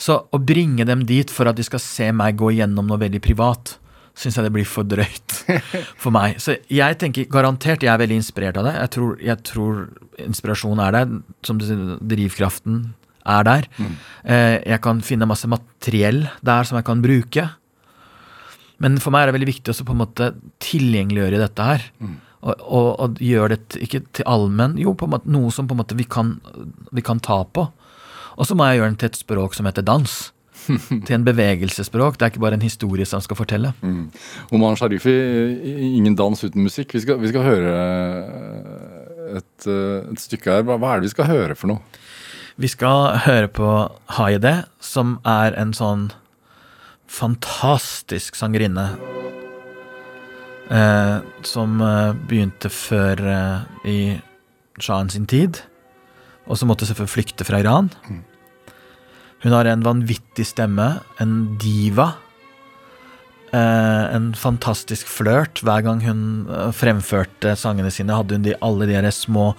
Så 0.00 0.18
å 0.26 0.40
bringe 0.42 0.86
dem 0.88 1.04
dit 1.06 1.30
for 1.30 1.48
at 1.48 1.58
de 1.58 1.64
skal 1.66 1.82
se 1.82 2.10
meg 2.16 2.38
gå 2.40 2.50
igjennom 2.54 2.88
noe 2.90 3.00
veldig 3.00 3.22
privat, 3.24 3.76
syns 4.18 4.38
jeg 4.38 4.46
det 4.46 4.52
blir 4.54 4.66
for 4.68 4.86
drøyt 4.86 5.38
for 6.02 6.14
meg. 6.14 6.38
Så 6.42 6.58
jeg 6.70 6.98
tenker 7.00 7.30
garantert 7.30 7.82
jeg 7.82 7.92
er 7.92 8.02
veldig 8.02 8.18
inspirert 8.20 8.58
av 8.60 8.68
det. 8.68 8.74
Jeg 8.78 8.94
tror, 8.96 9.16
jeg 9.22 9.46
tror 9.46 9.80
inspirasjonen 10.22 10.84
er 10.84 10.98
der. 10.98 11.16
Som 11.46 11.58
du 11.58 11.66
sier, 11.66 11.96
drivkraften 12.02 12.84
er 13.24 13.46
der. 13.46 13.66
Mm. 13.80 13.92
jeg 14.68 14.80
kan 14.84 14.98
finne 15.00 15.28
masse 15.30 15.48
materiell 15.48 16.26
der 16.44 16.66
som 16.68 16.76
jeg 16.76 16.86
kan 16.86 17.02
bruke. 17.04 17.46
Men 18.82 18.98
for 19.00 19.14
meg 19.14 19.24
er 19.24 19.30
det 19.30 19.38
veldig 19.38 19.48
viktig 19.48 19.72
også 19.72 19.86
på 19.86 19.94
en 19.94 20.02
måte 20.02 20.30
tilgjengeliggjøre 20.62 21.40
dette 21.40 21.68
her. 21.70 21.86
Og, 22.44 22.60
og, 22.60 22.88
og 23.00 23.24
gjør 23.24 23.54
det 23.54 23.78
ikke 23.80 24.02
til 24.12 24.26
allmenn, 24.28 24.76
jo, 24.76 24.92
på 24.92 25.08
en 25.08 25.14
måte 25.14 25.32
noe 25.32 25.52
som 25.54 25.68
på 25.68 25.72
en 25.72 25.80
måte 25.80 25.96
vi 25.96 26.04
kan, 26.04 26.36
vi 26.92 27.04
kan 27.04 27.22
ta 27.24 27.40
på. 27.48 27.70
Og 28.34 28.48
så 28.48 28.56
må 28.58 28.66
jeg 28.68 28.82
gjøre 28.82 28.92
den 28.92 29.00
til 29.00 29.12
et 29.12 29.20
språk 29.20 29.56
som 29.56 29.68
heter 29.70 29.86
dans. 29.86 30.18
til 31.06 31.14
en 31.16 31.24
bevegelsesspråk. 31.26 32.18
Det 32.18 32.26
er 32.26 32.32
ikke 32.32 32.42
bare 32.44 32.58
en 32.58 32.64
historie 32.64 33.06
som 33.08 33.22
skal 33.24 33.38
fortelle. 33.38 33.74
Oman 34.54 34.78
Sharifi, 34.78 35.12
ingen 35.98 36.16
dans 36.16 36.44
uten 36.44 36.64
musikk. 36.64 36.94
Vi 36.94 37.02
skal, 37.04 37.20
vi 37.20 37.32
skal 37.32 37.44
høre 37.44 37.74
et, 39.40 39.66
eh, 39.68 40.12
et 40.12 40.20
stykke 40.22 40.58
her. 40.58 40.64
Hva 40.64 40.78
er 40.78 41.02
det 41.02 41.10
vi 41.10 41.14
skal 41.14 41.30
høre 41.30 41.58
for 41.58 41.72
noe? 41.72 42.00
Vi 42.56 42.70
skal 42.70 43.18
høre 43.26 43.50
på 43.50 43.70
Hayede, 44.14 44.64
som 44.80 45.18
er 45.26 45.56
en 45.58 45.74
sånn 45.74 46.12
fantastisk 47.10 48.38
sangerinne. 48.38 48.92
Eh, 50.70 51.16
som 51.46 51.80
eh, 51.82 52.12
begynte 52.28 52.70
før 52.72 53.20
eh, 53.20 53.88
i 53.90 53.98
sjahen 54.80 55.12
sin 55.12 55.26
tid, 55.30 55.60
og 56.44 56.58
som 56.60 56.70
måtte 56.70 56.86
selvfølgelig 56.88 57.14
flykte 57.14 57.46
fra 57.48 57.62
Iran. 57.62 57.90
Hun 59.44 59.52
har 59.52 59.68
en 59.68 59.84
vanvittig 59.84 60.46
stemme, 60.48 60.98
en 61.20 61.34
diva. 61.60 62.14
Eh, 63.54 64.04
en 64.16 64.32
fantastisk 64.34 65.08
flørt. 65.08 65.60
Hver 65.62 65.84
gang 65.86 66.02
hun 66.02 66.22
eh, 66.48 66.72
fremførte 66.74 67.54
sangene 67.60 67.92
sine, 67.94 68.16
hadde 68.16 68.38
hun 68.38 68.46
de, 68.46 68.56
alle 68.64 68.88
de 68.90 69.12
små 69.14 69.52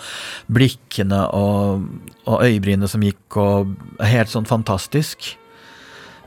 blikkene 0.52 1.22
og, 1.38 1.86
og 2.26 2.44
øyebrynene 2.44 2.90
som 2.92 3.06
gikk, 3.06 3.40
og 3.40 3.76
helt 4.04 4.34
sånn 4.34 4.50
fantastisk. 4.50 5.36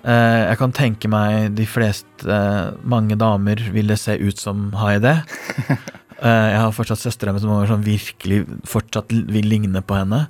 Eh, 0.05 0.41
jeg 0.49 0.59
kan 0.61 0.75
tenke 0.77 1.11
meg 1.11 1.55
de 1.59 1.65
fleste 1.67 2.29
eh, 2.31 2.69
Mange 2.87 3.17
damer 3.19 3.59
ville 3.75 3.97
se 3.99 4.15
ut 4.21 4.39
som 4.41 4.71
Haide. 4.79 5.21
Eh, 6.19 6.47
jeg 6.51 6.59
har 6.59 6.73
fortsatt 6.75 6.99
søstera 6.99 7.31
mi 7.31 7.39
som 7.39 7.53
som 7.71 7.83
virkelig 7.87 8.41
fortsatt 8.67 9.13
vil 9.31 9.47
ligne 9.47 9.79
på 9.87 9.95
henne. 9.95 10.25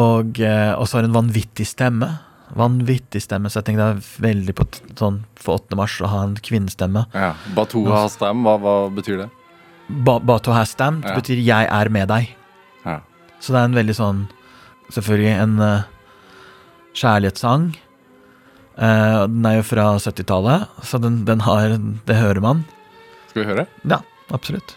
Og 0.00 0.38
eh, 0.40 0.72
så 0.88 0.96
har 0.96 1.04
hun 1.04 1.12
vanvittig 1.12 1.66
stemme. 1.68 2.08
Vanvittig 2.56 3.20
stemme, 3.20 3.50
så 3.52 3.60
jeg 3.60 3.66
tenkte 3.66 3.90
det 3.90 3.98
er 3.98 4.24
veldig 4.24 4.54
på 4.56 4.64
sånn 4.96 5.18
for 5.36 5.60
8. 5.60 5.76
mars 5.76 5.98
å 6.00 6.08
ha 6.08 6.22
en 6.24 6.32
kvinnestemme. 6.40 7.04
Ja. 7.12 7.34
Batoha 7.52 8.06
stem, 8.08 8.40
hva, 8.48 8.56
hva 8.56 8.74
betyr 8.88 9.20
det? 9.26 9.28
Ba 9.88 10.18
Bato 10.18 10.52
stem 10.64 11.02
Ja. 11.04 11.14
betyr 11.14 11.36
'jeg 11.36 11.68
er 11.68 11.88
med 11.90 12.08
deg'. 12.08 12.28
Ja. 12.84 13.00
Så 13.40 13.52
det 13.52 13.60
er 13.60 13.64
en 13.64 13.74
veldig 13.74 13.94
sånn 13.94 14.28
Selvfølgelig 14.92 15.40
en 15.40 15.60
uh, 15.60 15.82
kjærlighetssang. 16.92 17.76
Og 18.72 19.32
den 19.34 19.48
er 19.48 19.58
jo 19.58 19.64
fra 19.68 19.88
70-tallet, 20.00 20.68
så 20.88 21.00
den, 21.02 21.24
den 21.28 21.42
har 21.44 21.76
Det 22.08 22.16
hører 22.16 22.40
man. 22.40 22.64
Skal 23.30 23.44
vi 23.44 23.50
høre? 23.52 23.66
Ja, 23.88 24.00
absolutt. 24.32 24.76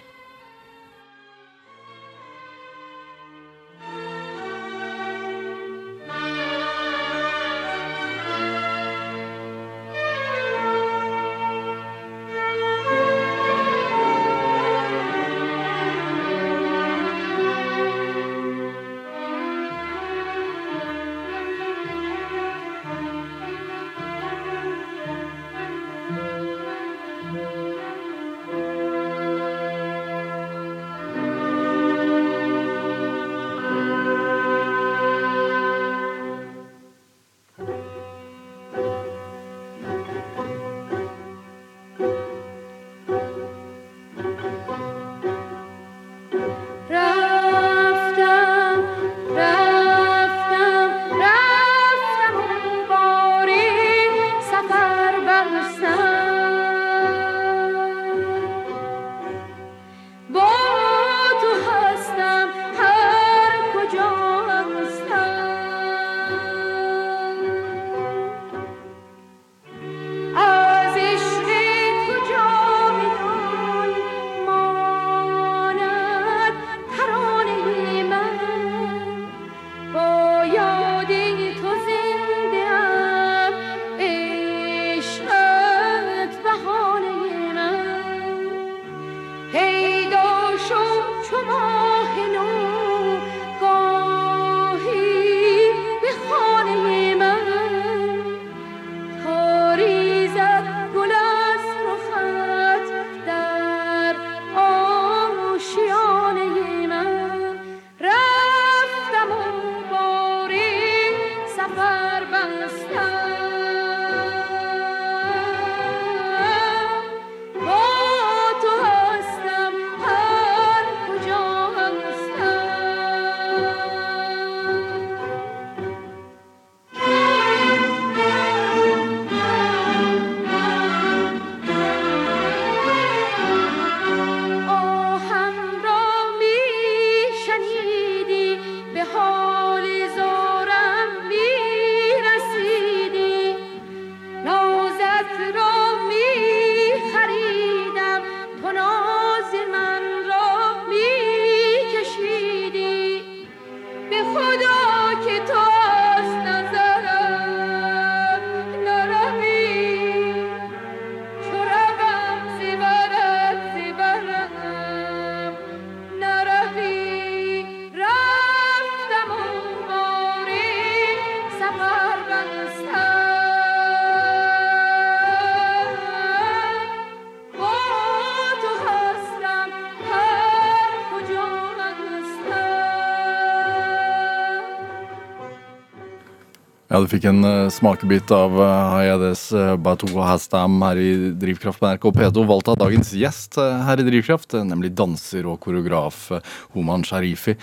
Ja, 186.95 187.01
du 187.03 187.10
fikk 187.12 187.25
en 187.27 187.43
uh, 187.43 187.67
smakebit 187.67 188.29
av 188.31 188.53
uh, 188.55 188.65
Hayades 188.93 189.49
uh, 189.51 189.73
Batoha 189.75 190.29
Hastam 190.29 190.77
her 190.79 190.95
i 190.95 191.10
Drivkraft 191.36 191.81
på 191.81 191.89
NRK 191.89 192.05
P2, 192.15 192.43
valgt 192.47 192.69
av 192.71 192.77
dagens 192.79 193.10
gjest 193.19 193.58
uh, 193.60 193.81
her 193.84 193.99
i 193.99 194.05
Drivkraft, 194.08 194.55
nemlig 194.63 194.93
danser 194.95 195.43
og 195.51 195.57
koreograf 195.65 196.30
Homan 196.72 197.03
Sharifi. 197.03 197.57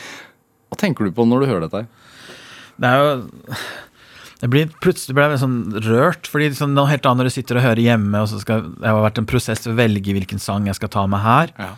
Hva 0.68 0.76
tenker 0.82 1.08
du 1.08 1.14
på 1.16 1.24
når 1.24 1.40
du 1.40 1.48
hører 1.48 1.64
dette? 1.64 1.80
Det 2.76 2.90
er 2.90 3.00
jo 3.00 3.14
det 4.42 4.50
blir, 4.52 4.68
Plutselig 4.84 5.16
ble 5.16 5.30
jeg 5.30 5.40
sånn 5.46 5.56
rørt, 5.86 6.28
fordi 6.28 6.50
liksom, 6.50 6.76
noe 6.76 6.92
helt 6.92 7.08
annet 7.08 7.22
når 7.22 7.32
du 7.32 7.34
sitter 7.38 7.62
og 7.62 7.66
hører 7.70 7.82
hjemme, 7.86 8.20
og 8.20 8.28
så 8.28 8.42
skal 8.42 8.68
det 8.68 8.84
har 8.84 9.00
vært 9.06 9.22
en 9.22 9.30
prosess 9.32 9.64
å 9.64 9.78
velge 9.80 10.12
hvilken 10.12 10.44
sang 10.44 10.68
jeg 10.68 10.76
skal 10.76 10.92
ta 10.92 11.06
med 11.08 11.24
her. 11.24 11.56
Ja. 11.56 11.72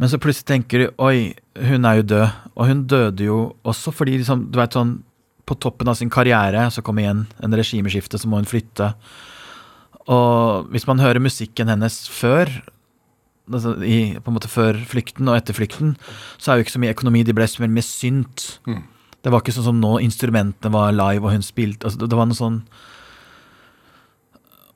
Men 0.00 0.08
så 0.08 0.16
plutselig 0.16 0.48
tenker 0.48 0.86
du 0.86 1.04
oi, 1.04 1.34
hun 1.60 1.84
er 1.84 2.00
jo 2.00 2.08
død. 2.14 2.42
Og 2.56 2.72
hun 2.72 2.82
døde 2.88 3.28
jo 3.28 3.38
også 3.68 3.92
fordi 3.92 4.16
liksom, 4.22 4.48
du 4.48 4.56
vet 4.62 4.80
sånn 4.80 4.96
på 5.48 5.56
toppen 5.62 5.90
av 5.90 5.98
sin 5.98 6.12
karriere 6.12 6.66
så 6.72 6.82
kom 6.84 7.00
igjen 7.00 7.24
en 7.42 7.56
regimeskifte, 7.56 8.18
så 8.20 8.28
må 8.30 8.40
hun 8.40 8.48
flytte. 8.48 8.92
Og 10.10 10.70
hvis 10.72 10.86
man 10.88 11.02
hører 11.02 11.22
musikken 11.22 11.70
hennes 11.70 12.02
før, 12.10 12.50
altså 13.50 13.74
i, 13.84 14.16
på 14.18 14.30
en 14.30 14.36
måte 14.36 14.50
før 14.50 14.78
flykten 14.90 15.28
og 15.30 15.38
etter 15.38 15.56
flykten, 15.56 15.96
så 16.38 16.52
er 16.52 16.58
jo 16.58 16.66
ikke 16.66 16.76
så 16.76 16.82
mye 16.82 16.94
økonomi. 16.96 17.24
De 17.26 17.36
ble 17.36 17.46
så 17.50 17.66
mye 17.66 17.86
synt. 17.86 18.46
synt. 18.64 18.88
Det 19.20 19.32
var 19.32 19.42
ikke 19.42 19.52
sånn 19.52 19.68
som 19.68 19.80
nå, 19.82 19.98
instrumentene 20.00 20.72
var 20.72 20.94
live 20.96 21.26
og 21.26 21.34
hun 21.34 21.44
spilte. 21.44 21.86
Altså, 21.86 22.00
det, 22.00 22.08
det 22.12 22.18
var 22.18 22.30
noe 22.30 22.38
sånn 22.38 22.62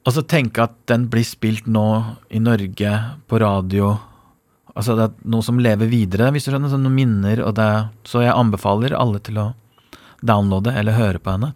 Og 0.05 0.13
så 0.13 0.25
tenke 0.29 0.67
at 0.67 0.75
den 0.91 1.07
blir 1.09 1.25
spilt 1.25 1.65
nå 1.65 1.87
i 2.29 2.43
Norge, 2.45 2.91
på 3.25 3.41
radio. 3.41 3.95
Altså 4.75 4.99
det 4.99 5.07
er 5.07 5.31
noe 5.33 5.47
som 5.47 5.61
lever 5.63 5.89
videre, 5.89 6.29
hvis 6.35 6.45
du 6.45 6.51
skjønner. 6.53 6.73
Sånn 6.73 6.85
noen 6.85 6.99
minner. 6.99 7.41
Og 7.47 7.55
det, 7.57 7.71
så 8.05 8.21
jeg 8.21 8.37
anbefaler 8.37 8.93
alle 8.99 9.23
til 9.25 9.41
å 9.41 9.47
downloade 10.25 10.73
eller 10.73 10.97
høre 10.97 11.21
på 11.21 11.35
henne. 11.37 11.53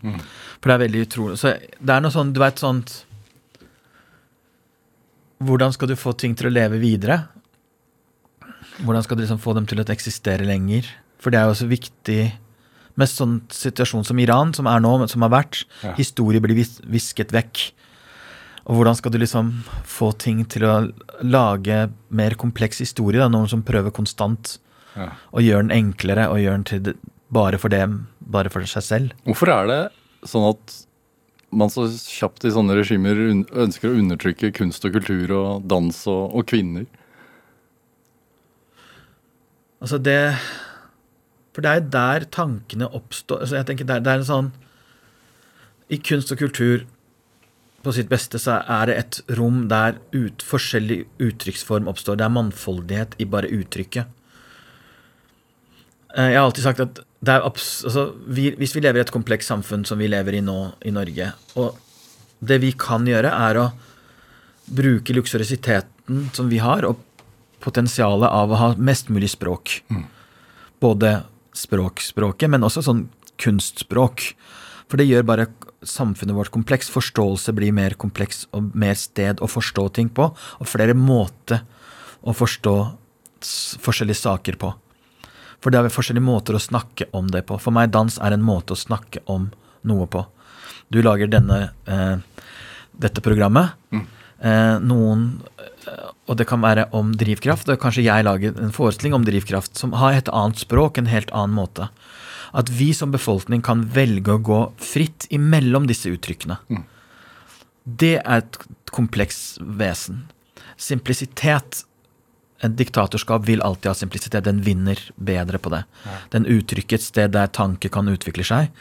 For 0.61 0.69
det 0.71 0.75
er 0.77 0.83
veldig 0.87 1.05
utrolig. 1.07 1.39
Så 1.41 1.55
det 1.59 1.95
er 1.95 2.03
noe 2.05 2.13
sånn, 2.15 2.33
du 2.37 2.41
vet 2.43 2.61
sånt 2.61 3.05
Hvordan 5.39 5.71
skal 5.75 5.93
du 5.93 5.95
få 5.99 6.13
ting 6.19 6.33
til 6.35 6.49
å 6.49 6.55
leve 6.55 6.81
videre? 6.83 7.21
Hvordan 8.83 9.05
skal 9.07 9.19
du 9.19 9.23
liksom 9.23 9.39
få 9.43 9.55
dem 9.55 9.69
til 9.71 9.79
å 9.79 9.87
eksistere 9.87 10.47
lenger? 10.47 10.87
For 11.23 11.31
det 11.31 11.39
er 11.41 11.47
jo 11.47 11.55
også 11.55 11.69
viktig 11.71 12.21
med 12.99 13.07
sånn 13.11 13.37
situasjon 13.55 14.07
som 14.07 14.19
Iran, 14.19 14.51
som 14.57 14.67
er 14.67 14.83
nå, 14.83 14.97
men 14.99 15.11
som 15.11 15.23
har 15.23 15.31
vært. 15.31 15.61
Ja. 15.85 15.93
Historie 15.99 16.43
blir 16.43 16.59
vis 16.59 16.81
visket 16.83 17.31
vekk. 17.35 17.69
Og 18.69 18.77
hvordan 18.81 18.99
skal 18.99 19.15
du 19.15 19.21
liksom 19.23 19.53
få 19.89 20.11
ting 20.19 20.43
til 20.51 20.67
å 20.67 20.75
lage 21.23 21.85
mer 22.11 22.35
kompleks 22.39 22.83
historie? 22.83 23.23
Da? 23.23 23.31
Noen 23.33 23.49
som 23.51 23.63
prøver 23.67 23.95
konstant 23.95 24.59
Ja. 24.99 25.13
å 25.33 25.39
gjøre 25.39 25.69
den 25.69 25.77
enklere 25.77 26.27
og 26.33 26.39
gjøre 26.43 26.57
den 26.59 26.65
til 26.65 26.81
det, 26.83 26.97
bare 27.31 27.59
for 27.59 27.69
dem, 27.71 28.09
bare 28.29 28.53
for 28.53 28.67
seg 28.69 28.85
selv. 28.85 29.17
Hvorfor 29.27 29.51
er 29.53 29.71
det 29.71 29.81
sånn 30.29 30.47
at 30.51 30.77
man 31.49 31.73
så 31.73 31.87
kjapt 31.89 32.45
i 32.45 32.53
sånne 32.53 32.77
regimer 32.77 33.17
ønsker 33.17 33.89
å 33.89 33.99
undertrykke 33.99 34.53
kunst 34.57 34.85
og 34.85 34.99
kultur 34.99 35.33
og 35.33 35.69
dans 35.69 36.03
og, 36.11 36.35
og 36.37 36.49
kvinner? 36.51 36.85
Altså 39.79 40.01
det 40.03 40.21
For 41.55 41.63
det 41.63 41.71
er 41.71 41.81
jo 41.81 41.91
der 41.95 42.25
tankene 42.35 42.91
oppstår. 42.95 43.45
Altså 43.45 43.59
jeg 43.61 43.69
tenker 43.71 43.89
det 43.89 43.97
er, 43.97 44.05
det 44.05 44.13
er 44.13 44.23
en 44.23 44.29
sånn 44.29 44.53
I 45.89 46.01
kunst 46.03 46.35
og 46.35 46.43
kultur 46.43 46.85
på 47.87 47.95
sitt 47.95 48.09
beste 48.11 48.41
så 48.43 48.59
er 48.67 48.91
det 48.91 48.95
et 48.99 49.19
rom 49.39 49.63
der 49.71 50.01
ut, 50.11 50.43
forskjellig 50.43 51.05
uttrykksform 51.23 51.87
oppstår. 51.89 52.19
Det 52.19 52.27
er 52.27 52.35
mannfoldighet 52.35 53.15
i 53.23 53.27
bare 53.31 53.51
uttrykket. 53.55 54.11
Eh, 56.19 56.33
Jeg 56.33 56.39
har 56.39 56.49
alltid 56.49 56.67
sagt 56.67 56.83
at 56.83 57.03
er 57.29 57.45
altså, 57.47 58.09
vi, 58.27 58.51
hvis 58.59 58.75
vi 58.77 58.83
lever 58.83 59.01
i 59.01 59.05
et 59.07 59.15
komplekst 59.15 59.51
samfunn 59.51 59.85
som 59.87 59.99
vi 59.99 60.11
lever 60.11 60.39
i 60.39 60.43
nå 60.45 60.59
i 60.87 60.93
Norge, 60.95 61.33
og 61.59 61.79
det 62.39 62.61
vi 62.63 62.73
kan 62.79 63.07
gjøre, 63.07 63.31
er 63.31 63.59
å 63.59 63.67
bruke 64.69 65.15
luksuriøsiteten 65.17 66.29
som 66.37 66.51
vi 66.51 66.61
har, 66.63 66.87
og 66.87 67.01
potensialet 67.65 68.31
av 68.31 68.53
å 68.55 68.61
ha 68.61 68.69
mest 68.79 69.11
mulig 69.11 69.33
språk. 69.35 69.81
Både 70.79 71.25
språkspråket, 71.59 72.51
men 72.53 72.63
også 72.63 72.85
sånn 72.87 73.09
kunstspråk. 73.43 74.29
For 74.87 75.01
det 75.01 75.09
gjør 75.09 75.27
bare 75.27 75.49
samfunnet 75.83 76.37
vårt 76.39 76.53
kompleks. 76.55 76.91
Forståelse 76.95 77.53
blir 77.57 77.75
mer 77.75 77.99
kompleks 77.99 78.47
og 78.55 78.71
mer 78.79 78.95
sted 78.95 79.43
å 79.43 79.51
forstå 79.51 79.89
ting 79.99 80.09
på, 80.15 80.31
og 80.31 80.71
flere 80.71 80.95
måter 80.95 81.65
å 82.23 82.35
forstå 82.35 82.77
forskjellige 83.83 84.23
saker 84.23 84.59
på. 84.63 84.71
For 85.63 85.75
det 85.75 85.81
er 85.81 85.93
forskjellige 85.93 86.27
måter 86.27 86.57
å 86.57 86.63
snakke 86.63 87.09
om 87.17 87.31
det 87.33 87.45
på. 87.49 87.59
For 87.59 87.75
meg 87.75 87.91
dans 87.95 88.19
er 88.23 88.35
en 88.35 88.45
måte 88.47 88.77
å 88.77 88.79
snakke 88.79 89.25
om 89.27 89.51
noe 89.89 90.07
på. 90.11 90.25
Du 90.93 91.01
lager 91.03 91.31
denne, 91.31 91.71
eh, 91.87 92.17
dette 92.99 93.21
programmet. 93.25 93.75
Eh, 93.93 94.79
noen 94.79 95.43
eh, 95.59 96.05
Og 96.29 96.37
det 96.37 96.45
kan 96.47 96.61
være 96.61 96.91
om 96.93 97.15
drivkraft. 97.17 97.71
Og 97.73 97.81
kanskje 97.81 98.05
jeg 98.05 98.25
lager 98.25 98.53
en 98.61 98.71
forestilling 98.71 99.15
om 99.17 99.25
drivkraft 99.25 99.79
som 99.81 99.95
har 99.97 100.13
et 100.13 100.29
annet 100.29 100.61
språk, 100.61 100.99
en 100.99 101.09
helt 101.09 101.31
annen 101.33 101.57
måte. 101.57 101.89
At 102.53 102.69
vi 102.69 102.93
som 102.93 103.11
befolkning 103.11 103.63
kan 103.65 103.87
velge 103.95 104.37
å 104.37 104.43
gå 104.43 104.61
fritt 104.77 105.25
imellom 105.33 105.89
disse 105.89 106.13
uttrykkene. 106.13 106.59
Det 107.89 108.21
er 108.21 108.43
et 108.43 108.59
kompleks 108.93 109.57
vesen. 109.61 110.27
Simplisitet 110.77 111.87
et 112.59 112.75
diktatorskap 112.75 113.45
vil 113.47 113.63
alltid 113.63 113.93
ha 113.93 113.95
simplisitet. 113.95 114.43
Den 114.47 114.65
vinner 114.67 114.99
bedre 115.15 115.61
på 115.63 115.71
det. 115.71 115.85
Den 116.33 116.47
uttrykker 116.51 116.99
et 116.99 117.05
sted 117.05 117.31
der 117.37 117.51
tanke 117.55 117.91
kan 117.93 118.11
utvikle 118.11 118.47
seg, 118.47 118.73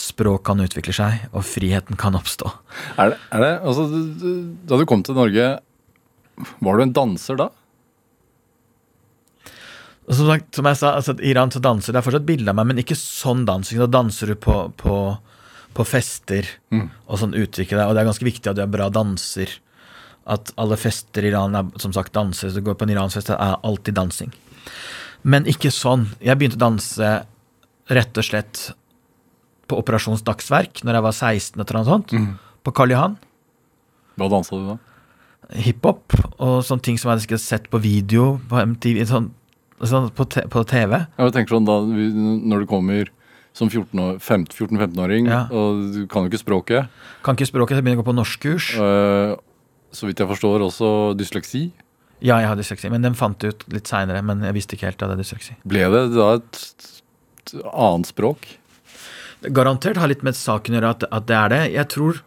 språk 0.00 0.42
kan 0.48 0.62
utvikle 0.64 0.94
seg, 0.96 1.28
og 1.30 1.46
friheten 1.46 1.98
kan 2.00 2.18
oppstå. 2.18 2.50
Er 2.98 3.14
det, 3.14 3.20
er 3.30 3.44
det 3.44 3.52
altså, 3.62 3.86
Da 4.66 4.80
du 4.80 4.86
kom 4.88 5.06
til 5.06 5.18
Norge, 5.18 5.48
var 6.58 6.76
du 6.76 6.86
en 6.86 6.96
danser 6.96 7.38
da? 7.38 7.50
Som, 10.10 10.30
som 10.50 10.66
jeg 10.66 10.78
sa, 10.80 10.96
altså, 10.98 11.14
Iran 11.22 11.52
så 11.54 11.62
danser 11.62 11.94
det 11.94 12.00
er 12.00 12.06
fortsatt 12.08 12.26
bilde 12.26 12.50
av 12.50 12.58
meg, 12.58 12.72
men 12.72 12.82
ikke 12.82 12.98
sånn 12.98 13.44
dansing. 13.46 13.78
Da 13.78 13.86
danser 13.86 14.32
du 14.32 14.40
på, 14.42 14.56
på, 14.80 14.96
på 15.76 15.86
fester 15.86 16.48
og 16.74 17.20
sånn 17.20 17.36
uttrykker 17.38 17.78
deg. 17.78 17.86
Og 17.86 17.94
det 17.94 18.02
er 18.02 18.10
ganske 18.10 18.26
viktig 18.26 18.50
at 18.50 18.58
du 18.58 18.64
er 18.64 18.72
bra 18.72 18.90
danser. 18.90 19.60
At 20.30 20.52
alle 20.60 20.76
fester 20.78 21.24
i 21.26 21.30
Iran 21.32 21.56
er 21.58 21.70
som 21.82 21.92
sagt 21.96 22.14
danser. 22.14 22.50
Så 22.52 22.60
du 22.60 22.66
går 22.68 22.76
på 22.78 22.86
en 22.86 22.92
iransk 22.94 23.18
fest, 23.18 23.30
det 23.32 23.38
er 23.42 23.56
alltid 23.66 23.96
dansing. 23.98 24.30
Men 25.26 25.44
ikke 25.50 25.72
sånn. 25.74 26.06
Jeg 26.22 26.38
begynte 26.38 26.56
å 26.60 26.64
danse 26.68 27.08
rett 27.90 28.20
og 28.20 28.24
slett 28.24 28.60
på 29.70 29.78
Operasjons 29.78 30.22
Dagsverk 30.26 30.84
når 30.86 30.96
jeg 30.98 31.04
var 31.06 31.16
16 31.16 31.60
eller 31.60 31.80
noe 31.80 31.88
sånt. 31.90 32.14
På 32.66 32.72
Karl 32.76 32.94
Johan. 32.94 33.18
Hva 34.20 34.28
dansa 34.30 34.56
du 34.58 34.64
da? 34.70 34.78
Hiphop 35.64 36.14
og 36.38 36.60
sånne 36.66 36.84
ting 36.86 36.98
som 37.00 37.10
jeg 37.10 37.24
hadde 37.26 37.38
sett 37.42 37.66
på 37.72 37.80
video 37.82 38.36
på 38.50 38.60
MTV, 38.62 39.00
sånn, 39.10 39.30
sånn 39.82 40.10
på, 40.14 40.26
på 40.52 40.62
TV. 40.70 41.00
Jeg 41.18 41.34
tenker 41.34 41.56
sånn 41.56 41.66
da, 41.66 41.80
Når 41.82 42.62
du 42.62 42.66
kommer 42.70 43.10
som 43.56 43.66
14 43.68 43.98
år- 43.98 44.18
15 44.22 44.54
14-15-åring, 44.54 45.26
Ja. 45.26 45.40
og 45.50 45.80
du 45.96 46.04
kan 46.06 46.22
jo 46.22 46.30
ikke 46.30 46.38
språket 46.44 46.86
Kan 47.26 47.34
ikke 47.34 47.48
språket, 47.50 47.74
så 47.74 47.80
jeg 47.80 47.84
begynner 47.88 47.98
å 47.98 48.04
gå 48.04 48.10
på 48.12 48.18
norskkurs. 48.20 48.68
øh, 48.78 49.36
Så 49.94 50.06
vidt 50.06 50.22
jeg 50.22 50.30
forstår, 50.30 50.62
også 50.66 50.90
dysleksi. 51.18 51.68
Ja, 52.20 52.36
jeg 52.42 52.50
har 52.50 52.58
dysleksi, 52.58 52.90
men 52.92 53.04
den 53.04 53.16
fant 53.16 53.42
jeg 53.42 53.54
ut 53.54 53.66
litt 53.72 53.90
seinere. 53.90 54.22
Men 54.26 54.44
jeg 54.44 54.56
visste 54.56 54.76
ikke 54.76 54.90
helt 54.90 55.02
at 55.02 55.10
det 55.10 55.16
er 55.16 55.22
dysleksi. 55.24 55.56
Ble 55.68 55.86
det 55.92 56.02
da 56.14 56.32
et, 56.38 56.64
et 57.40 57.54
annet 57.72 58.10
språk? 58.10 58.48
Garantert 59.56 59.96
har 60.00 60.10
litt 60.12 60.24
med 60.26 60.36
saken 60.36 60.76
å 60.76 60.78
gjøre 60.78 60.90
at, 60.96 61.06
at 61.08 61.30
det 61.30 61.38
er 61.38 61.54
det. 61.54 61.62
Jeg 61.74 61.88
tror, 61.94 62.20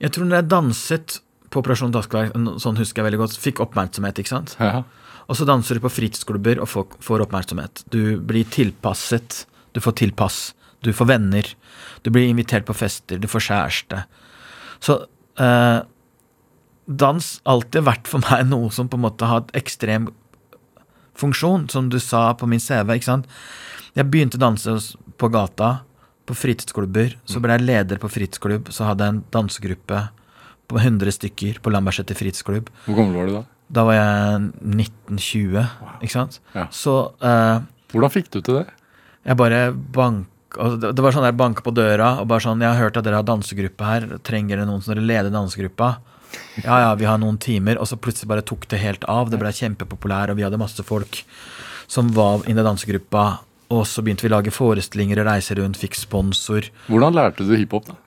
jeg 0.00 0.14
tror 0.16 0.28
når 0.28 0.40
jeg 0.40 0.50
danset 0.54 1.18
på 1.50 1.60
Operasjon 1.60 1.92
Dagsverk, 1.92 2.32
sånn 2.62 2.80
husker 2.80 3.02
jeg 3.02 3.08
veldig 3.10 3.20
godt, 3.24 3.36
fikk 3.42 3.60
oppmerksomhet, 3.64 4.22
ikke 4.22 4.32
sant. 4.32 4.54
Ja. 4.62 4.84
Og 5.30 5.38
så 5.38 5.46
danser 5.46 5.78
du 5.78 5.84
på 5.84 5.92
fritidsklubber 5.92 6.62
og 6.62 6.70
får, 6.70 6.96
får 7.04 7.26
oppmerksomhet. 7.26 7.84
Du 7.92 8.18
blir 8.26 8.48
tilpasset. 8.50 9.44
Du 9.76 9.82
får 9.82 9.98
tilpass. 10.00 10.40
Du 10.82 10.90
får 10.96 11.10
venner. 11.12 11.46
Du 12.02 12.10
blir 12.10 12.30
invitert 12.30 12.66
på 12.66 12.74
fester. 12.74 13.20
Du 13.20 13.28
får 13.30 13.44
kjæreste. 13.50 14.00
Så 14.82 14.96
eh, 15.38 15.78
dans 16.90 17.26
alltid 17.46 17.84
vært 17.86 18.08
for 18.10 18.22
meg 18.26 18.48
noe 18.50 18.70
som 18.74 18.88
på 18.90 18.98
en 18.98 19.04
måte 19.06 19.28
har 19.30 19.44
et 19.44 19.52
ekstrem 19.62 20.08
funksjon, 21.20 21.68
som 21.70 21.88
du 21.92 21.98
sa 22.02 22.30
på 22.34 22.48
min 22.50 22.60
CV. 22.62 22.96
ikke 22.96 23.06
sant? 23.10 23.28
Jeg 23.94 24.08
begynte 24.10 24.38
å 24.38 24.42
danse 24.42 24.74
på 25.20 25.28
gata, 25.32 25.80
på 26.26 26.36
fritidsklubber. 26.38 27.16
Så 27.28 27.40
ble 27.42 27.56
jeg 27.56 27.66
leder 27.66 27.98
på 28.00 28.08
fritidsklubb. 28.10 28.70
Så 28.70 28.86
hadde 28.86 29.06
jeg 29.06 29.16
en 29.16 29.22
dansegruppe 29.34 30.02
på 30.70 30.78
100 30.78 31.10
stykker 31.16 31.58
på 31.62 31.72
Lambertseter 31.74 32.14
fritidsklubb. 32.18 32.70
Hvor 32.86 32.98
gammel 33.00 33.18
var 33.18 33.26
du 33.30 33.34
da? 33.40 33.42
Da 33.70 33.84
var 33.86 33.96
jeg 33.98 34.50
1920, 34.62 35.64
ikke 36.02 36.14
sant? 36.14 36.38
Ja. 36.54 36.66
Så 36.74 36.94
eh, 37.22 37.58
Hvordan 37.90 38.14
fikk 38.14 38.30
du 38.34 38.40
til 38.40 38.60
det? 38.60 38.68
jeg 39.26 39.36
bare 39.36 39.58
bank... 39.74 40.28
og 40.58 40.78
Det 40.82 41.02
var 41.04 41.14
sånn 41.14 41.26
der 41.26 41.36
banke 41.38 41.62
på 41.66 41.74
døra 41.74 42.16
og 42.22 42.30
bare 42.30 42.42
sånn 42.42 42.62
Jeg 42.62 42.72
har 42.72 42.80
hørt 42.86 42.96
at 42.98 43.04
dere 43.06 43.20
har 43.20 43.26
dansegruppe 43.26 43.86
her. 43.86 44.06
Trenger 44.26 44.56
dere 44.56 44.66
noen 44.70 44.82
som 44.82 44.94
dere 44.94 45.04
leder 45.06 45.34
dansegruppa? 45.34 45.90
Ja, 46.64 46.80
ja, 46.84 46.90
vi 46.98 47.08
har 47.08 47.20
noen 47.22 47.38
timer. 47.42 47.80
Og 47.80 47.88
så 47.90 47.98
plutselig 48.00 48.30
bare 48.30 48.46
tok 48.46 48.68
det 48.70 48.82
helt 48.82 49.06
av. 49.10 49.30
Det 49.32 49.40
ble 49.40 49.52
kjempepopulær, 49.54 50.32
og 50.32 50.40
vi 50.40 50.46
hadde 50.46 50.60
masse 50.60 50.84
folk 50.86 51.22
som 51.90 52.12
var 52.14 52.46
inne 52.48 52.62
i 52.62 52.66
dansegruppa. 52.66 53.24
Og 53.70 53.84
så 53.86 54.02
begynte 54.02 54.26
vi 54.26 54.30
å 54.32 54.36
lage 54.36 54.54
forestillinger 54.54 55.22
reise 55.26 55.56
rundt, 55.58 55.78
fikk 55.78 55.98
sponsor. 55.98 56.70
Hvordan 56.90 57.16
lærte 57.18 57.46
du 57.46 57.54
hiphop? 57.54 57.90
da? 57.90 57.98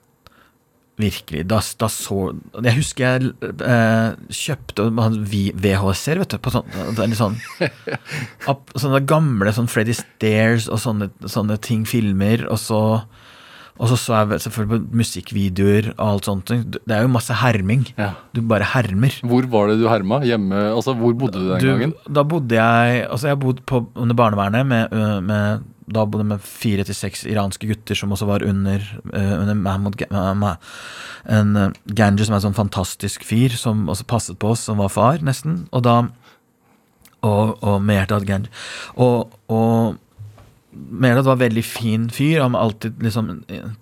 Virkelig. 1.00 1.42
Da, 1.50 1.58
da 1.80 1.88
så 1.90 2.16
Jeg 2.62 2.76
husker 2.76 3.02
jeg 3.04 3.30
eh, 3.66 4.12
kjøpte 4.30 4.84
VHS-er, 4.94 6.20
vet 6.22 6.36
du. 6.36 6.38
På 6.38 6.52
sånn, 6.54 6.68
sånn 7.18 7.38
Sånne 8.84 9.00
gamle 9.02 9.54
sånn 9.56 9.70
Freddy 9.70 9.96
Stairs 9.98 10.68
og 10.70 10.78
sånne, 10.84 11.10
sånne 11.26 11.58
ting, 11.58 11.82
filmer. 11.88 12.46
Og 12.46 12.60
så 12.62 12.80
og 13.74 13.88
så 13.90 13.96
så 13.98 14.20
jeg 14.30 14.40
selvfølgelig 14.44 14.76
på 14.84 14.96
musikkvideoer 15.00 15.88
og 15.96 16.04
alt 16.12 16.28
sånt. 16.28 16.52
Det 16.72 16.94
er 16.94 17.02
jo 17.02 17.10
masse 17.10 17.34
herming. 17.34 17.82
Ja. 17.98 18.12
Du 18.34 18.40
bare 18.46 18.62
hermer. 18.70 19.16
Hvor 19.26 19.48
var 19.50 19.72
det 19.72 19.80
du 19.80 19.88
herma? 19.90 20.20
Hjemme? 20.22 20.60
Altså, 20.76 20.94
Hvor 20.94 21.12
bodde 21.18 21.40
du 21.40 21.48
den 21.50 21.60
Du, 21.60 21.66
gangen? 21.72 21.94
da 22.06 22.22
bodde 22.22 22.54
jeg 22.54 23.06
Altså, 23.10 23.28
jeg 23.32 23.40
bodde 23.42 23.62
på, 23.66 23.88
under 23.96 24.14
barnevernet 24.14 24.66
med, 24.66 24.94
med 25.26 25.64
da 25.90 26.04
bodde 26.06 26.22
jeg 26.22 26.30
med 26.30 26.38
fire 26.46 26.84
til 26.84 26.94
seks 26.94 27.26
iranske 27.26 27.66
gutter 27.68 27.98
som 27.98 28.12
også 28.14 28.26
var 28.30 28.46
under, 28.46 28.78
uh, 29.12 29.40
under 29.42 29.54
Mahmoud 29.54 29.98
En 31.28 31.56
uh, 31.56 31.70
Ganji 31.94 32.24
som 32.24 32.32
er 32.34 32.40
en 32.40 32.46
sånn 32.46 32.56
fantastisk 32.56 33.24
fyr, 33.26 33.50
som 33.58 33.88
også 33.88 34.06
passet 34.08 34.38
på 34.38 34.54
oss, 34.54 34.60
som 34.64 34.78
var 34.78 34.88
far, 34.88 35.18
nesten. 35.18 35.66
Og 35.72 35.82
da 35.82 36.04
Og, 37.24 37.58
og 37.64 37.82
Mehrdad 37.82 38.24
Ganji. 38.28 38.50
Og, 38.96 39.32
og 39.48 39.96
Mehrdad 40.74 41.26
var 41.28 41.36
en 41.38 41.44
veldig 41.44 41.64
fin 41.66 42.08
fyr. 42.12 42.42
Han 42.42 42.56
alltid 42.58 43.02
liksom 43.02 43.30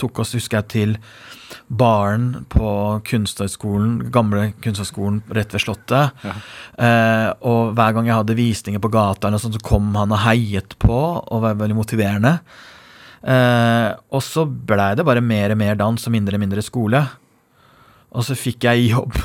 tok 0.00 0.22
oss, 0.22 0.34
husker 0.36 0.60
jeg, 0.60 0.68
til 0.72 0.96
baren 1.72 2.44
på 2.52 2.68
kunsthøgskolen, 3.08 4.10
gamle 4.12 4.50
kunsthøgskolen 4.64 5.22
rett 5.36 5.54
ved 5.54 5.64
Slottet. 5.64 6.24
Eh, 6.24 7.28
og 7.48 7.72
hver 7.76 7.96
gang 7.96 8.08
jeg 8.08 8.18
hadde 8.18 8.36
visninger 8.38 8.82
på 8.82 8.92
gata, 8.92 9.32
sånt, 9.38 9.56
så 9.58 9.64
kom 9.64 9.92
han 9.98 10.12
og 10.12 10.22
heiet 10.26 10.76
på 10.82 11.00
og 11.22 11.42
var 11.44 11.58
veldig 11.60 11.78
motiverende. 11.78 12.36
Eh, 13.22 13.90
og 14.10 14.22
så 14.26 14.44
blei 14.46 14.92
det 14.98 15.06
bare 15.06 15.22
mer 15.24 15.54
og 15.54 15.60
mer 15.60 15.78
dans 15.78 16.08
og 16.08 16.14
mindre 16.14 16.38
og 16.38 16.44
mindre 16.44 16.64
skole. 16.64 17.04
Og 18.12 18.26
så 18.26 18.36
fikk 18.36 18.66
jeg 18.68 18.90
jobb. 18.90 19.16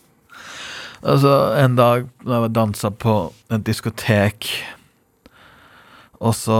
altså, 1.10 1.34
en 1.58 1.78
dag 1.78 2.06
da 2.26 2.44
jeg 2.44 2.54
dansa 2.54 2.92
på 2.94 3.16
et 3.50 3.66
diskotek, 3.66 4.52
og 6.20 6.34
så 6.36 6.58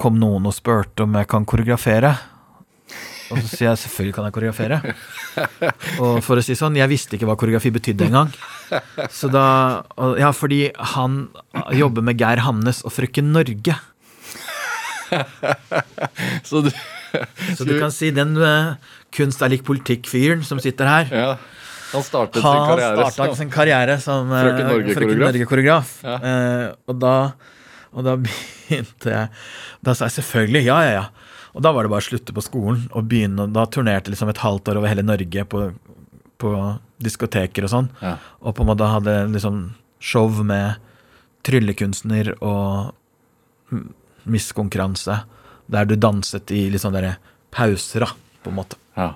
kom 0.00 0.16
noen 0.18 0.46
og 0.48 0.54
spurte 0.56 1.04
om 1.04 1.14
jeg 1.18 1.28
kan 1.30 1.44
koreografere. 1.48 2.14
Og 3.30 3.40
så 3.42 3.48
sier 3.50 3.68
jeg 3.72 3.80
selvfølgelig 3.82 4.14
kan 4.14 4.26
jeg 4.28 4.34
koreografere. 4.36 4.76
Og 5.98 6.20
for 6.22 6.38
å 6.38 6.44
si 6.46 6.54
sånn, 6.58 6.76
jeg 6.78 6.88
visste 6.90 7.16
ikke 7.18 7.26
hva 7.28 7.34
koreografi 7.38 7.72
betydde 7.74 8.06
engang. 8.06 8.30
Så 9.10 9.28
da 9.30 9.82
Ja, 10.20 10.30
fordi 10.34 10.70
han 10.94 11.26
jobber 11.74 12.02
med 12.06 12.18
Geir 12.22 12.42
Hamnes 12.46 12.84
og 12.86 12.94
Frøken 12.94 13.32
Norge. 13.34 13.74
Så 16.46 16.62
du 16.66 16.70
Så 17.56 17.64
du 17.66 17.76
kan 17.80 17.90
si 17.94 18.10
den 18.14 18.34
uh, 18.36 18.74
kunst 19.14 19.40
er 19.42 19.48
lik 19.52 19.62
politikk-fyren 19.66 20.42
som 20.44 20.58
sitter 20.62 20.88
her. 20.90 21.06
Ja. 21.14 21.28
Han 21.92 22.02
startet 22.04 22.42
sin 22.42 22.64
karriere. 22.66 22.96
startet 23.10 23.30
som- 23.30 23.36
sin 23.40 23.50
karriere 23.54 23.94
som 24.02 24.32
eh, 24.32 24.42
Frøken 24.42 24.66
Norge-koreograf. 24.72 25.28
Norge-koreograf. 25.30 25.92
Ja. 26.04 26.16
Eh, 26.18 26.64
og, 26.90 26.98
da, 27.00 27.12
og 27.96 28.04
da 28.06 28.16
begynte 28.22 29.12
jeg 29.12 29.30
Da 29.84 29.94
sa 29.96 30.08
jeg 30.08 30.18
selvfølgelig 30.20 30.66
ja, 30.68 30.78
ja, 30.84 30.92
ja. 31.00 31.06
Og 31.56 31.64
da 31.64 31.72
var 31.72 31.86
det 31.86 31.92
bare 31.92 32.04
å 32.04 32.08
slutte 32.10 32.34
på 32.36 32.44
skolen 32.44 32.82
og 32.92 33.06
begynne. 33.08 33.46
Da 33.48 33.64
turnerte 33.72 34.12
liksom 34.12 34.28
et 34.28 34.42
halvt 34.42 34.68
år 34.68 34.80
over 34.82 34.90
hele 34.92 35.04
Norge 35.06 35.44
på, 35.48 35.62
på 36.36 36.50
diskoteker 37.00 37.64
og 37.64 37.72
sånn. 37.72 37.88
Ja. 38.02 38.18
Og 38.44 38.58
på 38.58 38.64
en 38.64 38.68
måte 38.68 38.90
hadde 38.92 39.14
liksom 39.32 39.62
show 39.96 40.42
med 40.44 40.76
tryllekunstner 41.48 42.34
og 42.44 42.92
misskonkurranse. 44.28 45.22
Der 45.72 45.88
du 45.88 45.96
danset 45.96 46.52
i 46.52 46.66
litt 46.68 46.84
sånn 46.84 46.92
derre 46.98 47.16
pauser, 47.56 48.04
da, 48.04 48.10
på 48.44 48.52
en 48.52 48.58
måte. 48.60 48.76
Ja. 48.98 49.14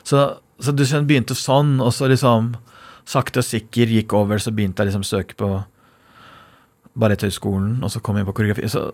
Så, 0.00 0.24
så 0.64 0.72
du 0.72 0.82
begynte 1.04 1.36
sånn, 1.36 1.76
og 1.84 1.92
så 1.92 2.08
liksom 2.08 2.54
sakte 3.10 3.42
og 3.42 3.46
sikker 3.46 3.90
gikk 3.90 4.16
over, 4.16 4.40
så 4.40 4.52
begynte 4.54 4.80
jeg 4.80 4.90
liksom 4.90 5.04
å 5.04 5.10
søke 5.10 5.36
på 5.36 5.50
Balletthøgskolen, 6.98 7.78
og 7.84 7.92
så 7.92 8.02
kom 8.02 8.18
jeg 8.18 8.26
på 8.26 8.34
koreografi. 8.36 8.68
Så, 8.70 8.88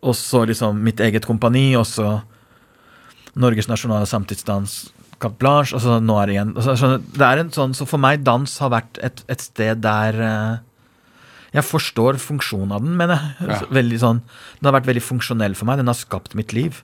og 0.00 0.16
så 0.16 0.44
liksom 0.48 0.80
mitt 0.84 1.00
eget 1.04 1.26
kompani, 1.28 1.72
og 1.76 1.86
så 1.88 2.20
Norges 3.38 3.68
nasjonale 3.68 4.08
samtidsdans, 4.08 4.92
Carte 5.22 5.38
Blanche, 5.38 5.76
og 5.76 5.84
så 5.84 6.00
nå 6.02 6.16
er 6.18 6.26
det 6.28 6.34
igjen 6.34 6.48
altså, 6.58 6.88
Det 6.98 7.22
er 7.22 7.38
en 7.38 7.52
sånn, 7.54 7.76
Så 7.78 7.86
for 7.86 8.02
meg, 8.02 8.24
dans 8.26 8.56
har 8.58 8.72
vært 8.72 8.98
et, 9.06 9.20
et 9.30 9.44
sted 9.44 9.78
der 9.84 10.18
eh, 10.18 10.56
jeg 11.52 11.68
forstår 11.68 12.16
funksjonen 12.20 12.72
av 12.72 12.80
den, 12.80 12.94
mener 12.96 13.20
jeg. 13.20 13.48
Ja. 13.50 13.58
Veldig 13.76 13.98
sånn, 14.00 14.22
den 14.58 14.68
har 14.70 14.74
vært 14.78 14.88
veldig 14.88 15.04
funksjonell 15.04 15.56
for 15.58 15.68
meg. 15.68 15.82
Den 15.82 15.90
har 15.90 15.98
skapt 15.98 16.32
mitt 16.38 16.54
liv. 16.56 16.80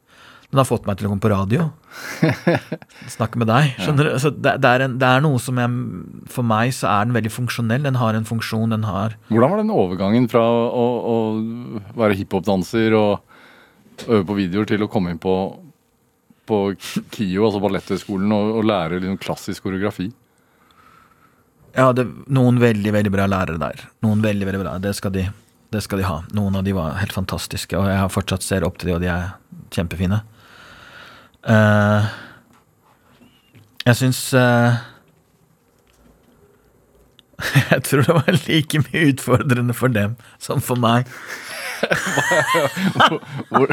Den 0.49 0.63
har 0.63 0.65
fått 0.65 0.87
meg 0.89 0.97
til 0.97 1.05
å 1.05 1.11
komme 1.13 1.21
på 1.21 1.29
radio. 1.29 1.67
Snakke 3.17 3.37
med 3.41 3.51
deg. 3.51 3.75
Skjønner 3.85 4.07
du? 4.09 4.13
Så 4.23 4.31
det, 4.33 4.55
det, 4.65 4.69
er 4.71 4.85
en, 4.87 4.95
det 5.01 5.09
er 5.09 5.25
noe 5.25 5.41
som 5.45 5.59
jeg 5.61 5.81
For 6.33 6.47
meg 6.47 6.73
så 6.73 6.89
er 6.89 7.05
den 7.05 7.17
veldig 7.19 7.33
funksjonell. 7.35 7.85
Den 7.85 7.99
har 8.01 8.17
en 8.17 8.25
funksjon, 8.29 8.73
den 8.73 8.87
har 8.89 9.19
Hvordan 9.29 9.53
var 9.53 9.61
den 9.61 9.73
overgangen 9.75 10.29
fra 10.33 10.41
å, 10.43 10.87
å 11.13 11.17
være 12.01 12.17
hiphop-danser 12.23 12.97
og 12.97 14.07
øve 14.07 14.23
på 14.31 14.39
videoer 14.39 14.71
til 14.71 14.87
å 14.87 14.89
komme 14.89 15.13
inn 15.13 15.21
på, 15.21 15.35
på 16.49 16.63
KIO, 16.79 17.45
altså 17.51 17.61
Balletthøgskolen, 17.67 18.33
og, 18.33 18.55
og 18.63 18.71
lære 18.71 19.03
liksom 19.03 19.21
klassisk 19.21 19.69
koreografi? 19.69 20.09
Jeg 21.75 21.91
hadde 21.91 22.07
noen 22.33 22.57
veldig, 22.63 22.95
veldig 22.97 23.13
bra 23.13 23.29
lærere 23.29 23.61
der. 23.61 23.85
Noen 24.07 24.25
veldig, 24.25 24.49
veldig 24.49 24.65
bra. 24.65 24.79
Det 24.81 24.95
skal 24.97 25.13
de, 25.13 25.27
det 25.77 25.85
skal 25.85 26.01
de 26.01 26.09
ha. 26.09 26.23
Noen 26.33 26.57
av 26.57 26.65
de 26.65 26.73
var 26.73 26.97
helt 27.03 27.13
fantastiske, 27.13 27.77
og 27.77 27.93
jeg 27.93 28.01
har 28.01 28.17
fortsatt 28.17 28.47
ser 28.47 28.65
opp 28.65 28.81
til 28.81 28.95
de, 28.95 28.97
og 28.97 29.05
de 29.05 29.13
er 29.13 29.31
kjempefine. 29.77 30.23
Eh, 31.47 32.09
jeg 33.87 33.97
syns 34.01 34.21
uh, 34.35 34.75
Jeg 37.73 37.85
tror 37.87 38.03
det 38.03 38.17
var 38.17 38.41
like 38.49 38.83
mye 38.89 39.05
utfordrende 39.13 39.77
for 39.77 39.95
dem 39.95 40.17
som 40.43 40.61
for 40.65 40.81
meg. 40.81 41.09
Hvor, 43.53 43.71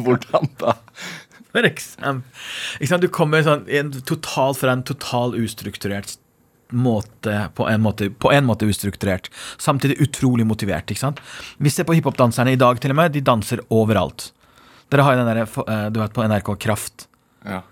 hvordan 0.00 0.48
da? 0.56 0.76
For 1.52 1.68
eksempel. 1.68 2.22
Ikke 2.80 2.90
sant? 2.90 3.04
Du 3.04 3.12
kommer 3.12 3.44
sånn, 3.44 3.66
i 3.68 3.78
en 3.80 3.92
total, 4.08 4.56
fra 4.56 4.72
en 4.72 4.84
total 4.88 5.36
ustrukturert 5.36 6.16
måte 6.74 7.50
på, 7.54 7.68
en 7.70 7.84
måte 7.84 8.08
på 8.10 8.32
en 8.34 8.46
måte 8.48 8.66
ustrukturert, 8.66 9.30
samtidig 9.62 10.00
utrolig 10.02 10.46
motivert. 10.48 10.90
ikke 10.90 11.04
sant? 11.04 11.20
Vi 11.58 11.70
ser 11.70 11.86
på 11.88 11.96
hiphopdanserne 11.96 12.56
i 12.56 12.60
dag, 12.60 12.80
til 12.80 12.92
og 12.92 13.00
med. 13.00 13.14
De 13.14 13.24
danser 13.24 13.62
overalt. 13.70 14.32
Dere 14.90 15.02
har 15.06 15.16
jo 15.16 15.24
den 15.24 15.30
der, 15.32 15.40
eh, 15.42 15.88
du 15.90 16.00
vet, 16.00 16.12
på 16.14 16.22
NRK 16.26 16.52
Kraft. 16.62 17.06
Ja. 17.44 17.62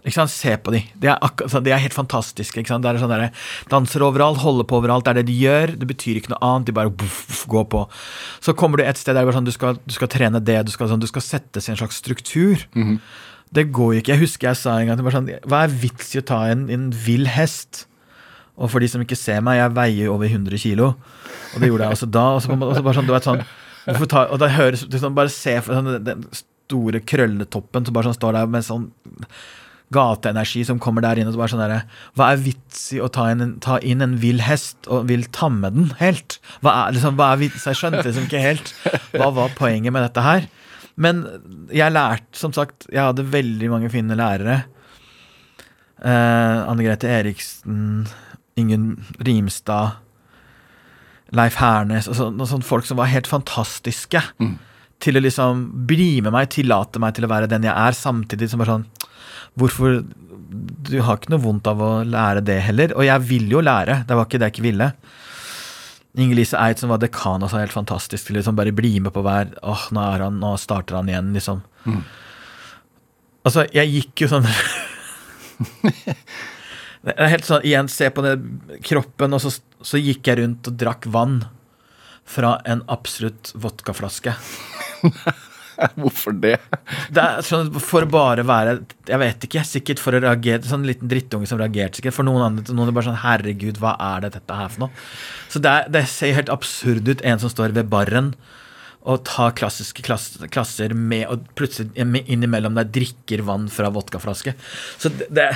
Ikke 0.00 0.14
sant? 0.16 0.30
Se 0.32 0.54
på 0.56 0.72
de. 0.72 0.78
De 0.96 1.08
er, 1.12 1.18
sånn- 1.48 1.62
de 1.64 1.72
er 1.72 1.80
helt 1.82 1.92
fantastiske. 1.96 2.56
Ikke 2.60 2.68
sant? 2.72 2.82
Det 2.84 2.88
er 2.94 3.00
sånn 3.02 3.12
der, 3.12 3.30
danser 3.68 4.00
overalt, 4.00 4.38
holder 4.40 4.64
på 4.64 4.78
overalt. 4.80 5.04
Det 5.04 5.10
er 5.12 5.18
det 5.20 5.26
de 5.28 5.38
gjør. 5.40 5.74
Det 5.78 5.88
betyr 5.90 6.16
ikke 6.20 6.32
noe 6.32 6.40
annet. 6.40 6.66
De 6.70 6.72
bare 6.72 6.88
buff, 6.90 7.26
buff, 7.28 7.42
går 7.52 7.66
på. 7.68 7.82
Så 8.40 8.54
kommer 8.56 8.78
du 8.80 8.84
et 8.84 8.96
sted 8.96 9.14
der 9.14 9.28
er 9.28 9.32
sånn, 9.36 9.44
du, 9.44 9.52
skal, 9.52 9.76
du 9.84 9.92
skal 9.92 10.08
trene 10.08 10.40
det, 10.40 10.64
du 10.64 10.72
skal, 10.72 10.88
sånn, 10.88 11.00
du 11.02 11.06
skal 11.10 11.20
settes 11.26 11.68
i 11.68 11.72
en 11.74 11.76
slags 11.80 12.00
struktur. 12.00 12.64
Det 13.52 13.66
går 13.72 13.94
jo 13.94 14.00
ikke. 14.00 14.14
Jeg 14.14 14.22
husker 14.24 14.48
jeg 14.48 14.56
sa 14.56 14.78
en 14.78 14.86
gang 14.88 15.12
sånn, 15.12 15.28
Hva 15.44 15.64
er 15.66 15.68
vits 15.68 16.14
i 16.14 16.20
å 16.20 16.24
ta 16.24 16.44
en, 16.48 16.68
en 16.70 16.90
vill 16.92 17.26
hest? 17.26 17.86
Og 18.60 18.68
for 18.70 18.80
de 18.80 18.88
som 18.92 19.00
ikke 19.04 19.16
ser 19.16 19.40
meg, 19.44 19.56
jeg 19.60 19.72
veier 19.76 20.08
over 20.12 20.28
100 20.28 20.56
kilo. 20.60 20.94
Og 21.54 21.60
det 21.60 21.68
gjorde 21.68 21.88
jeg 21.88 21.96
også 21.96 22.10
da. 22.10 22.24
Og 22.36 22.42
så, 22.44 22.52
og 22.52 22.84
bare 22.84 22.94
sånn, 22.96 23.06
du 23.08 23.12
vet 23.12 23.24
sånn 23.28 23.44
ta, 24.08 24.26
Og 24.30 24.38
da 24.38 24.48
høres 24.52 24.84
sånn, 24.92 25.14
Bare 25.16 25.28
se 25.32 25.54
sånn, 25.66 26.04
den 26.04 26.24
store 26.70 27.02
krølletoppen 27.02 27.86
som 27.86 27.96
bare 27.96 28.10
sånn 28.10 28.20
står 28.20 28.38
der 28.38 28.52
med 28.54 28.66
sånn 28.66 28.90
gateenergi 29.90 30.62
som 30.66 30.78
kommer 30.78 31.02
der 31.02 31.18
inn. 31.18 31.26
og 31.26 31.34
så 31.34 31.40
bare 31.40 31.52
sånn 31.52 31.62
der, 31.64 31.84
Hva 32.14 32.30
er 32.32 32.42
vits 32.44 32.92
i 32.94 33.00
å 33.02 33.10
ta 33.10 33.26
en, 33.32 33.58
ta 33.62 33.80
inn 33.82 34.02
en 34.04 34.16
vill 34.22 34.42
hest 34.46 34.86
og 34.86 35.08
vil 35.10 35.26
tamme 35.34 35.72
den 35.74 35.90
helt? 35.98 36.38
Hva 36.62 36.76
er, 36.86 36.94
liksom, 36.94 37.18
hva 37.18 37.32
er 37.34 37.42
vits? 37.42 37.66
Jeg 37.66 37.78
skjønte 37.80 38.04
liksom 38.06 38.28
ikke 38.28 38.44
helt 38.44 38.74
hva 39.16 39.32
var 39.34 39.56
poenget 39.58 39.94
med 39.94 40.06
dette 40.06 40.24
her. 40.24 40.46
Men 41.00 41.24
jeg 41.74 41.94
lærte, 41.94 42.30
som 42.38 42.54
sagt, 42.54 42.86
jeg 42.92 43.02
hadde 43.02 43.26
veldig 43.32 43.70
mange 43.72 43.90
fine 43.90 44.14
lærere. 44.18 44.62
Eh, 46.00 46.58
Anne 46.70 46.86
Grete 46.86 47.10
Eriksen, 47.10 48.06
Ingunn 48.60 48.92
Rimstad, 49.26 49.98
Leif 51.34 51.60
Hernes 51.60 52.08
og 52.10 52.16
så, 52.18 52.26
og 52.30 52.48
sånne 52.50 52.66
folk 52.66 52.86
som 52.88 52.98
var 52.98 53.10
helt 53.10 53.28
fantastiske. 53.30 54.22
Til 55.00 55.16
å 55.16 55.22
liksom 55.24 55.64
bli 55.88 56.20
med 56.24 56.34
meg, 56.34 56.50
tillate 56.52 57.00
meg 57.02 57.16
til 57.16 57.26
å 57.26 57.30
være 57.32 57.48
den 57.50 57.64
jeg 57.64 57.72
er, 57.72 57.96
samtidig 57.96 58.50
som 58.50 58.60
bare 58.62 58.78
sånn 58.78 58.88
Hvorfor 59.58 60.02
Du 60.04 60.92
har 61.02 61.18
ikke 61.18 61.32
noe 61.32 61.42
vondt 61.42 61.68
av 61.70 61.80
å 61.82 61.90
lære 62.06 62.42
det 62.46 62.58
heller. 62.66 62.92
Og 62.98 63.06
jeg 63.06 63.26
vil 63.26 63.50
jo 63.52 63.62
lære, 63.64 64.02
det 64.06 64.16
var 64.18 64.26
ikke 64.26 64.40
det 64.40 64.48
jeg 64.48 64.56
ikke 64.56 64.68
ville. 64.68 64.88
Inger-Lise 66.18 66.58
Eid, 66.58 66.80
som 66.80 66.90
var 66.90 66.98
dekan, 67.02 67.42
og 67.44 67.52
sa 67.52 67.60
helt 67.62 67.74
fantastisk 67.74 68.26
til 68.26 68.38
liksom 68.40 68.56
bare 68.58 68.74
bli 68.74 68.96
med 69.02 69.14
på 69.14 69.22
hver 69.22 69.52
Åh, 69.62 69.84
nå, 69.94 70.02
er 70.02 70.24
han, 70.26 70.40
nå 70.42 70.56
starter 70.58 70.98
han 70.98 71.10
igjen, 71.10 71.30
liksom. 71.36 71.62
Altså, 73.46 73.64
jeg 73.72 73.92
gikk 73.94 74.24
jo 74.26 74.30
sånn 74.34 74.48
Det 77.06 77.14
er 77.14 77.30
helt 77.32 77.46
sånn, 77.46 77.62
igjen, 77.64 77.88
se 77.88 78.10
på 78.12 78.24
den 78.26 78.58
kroppen, 78.84 79.32
og 79.36 79.40
så, 79.40 79.54
så 79.86 80.00
gikk 80.02 80.28
jeg 80.28 80.42
rundt 80.42 80.68
og 80.68 80.76
drakk 80.82 81.06
vann 81.08 81.38
fra 82.28 82.58
en 82.68 82.82
absolutt 82.92 83.54
vodkaflaske. 83.58 84.34
Hvorfor 86.00 86.34
det? 86.36 86.58
Det 87.08 87.22
er 87.22 87.46
sånn 87.46 87.70
for 87.80 88.04
å 88.04 88.10
bare 88.10 88.44
være 88.44 88.74
Jeg 89.08 89.20
vet 89.22 89.46
ikke, 89.46 89.64
sikkert 89.64 90.02
for 90.02 90.12
å 90.12 90.20
reagere 90.20 90.68
Sånn 90.68 90.84
liten 90.84 91.08
drittunge 91.08 91.48
som 91.48 91.60
reagerte 91.60 92.00
sikkert. 92.00 92.18
For 92.18 92.26
noen 92.26 92.44
andre 92.44 92.76
noen 92.76 92.90
er 92.90 92.96
bare 92.98 93.08
sånn 93.08 93.20
Herregud, 93.22 93.80
hva 93.80 93.94
er 94.10 94.26
det 94.26 94.34
dette 94.36 94.58
her 94.60 94.72
for 94.72 94.86
noe? 94.86 95.04
Så 95.48 95.62
det, 95.62 95.72
er, 95.72 95.92
det 95.92 96.06
ser 96.12 96.36
helt 96.36 96.52
absurd 96.52 97.08
ut, 97.08 97.24
en 97.24 97.40
som 97.40 97.52
står 97.52 97.76
ved 97.76 97.88
baren 97.92 98.34
og 99.08 99.22
tar 99.24 99.54
klassiske 99.56 100.02
klass, 100.04 100.34
klasser 100.52 100.92
med 100.92 101.24
og 101.32 101.46
plutselig 101.56 101.88
innimellom 101.96 102.76
der 102.76 102.88
drikker 102.92 103.40
vann 103.46 103.64
fra 103.72 103.88
vodkaflaske. 103.94 104.52
Så 105.00 105.08
det, 105.14 105.30
det 105.32 105.46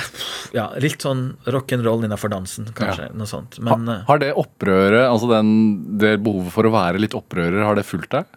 ja, 0.55 0.71
litt 0.81 1.05
sånn 1.05 1.27
rock'n'roll 1.53 2.07
innafor 2.07 2.33
dansen, 2.33 2.71
kanskje. 2.73 3.11
Noe 3.13 3.29
sånt. 3.29 3.59
Men 3.61 3.85
eh, 3.91 4.01
har 4.07 4.23
det 4.23 4.31
opprøret, 4.41 5.03
altså 5.11 5.29
den, 5.29 5.51
det 6.01 6.15
behovet 6.25 6.57
for 6.57 6.65
å 6.65 6.73
være 6.73 7.03
litt 7.05 7.13
opprører, 7.17 7.61
har 7.67 7.77
det 7.77 7.85
fulgt 7.85 8.17
deg? 8.17 8.33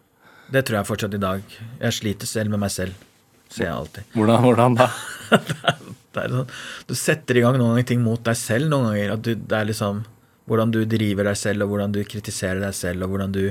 Det 0.53 0.65
tror 0.65 0.81
jeg 0.81 0.89
fortsatt 0.89 1.17
i 1.17 1.23
dag. 1.23 1.57
Jeg 1.81 1.97
sliter 1.97 2.31
selv 2.31 2.53
med 2.55 2.63
meg 2.63 2.73
selv, 2.73 3.07
sier 3.53 3.69
jeg 3.69 3.77
alltid. 3.77 4.13
Hvordan, 4.17 4.45
hvordan 4.47 4.79
da? 4.79 4.89
Det 6.09 6.23
er 6.25 6.33
sånn, 6.33 6.53
du 6.89 6.95
setter 6.97 7.37
i 7.37 7.43
gang 7.45 7.59
noen 7.61 7.75
ganger 7.77 7.85
ting 7.91 8.01
mot 8.03 8.23
deg 8.25 8.35
selv 8.41 8.71
noen 8.73 8.89
ganger. 8.89 9.11
At 9.15 9.23
du, 9.27 9.35
det 9.37 9.55
er 9.55 9.67
liksom 9.69 10.01
hvordan 10.49 10.73
du 10.73 10.81
driver 10.89 11.29
deg 11.29 11.37
selv, 11.39 11.67
og 11.67 11.75
hvordan 11.75 11.93
du 11.95 12.01
kritiserer 12.09 12.63
deg 12.65 12.75
selv, 12.75 13.05
og 13.05 13.13
hvordan 13.13 13.35
du 13.37 13.43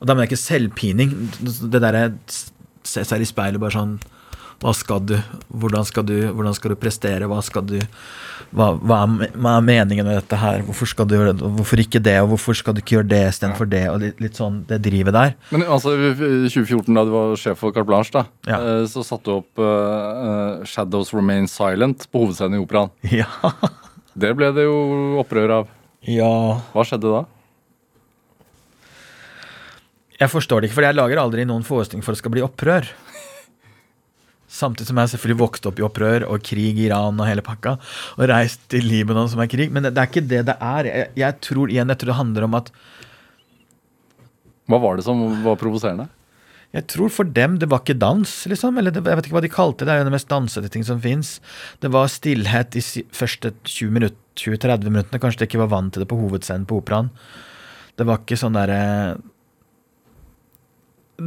Og 0.00 0.06
da 0.08 0.14
mener 0.14 0.24
jeg 0.24 0.30
ikke 0.30 0.46
selvpining. 0.46 1.10
Det 1.42 1.82
derre 1.82 2.06
se 2.30 3.02
seg 3.04 3.20
i 3.20 3.28
speilet 3.28 3.60
bare 3.60 3.74
sånn 3.74 3.98
Hva 4.60 4.74
skal 4.76 5.00
du? 5.08 5.14
Hvordan 5.48 5.86
skal 5.88 6.04
du, 6.04 6.16
hvordan 6.36 6.54
skal 6.56 6.74
du 6.74 6.76
prestere? 6.80 7.28
Hva 7.30 7.38
skal 7.44 7.64
du 7.64 7.78
hva, 8.50 8.72
hva, 8.82 8.96
er, 9.22 9.30
hva 9.38 9.52
er 9.60 9.62
meningen 9.62 10.04
med 10.08 10.16
dette 10.18 10.36
her? 10.40 10.64
Hvorfor 10.66 10.88
skal 10.90 11.06
du 11.06 11.14
gjøre 11.14 11.32
det? 11.38 11.50
Hvorfor 11.60 11.80
ikke 11.84 12.00
det? 12.02 12.16
Og 12.24 12.32
hvorfor 12.32 12.56
skal 12.58 12.74
du 12.74 12.80
ikke 12.82 12.96
gjøre 12.98 13.08
det 13.12 13.20
istedenfor 13.30 13.68
det? 13.70 13.82
Og 13.92 14.00
litt, 14.02 14.18
litt 14.20 14.36
sånn 14.40 14.56
det 14.68 14.80
drivet 14.82 15.14
der. 15.14 15.36
Men 15.54 15.62
altså, 15.70 15.92
i 15.94 16.10
2014, 16.50 16.90
da 16.98 17.04
du 17.06 17.12
var 17.14 17.36
sjef 17.38 17.60
for 17.62 17.70
Carte 17.76 17.86
Blanche, 17.88 18.10
da, 18.16 18.24
Ja. 18.50 18.58
eh, 18.58 18.84
så 18.90 19.04
satte 19.06 19.30
du 19.30 19.36
opp 19.38 19.62
eh, 19.62 20.64
'Shadows 20.66 21.14
Remain 21.14 21.46
Silent' 21.46 22.08
på 22.10 22.24
hovedscenen 22.26 22.58
i 22.58 22.64
operaen. 22.64 22.90
Ja. 23.22 23.30
Det 24.18 24.34
ble 24.36 24.50
det 24.52 24.64
jo 24.66 25.20
opprør 25.22 25.52
av. 25.60 25.68
ja. 26.02 26.32
Hva 26.74 26.82
skjedde 26.84 27.06
da? 27.14 27.22
Jeg 30.20 30.28
forstår 30.28 30.60
det 30.60 30.68
ikke, 30.68 30.80
for 30.82 30.84
jeg 30.90 30.98
lager 30.98 31.22
aldri 31.22 31.46
noen 31.48 31.62
forestilling 31.64 32.02
for 32.04 32.12
at 32.12 32.18
det 32.18 32.24
skal 32.24 32.34
bli 32.34 32.42
opprør. 32.44 32.90
Samtidig 34.50 34.90
som 34.90 34.98
jeg 34.98 35.12
selvfølgelig 35.12 35.40
vokste 35.44 35.70
opp 35.70 35.78
i 35.78 35.84
opprør 35.86 36.24
og 36.26 36.42
krig 36.42 36.74
i 36.74 36.88
Iran 36.88 37.20
og 37.22 37.28
hele 37.28 37.44
pakka. 37.46 37.76
Og 38.18 38.30
reist 38.30 38.64
til 38.72 38.82
Libanon 38.82 39.30
som 39.30 39.42
er 39.42 39.50
krig. 39.50 39.70
Men 39.70 39.86
det, 39.86 39.94
det 39.94 40.02
er 40.02 40.10
ikke 40.10 40.26
det 40.26 40.40
det 40.48 40.56
er. 40.58 40.88
Jeg, 40.90 41.10
jeg 41.22 41.36
tror 41.46 41.70
igjen, 41.70 41.92
jeg 41.92 42.00
tror 42.00 42.12
det 42.12 42.22
handler 42.22 42.48
om 42.48 42.56
at 42.58 42.72
Hva 44.70 44.78
var 44.82 44.98
det 44.98 45.06
som 45.06 45.22
var 45.44 45.58
provoserende? 45.60 46.08
Jeg 46.70 46.86
tror 46.86 47.10
for 47.10 47.26
dem 47.26 47.56
det 47.58 47.66
var 47.70 47.82
ikke 47.82 47.98
dans, 47.98 48.32
liksom. 48.50 48.78
Eller 48.78 48.94
det, 48.94 49.02
jeg 49.02 49.18
vet 49.18 49.26
ikke 49.26 49.38
hva 49.38 49.46
de 49.46 49.54
kalte 49.54 49.82
det. 49.82 49.90
Det 49.90 49.94
er 49.94 50.02
jo 50.02 50.08
det 50.10 50.14
mest 50.14 50.30
dansete 50.30 50.70
ting 50.70 50.86
som 50.86 51.02
fins. 51.02 51.36
Det 51.82 51.90
var 51.94 52.10
stillhet 52.10 52.74
de 52.74 52.82
første 53.14 53.54
20 53.66 53.94
minutt, 53.96 54.18
20-30 54.38 54.86
minuttene. 54.90 55.22
Kanskje 55.22 55.42
de 55.42 55.50
ikke 55.50 55.62
var 55.64 55.74
vant 55.74 55.94
til 55.94 56.04
det 56.04 56.10
på 56.10 56.18
hovedscenen 56.20 56.66
på 56.70 56.78
operaen. 56.82 57.10
Det 57.98 58.06
var 58.06 58.22
ikke 58.22 58.38
sånn 58.38 58.58
derre 58.58 58.78
det, 58.78 59.30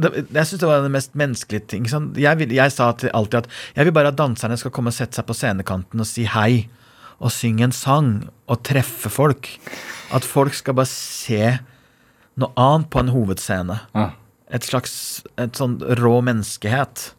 jeg 0.02 0.46
syns 0.48 0.60
det 0.60 0.68
var 0.68 0.82
den 0.84 0.92
mest 0.94 1.14
menneskelige 1.18 1.66
ting. 1.70 1.86
Sånn, 1.90 2.10
jeg, 2.18 2.38
vil, 2.40 2.52
jeg 2.56 2.72
sa 2.74 2.90
alltid 2.92 3.38
at 3.44 3.48
jeg 3.76 3.86
vil 3.88 3.94
bare 3.96 4.10
at 4.12 4.18
danserne 4.18 4.56
skal 4.60 4.72
komme 4.74 4.90
og 4.92 4.96
sette 4.96 5.16
seg 5.20 5.26
på 5.28 5.36
scenekanten 5.38 6.02
og 6.02 6.08
si 6.08 6.26
hei. 6.30 6.66
Og 7.22 7.30
synge 7.30 7.62
en 7.68 7.72
sang 7.72 8.08
og 8.50 8.62
treffe 8.66 9.08
folk. 9.12 9.46
At 10.12 10.26
folk 10.26 10.52
skal 10.58 10.74
bare 10.76 10.90
se 10.90 11.54
noe 12.34 12.50
annet 12.58 12.90
på 12.90 12.98
en 13.00 13.12
hovedscene 13.14 13.76
Ja. 13.94 14.08
et 14.50 14.66
slags 14.66 15.22
et 15.38 15.54
sånn 15.54 15.78
rå 16.00 16.16
menneskehet. 16.26 17.12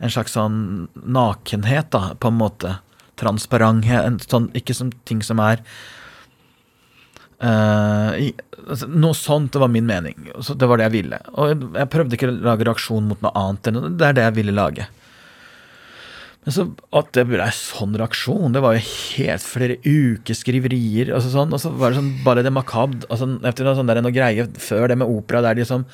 En 0.00 0.10
slags 0.14 0.32
sånn 0.38 0.88
nakenhet, 0.94 1.90
da, 1.90 2.14
på 2.14 2.30
en 2.30 2.38
måte. 2.38 2.76
Transparenthet. 3.18 4.06
En 4.06 4.18
sånn, 4.22 4.48
ikke 4.54 4.74
som 4.74 4.92
ting 5.04 5.20
som 5.22 5.38
er 5.42 5.60
altså, 7.42 8.88
Noe 8.88 9.16
sånt, 9.18 9.52
det 9.54 9.60
var 9.62 9.70
min 9.72 9.86
mening. 9.88 10.28
Så 10.40 10.54
det 10.58 10.68
var 10.70 10.78
det 10.80 10.88
jeg 10.90 10.96
ville. 11.02 11.18
Og 11.34 11.64
jeg 11.76 11.90
prøvde 11.92 12.18
ikke 12.18 12.30
å 12.30 12.36
lage 12.48 12.66
reaksjon 12.68 13.08
mot 13.10 13.22
noe 13.24 13.32
annet 13.38 13.72
det 13.98 14.06
er 14.10 14.18
det 14.18 14.26
jeg 14.28 14.36
ville 14.40 14.54
lage. 14.56 14.86
Men 16.42 16.54
så 16.56 16.64
at 16.98 17.12
det 17.14 17.22
ble 17.28 17.38
en 17.44 17.54
sånn 17.54 17.92
reaksjon, 18.00 18.54
det 18.54 18.62
var 18.64 18.74
jo 18.74 18.80
helt 18.82 19.44
flere 19.46 19.76
uker 19.86 20.34
skriverier. 20.34 21.12
Altså 21.14 21.30
sånn, 21.30 21.52
og 21.54 21.60
så 21.62 21.70
var 21.78 21.92
det 21.94 22.00
sånn 22.00 22.08
bare 22.24 22.42
det 22.42 22.50
makabre 22.54 23.06
altså, 23.06 23.28
Etter 23.46 23.68
noe, 23.68 23.76
sånn 23.78 23.86
der, 23.92 24.00
noe 24.02 24.14
greie 24.14 24.48
før 24.58 24.88
det 24.90 24.98
med 24.98 25.10
opera 25.12 25.42
der 25.44 25.54
de 25.60 25.62
liksom 25.62 25.86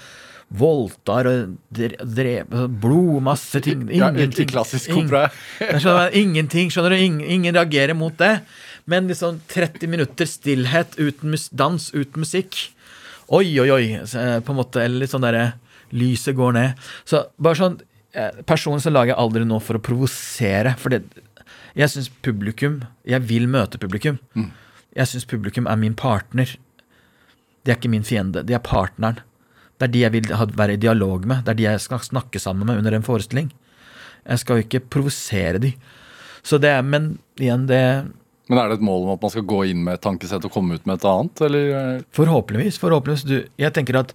voldtar 0.48 1.26
og 1.28 1.50
dre- 1.76 1.98
dreper 2.00 2.48
altså, 2.62 2.70
Blod, 2.80 3.18
masse 3.26 3.60
ting. 3.60 3.82
Ja, 3.92 4.08
Ingenting. 4.08 4.48
klassisk 4.48 4.94
opera. 4.96 5.26
Skjønner, 5.60 6.16
ingenting, 6.16 6.72
skjønner 6.72 6.96
du? 6.96 7.02
Ingen, 7.04 7.26
ingen 7.28 7.58
reagerer 7.60 7.92
mot 7.98 8.16
det. 8.16 8.38
Men 8.88 9.08
liksom 9.10 9.40
30 9.52 9.90
minutter 9.92 10.28
stillhet 10.28 10.96
uten 10.96 11.36
dans, 11.52 11.90
uten 11.92 12.24
musikk. 12.24 12.56
Oi, 13.28 13.46
oi, 13.60 13.68
oi. 13.70 13.84
Eh, 14.00 14.38
På 14.40 14.54
en 14.54 14.60
måte, 14.62 14.80
eller 14.82 15.04
litt 15.04 15.12
sånn 15.12 15.26
derre 15.26 15.52
Lyset 15.92 16.36
går 16.36 16.52
ned. 16.56 16.80
Så 17.08 17.22
bare 17.40 17.56
sånn 17.56 17.78
eh, 18.12 18.40
Personlig 18.48 18.82
så 18.84 18.92
lager 18.92 19.14
jeg 19.14 19.20
aldri 19.22 19.44
noe 19.48 19.60
for 19.64 19.78
å 19.78 19.82
provosere. 19.84 20.74
For 20.80 20.92
det, 20.92 21.02
jeg 21.76 21.92
syns 21.92 22.10
publikum 22.24 22.82
Jeg 23.08 23.24
vil 23.28 23.48
møte 23.48 23.80
publikum. 23.80 24.18
Jeg 24.96 25.10
syns 25.12 25.28
publikum 25.28 25.68
er 25.68 25.80
min 25.80 25.96
partner. 25.96 26.56
De 27.64 27.72
er 27.72 27.76
ikke 27.78 27.92
min 27.92 28.06
fiende. 28.08 28.44
De 28.44 28.56
er 28.56 28.64
partneren. 28.64 29.20
Det 29.78 29.86
er 29.86 29.92
de 29.94 30.00
jeg 30.02 30.14
vil 30.16 30.32
ha, 30.34 30.46
være 30.58 30.74
i 30.74 30.80
dialog 30.82 31.26
med. 31.28 31.44
Det 31.44 31.52
er 31.52 31.58
de 31.60 31.66
jeg 31.68 31.84
skal 31.84 32.00
snakke 32.02 32.40
sammen 32.42 32.66
med 32.66 32.80
under 32.80 32.96
en 32.96 33.06
forestilling. 33.06 33.52
Jeg 34.24 34.42
skal 34.42 34.58
jo 34.58 34.64
ikke 34.66 34.86
provosere 34.90 35.60
de. 35.62 35.74
Så 36.42 36.58
det 36.60 36.72
er, 36.72 36.82
Men 36.82 37.18
igjen, 37.38 37.68
det 37.68 37.82
Men 38.48 38.60
er 38.60 38.70
det 38.70 38.78
et 38.78 38.84
mål 38.88 39.06
om 39.06 39.14
at 39.14 39.24
man 39.24 39.32
skal 39.32 39.44
gå 39.48 39.62
inn 39.70 39.82
med 39.84 39.98
et 39.98 40.04
tankesett 40.04 40.44
og 40.48 40.52
komme 40.52 40.78
ut 40.78 40.86
med 40.88 40.98
et 40.98 41.08
annet, 41.08 41.42
eller? 41.44 42.04
Forhåpentligvis. 42.16 42.78
forhåpentligvis 42.80 43.26
du, 43.28 43.36
Jeg 43.60 43.74
tenker 43.76 44.00
at 44.00 44.14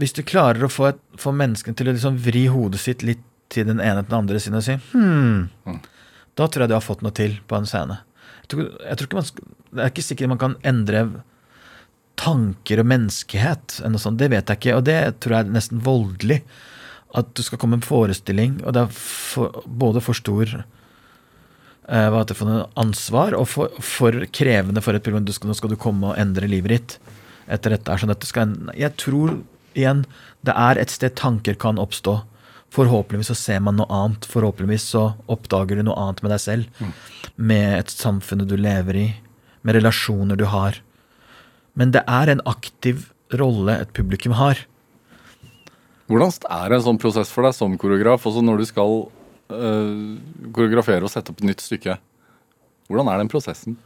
hvis 0.00 0.14
du 0.16 0.24
klarer 0.26 0.66
å 0.66 0.72
få, 0.72 0.88
et, 0.90 1.02
få 1.20 1.30
menneskene 1.30 1.78
til 1.78 1.88
å 1.88 1.94
liksom 1.94 2.18
vri 2.18 2.48
hodet 2.50 2.82
sitt 2.82 3.04
litt 3.06 3.22
til 3.54 3.68
den 3.68 3.78
ene 3.78 4.02
til 4.02 4.10
den 4.10 4.18
andre 4.18 4.40
siden 4.42 4.58
og 4.58 4.64
si 4.66 4.74
hmm, 4.90 5.76
da 6.34 6.48
tror 6.48 6.64
jeg 6.64 6.72
du 6.72 6.74
har 6.74 6.82
fått 6.82 7.04
noe 7.04 7.14
til 7.14 7.36
på 7.46 7.54
en 7.54 7.68
scene. 7.68 8.00
Jeg 8.42 8.50
tror, 8.50 8.64
jeg 8.82 8.98
tror 8.98 9.08
ikke 9.08 9.20
man 9.20 9.28
Det 9.74 9.82
er 9.84 9.92
ikke 9.92 10.06
sikkert 10.08 10.32
man 10.32 10.40
kan 10.42 10.56
endre 10.66 11.04
tanker 12.18 12.82
og 12.82 12.86
menneskehet. 12.90 13.80
eller 13.80 13.94
noe 13.94 14.02
sånt, 14.02 14.18
Det 14.18 14.30
vet 14.30 14.48
jeg 14.48 14.58
ikke, 14.58 14.76
og 14.76 14.84
det 14.84 14.98
tror 15.20 15.36
jeg 15.36 15.46
er 15.46 15.54
nesten 15.54 15.82
voldelig. 15.82 16.42
At 17.14 17.30
du 17.34 17.42
skal 17.42 17.58
komme 17.58 17.76
med 17.76 17.84
en 17.84 17.88
forestilling, 17.88 18.58
og 18.64 18.74
det 18.74 18.82
er 18.82 18.90
for, 18.90 19.62
både 19.66 20.02
for 20.02 20.18
stor 20.18 20.64
hva 21.88 22.20
heter 22.22 22.32
det 22.32 22.38
for 22.38 22.50
noe 22.50 22.68
ansvar, 22.80 23.36
og 23.36 23.48
for, 23.50 23.80
for 23.84 24.24
krevende 24.32 24.82
for 24.84 24.96
et 24.96 25.04
program. 25.04 25.26
Du 25.26 25.34
skal, 25.36 25.50
nå 25.50 25.56
skal 25.58 25.74
du 25.74 25.80
komme 25.80 26.12
og 26.12 26.20
endre 26.20 26.48
livet 26.50 26.74
ditt 26.74 26.96
etter 27.44 27.74
dette. 27.74 27.92
er 27.92 28.00
sånn 28.00 28.14
at 28.14 28.22
det 28.22 28.30
skal, 28.30 28.54
jeg 28.78 28.96
tror 29.00 29.36
igjen 29.76 30.04
det 30.46 30.54
er 30.56 30.80
et 30.80 30.92
sted 30.92 31.16
tanker 31.18 31.58
kan 31.60 31.80
oppstå. 31.82 32.20
Forhåpentligvis 32.74 33.30
så 33.30 33.38
ser 33.38 33.60
man 33.62 33.78
noe 33.78 33.90
annet. 33.92 34.26
Forhåpentligvis 34.26 34.88
så 34.94 35.04
oppdager 35.30 35.78
du 35.78 35.86
noe 35.86 35.98
annet 36.00 36.24
med 36.24 36.34
deg 36.34 36.42
selv. 36.42 36.84
Med 37.36 37.78
et 37.78 37.92
samfunn 37.92 38.46
du 38.48 38.56
lever 38.58 38.98
i. 38.98 39.08
Med 39.62 39.78
relasjoner 39.78 40.38
du 40.40 40.48
har. 40.50 40.80
Men 41.78 41.94
det 41.94 42.02
er 42.10 42.30
en 42.30 42.42
aktiv 42.48 43.10
rolle 43.34 43.78
et 43.82 43.92
publikum 43.94 44.34
har. 44.38 44.64
Hvordan 46.10 46.34
er 46.52 46.74
en 46.74 46.84
sånn 46.84 47.00
prosess 47.00 47.30
for 47.32 47.46
deg 47.46 47.54
som 47.56 47.78
koreograf, 47.80 48.26
også 48.28 48.42
når 48.44 48.60
du 48.60 48.66
skal 48.68 48.90
eh, 48.98 49.13
koreografere 49.48 51.04
og 51.04 51.12
sette 51.12 51.32
opp 51.32 51.42
et 51.42 51.50
nytt 51.50 51.64
stykke? 51.64 51.98
Hvordan 52.88 53.10
er 53.10 53.20
den 53.20 53.32
prosessen? 53.32 53.76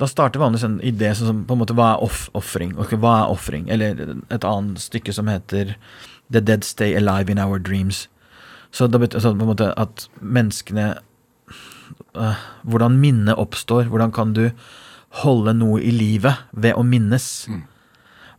Da 0.00 0.08
starter 0.10 0.40
vanligvis 0.42 0.66
en 0.66 0.80
idé 0.82 1.12
sånn 1.14 1.28
som 1.28 1.42
på 1.46 1.54
en 1.54 1.60
måte 1.60 1.76
hva 1.78 1.92
er 1.94 2.02
off? 2.02 2.24
Hva 2.32 3.12
er 3.20 3.30
offring? 3.30 3.68
Eller 3.70 4.00
et 4.32 4.46
annet 4.46 4.82
stykke 4.82 5.14
som 5.14 5.30
heter 5.30 5.76
The 6.32 6.40
Dead 6.40 6.64
Stay 6.66 6.96
Alive 6.98 7.30
in 7.30 7.38
Our 7.42 7.60
Dreams. 7.62 8.08
Så 8.72 8.88
det 8.88 8.98
betyr 9.02 9.20
altså, 9.20 9.34
på 9.36 9.44
en 9.44 9.52
måte 9.52 9.72
at 9.76 10.06
menneskene 10.20 10.94
uh, 12.16 12.40
Hvordan 12.64 12.96
minnet 13.00 13.38
oppstår. 13.38 13.90
Hvordan 13.92 14.12
kan 14.12 14.32
du 14.32 14.48
holde 15.22 15.52
noe 15.54 15.82
i 15.84 15.92
livet 15.92 16.40
ved 16.52 16.74
å 16.74 16.82
minnes? 16.86 17.46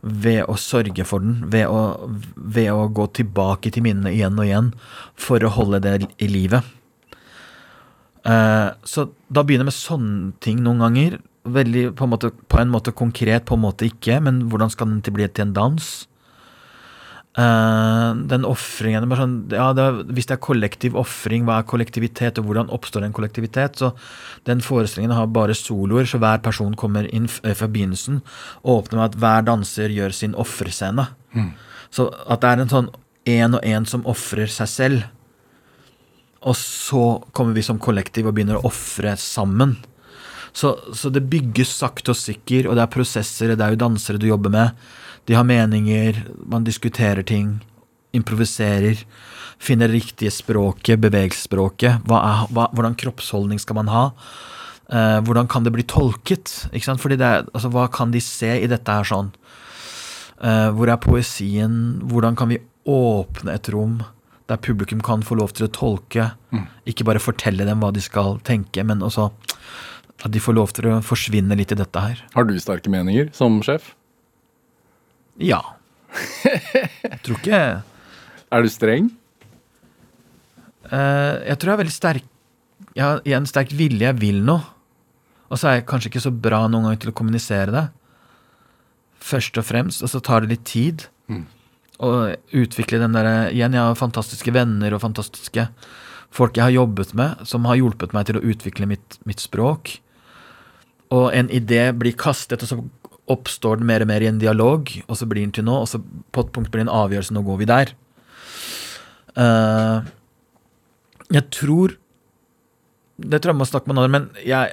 Ved 0.04 0.44
å 0.50 0.56
sørge 0.60 1.06
for 1.08 1.24
den. 1.24 1.44
Ved 1.52 1.70
å, 1.70 2.10
ved 2.36 2.70
å 2.72 2.88
gå 2.92 3.08
tilbake 3.16 3.72
til 3.72 3.86
minnene 3.86 4.12
igjen 4.12 4.36
og 4.38 4.48
igjen 4.48 4.72
for 5.16 5.44
å 5.44 5.52
holde 5.54 5.80
det 5.84 5.94
i 6.20 6.28
livet. 6.28 6.66
Eh, 8.24 8.68
så 8.84 9.06
da 9.28 9.44
begynner 9.44 9.66
jeg 9.66 9.72
med 9.72 9.78
sånne 9.78 10.32
ting 10.44 10.60
noen 10.64 10.84
ganger. 10.84 11.20
Veldig 11.44 11.86
på 11.96 12.06
en, 12.06 12.12
måte, 12.14 12.32
på 12.32 12.60
en 12.60 12.72
måte 12.72 12.94
konkret, 12.96 13.44
på 13.48 13.56
en 13.56 13.64
måte 13.64 13.88
ikke. 13.88 14.20
Men 14.24 14.46
hvordan 14.52 14.72
skal 14.72 14.92
den 14.92 15.16
bli 15.16 15.28
til 15.28 15.48
en 15.48 15.56
dans? 15.56 15.90
Eh, 17.34 18.10
den 18.30 18.44
ofringen 18.46 19.10
sånn, 19.10 19.32
ja, 19.50 19.72
Hvis 20.06 20.28
det 20.30 20.36
er 20.36 20.42
kollektiv 20.44 20.94
ofring, 20.94 21.42
hva 21.44 21.58
er 21.58 21.66
kollektivitet, 21.66 22.38
og 22.38 22.46
hvordan 22.46 22.70
oppstår 22.70 23.02
en 23.04 23.12
kollektivitet? 23.16 23.76
Så 23.76 23.92
Den 24.44 24.60
forestillingen 24.60 25.16
har 25.16 25.26
bare 25.26 25.54
soloer, 25.54 26.04
så 26.06 26.18
hver 26.18 26.42
person 26.42 26.74
kommer 26.74 27.08
inn 27.12 27.26
fra 27.26 27.66
begynnelsen 27.66 28.22
og 28.62 28.84
åpner 28.84 28.98
med 28.98 29.04
at 29.10 29.18
hver 29.18 29.42
danser 29.42 29.88
gjør 29.88 30.12
sin 30.12 30.34
offerscene. 30.34 31.08
Så 31.90 32.12
at 32.28 32.40
det 32.40 32.50
er 32.50 32.60
en 32.60 32.68
sånn 32.68 32.90
én 33.26 33.54
og 33.54 33.62
én 33.64 33.86
som 33.86 34.04
ofrer 34.06 34.46
seg 34.46 34.68
selv. 34.68 35.04
Og 36.44 36.54
så 36.54 37.24
kommer 37.32 37.54
vi 37.54 37.62
som 37.62 37.78
kollektiv 37.78 38.26
og 38.28 38.34
begynner 38.34 38.60
å 38.60 38.68
ofre 38.68 39.16
sammen. 39.16 39.78
Så, 40.52 40.76
så 40.94 41.10
det 41.10 41.24
bygges 41.26 41.72
sakte 41.80 42.12
og 42.12 42.16
sikker, 42.20 42.68
og 42.68 42.76
det 42.76 42.84
er 42.84 42.92
prosesser, 42.92 43.56
det 43.56 43.64
er 43.64 43.74
jo 43.74 43.80
dansere 43.80 44.20
du 44.20 44.28
jobber 44.28 44.52
med. 44.54 44.84
De 45.24 45.36
har 45.36 45.46
meninger, 45.48 46.18
man 46.46 46.64
diskuterer 46.66 47.22
ting, 47.22 47.58
improviserer. 48.12 49.04
Finner 49.58 49.88
riktige 49.88 50.32
språket, 50.34 51.00
bevegelsesspråket. 51.00 52.04
Hvordan 52.04 52.98
kroppsholdning 53.00 53.60
skal 53.62 53.78
man 53.80 53.88
ha? 53.88 54.04
Eh, 54.92 55.20
hvordan 55.24 55.48
kan 55.48 55.64
det 55.64 55.72
bli 55.72 55.86
tolket? 55.88 56.66
Ikke 56.72 56.90
sant? 56.90 57.00
Fordi 57.00 57.16
det 57.16 57.24
er, 57.24 57.46
altså, 57.54 57.70
hva 57.72 57.86
kan 57.92 58.12
de 58.12 58.20
se 58.20 58.50
i 58.60 58.68
dette 58.68 58.92
her 58.92 59.08
sånn? 59.08 59.32
Eh, 60.44 60.68
hvor 60.76 60.90
er 60.92 61.00
poesien? 61.00 62.02
Hvordan 62.10 62.36
kan 62.36 62.52
vi 62.52 62.60
åpne 62.84 63.54
et 63.54 63.70
rom 63.72 64.02
der 64.50 64.60
publikum 64.60 65.00
kan 65.00 65.24
få 65.24 65.38
lov 65.40 65.54
til 65.56 65.70
å 65.70 65.72
tolke? 65.72 66.32
Ikke 66.84 67.06
bare 67.08 67.22
fortelle 67.22 67.64
dem 67.64 67.80
hva 67.80 67.94
de 67.96 68.04
skal 68.04 68.36
tenke, 68.44 68.84
men 68.84 69.00
også 69.00 69.30
at 70.24 70.30
de 70.30 70.40
får 70.40 70.54
lov 70.56 70.72
til 70.76 70.90
å 70.92 71.00
forsvinne 71.04 71.56
litt 71.56 71.72
i 71.72 71.80
dette 71.80 72.00
her. 72.00 72.20
Har 72.36 72.44
du 72.44 72.52
sterke 72.60 72.92
meninger 72.92 73.32
som 73.32 73.62
sjef? 73.64 73.94
Ja. 75.40 75.60
Jeg 76.44 77.18
tror 77.24 77.38
ikke 77.40 77.60
Er 78.54 78.62
du 78.62 78.70
streng? 78.70 79.08
Eh, 80.84 81.34
jeg 81.48 81.58
tror 81.58 81.70
jeg 81.70 81.74
er 81.74 81.80
veldig 81.80 81.94
sterk 81.94 82.28
Jeg 82.94 83.02
har 83.02 83.38
en 83.40 83.48
sterk 83.50 83.72
vilje, 83.74 84.06
jeg 84.06 84.20
vil 84.20 84.42
noe. 84.46 84.62
Og 85.50 85.58
så 85.58 85.70
er 85.70 85.80
jeg 85.80 85.88
kanskje 85.90 86.12
ikke 86.12 86.22
så 86.22 86.30
bra 86.30 86.64
noen 86.68 86.86
ganger 86.86 87.00
til 87.02 87.10
å 87.10 87.16
kommunisere 87.18 87.74
det. 87.74 87.84
Først 89.24 89.58
og 89.58 89.66
fremst. 89.66 90.02
Og 90.04 90.10
så 90.12 90.20
tar 90.22 90.44
det 90.44 90.52
litt 90.52 90.64
tid. 90.68 91.06
Å 91.98 92.10
utvikle 92.54 93.00
den 93.02 93.14
derre 93.14 93.50
Igjen, 93.50 93.74
jeg 93.74 93.82
har 93.82 93.98
fantastiske 93.98 94.54
venner 94.54 94.94
og 94.94 95.02
fantastiske 95.02 95.68
folk 96.34 96.56
jeg 96.58 96.66
har 96.66 96.74
jobbet 96.74 97.12
med, 97.14 97.44
som 97.46 97.66
har 97.68 97.78
hjulpet 97.78 98.14
meg 98.16 98.26
til 98.26 98.40
å 98.40 98.42
utvikle 98.42 98.88
mitt, 98.90 99.18
mitt 99.28 99.42
språk. 99.42 99.96
Og 101.14 101.28
en 101.30 101.50
idé 101.54 101.92
blir 101.94 102.16
kastet, 102.18 102.64
og 102.64 102.70
så 102.70 102.80
oppstår 103.30 103.80
den 103.80 103.88
mer 103.88 104.04
og 104.04 104.10
mer 104.10 104.24
i 104.24 104.28
en 104.28 104.40
dialog, 104.40 104.90
og 105.08 105.16
så 105.16 105.28
blir 105.28 105.44
den 105.44 105.54
til 105.56 105.64
noe, 105.66 105.84
og 105.84 105.88
så 105.88 106.00
på 106.02 106.44
et 106.44 106.52
punkt 106.52 106.70
blir 106.72 106.82
det 106.82 106.88
en 106.88 106.96
avgjørelse, 106.98 107.34
nå 107.34 107.44
går 107.46 107.60
vi 107.62 107.68
der. 107.70 107.94
Uh, 109.34 110.04
jeg 111.34 111.42
tror 111.50 111.96
Det 113.18 113.40
tror 113.40 113.50
jeg 113.50 113.58
må 113.58 113.66
snakke 113.66 113.90
med 113.90 113.96
noen, 113.98 114.12
men 114.12 114.28
jeg 114.46 114.70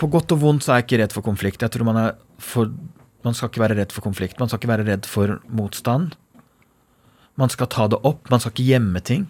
På 0.00 0.08
godt 0.08 0.32
og 0.32 0.40
vondt 0.40 0.64
så 0.64 0.72
er 0.72 0.80
jeg 0.80 0.86
ikke 0.86 1.00
redd 1.02 1.16
for 1.16 1.26
konflikt. 1.26 1.60
Jeg 1.60 1.72
tror 1.72 1.84
man 1.84 1.98
er 2.00 2.14
for 2.38 2.72
Man 3.24 3.34
skal 3.34 3.50
ikke 3.50 3.60
være 3.60 3.76
redd 3.80 3.92
for 3.92 4.04
konflikt. 4.04 4.38
Man 4.40 4.48
skal 4.48 4.60
ikke 4.60 4.70
være 4.70 4.86
redd 4.86 5.06
for 5.10 5.40
motstand. 5.48 6.14
Man 7.36 7.50
skal 7.50 7.66
ta 7.66 7.88
det 7.88 7.98
opp. 8.04 8.30
Man 8.30 8.40
skal 8.40 8.52
ikke 8.52 8.68
gjemme 8.70 9.00
ting. 9.02 9.26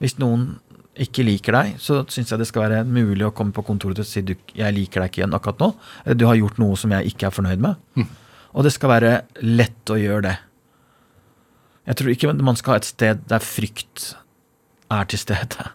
Hvis 0.00 0.16
noen 0.18 0.56
ikke 1.02 1.24
liker 1.26 1.56
deg, 1.56 1.74
så 1.82 2.00
syns 2.12 2.32
jeg 2.32 2.40
det 2.40 2.48
skal 2.48 2.66
være 2.66 2.84
mulig 2.88 3.26
å 3.26 3.32
komme 3.36 3.52
på 3.52 3.64
kontoret 3.66 4.00
og 4.00 4.08
si 4.08 4.22
du, 4.24 4.34
'jeg 4.54 4.74
liker 4.74 5.02
deg 5.02 5.10
ikke 5.10 5.20
igjen 5.22 5.36
akkurat 5.36 5.58
nå', 5.60 5.74
eller 6.04 6.16
'du 6.16 6.26
har 6.26 6.36
gjort 6.36 6.58
noe 6.58 6.76
som 6.76 6.90
jeg 6.90 7.12
ikke 7.12 7.26
er 7.26 7.36
fornøyd 7.36 7.60
med'. 7.60 7.76
Og 8.54 8.64
det 8.64 8.72
skal 8.72 8.88
være 8.88 9.22
lett 9.42 9.90
å 9.92 10.00
gjøre 10.00 10.22
det. 10.22 10.38
Jeg 11.86 11.96
tror 11.96 12.10
ikke 12.10 12.32
man 12.42 12.56
skal 12.56 12.72
ha 12.72 12.76
et 12.76 12.88
sted 12.88 13.20
der 13.28 13.38
frykt 13.38 14.16
er 14.90 15.04
til 15.04 15.18
stede. 15.18 15.70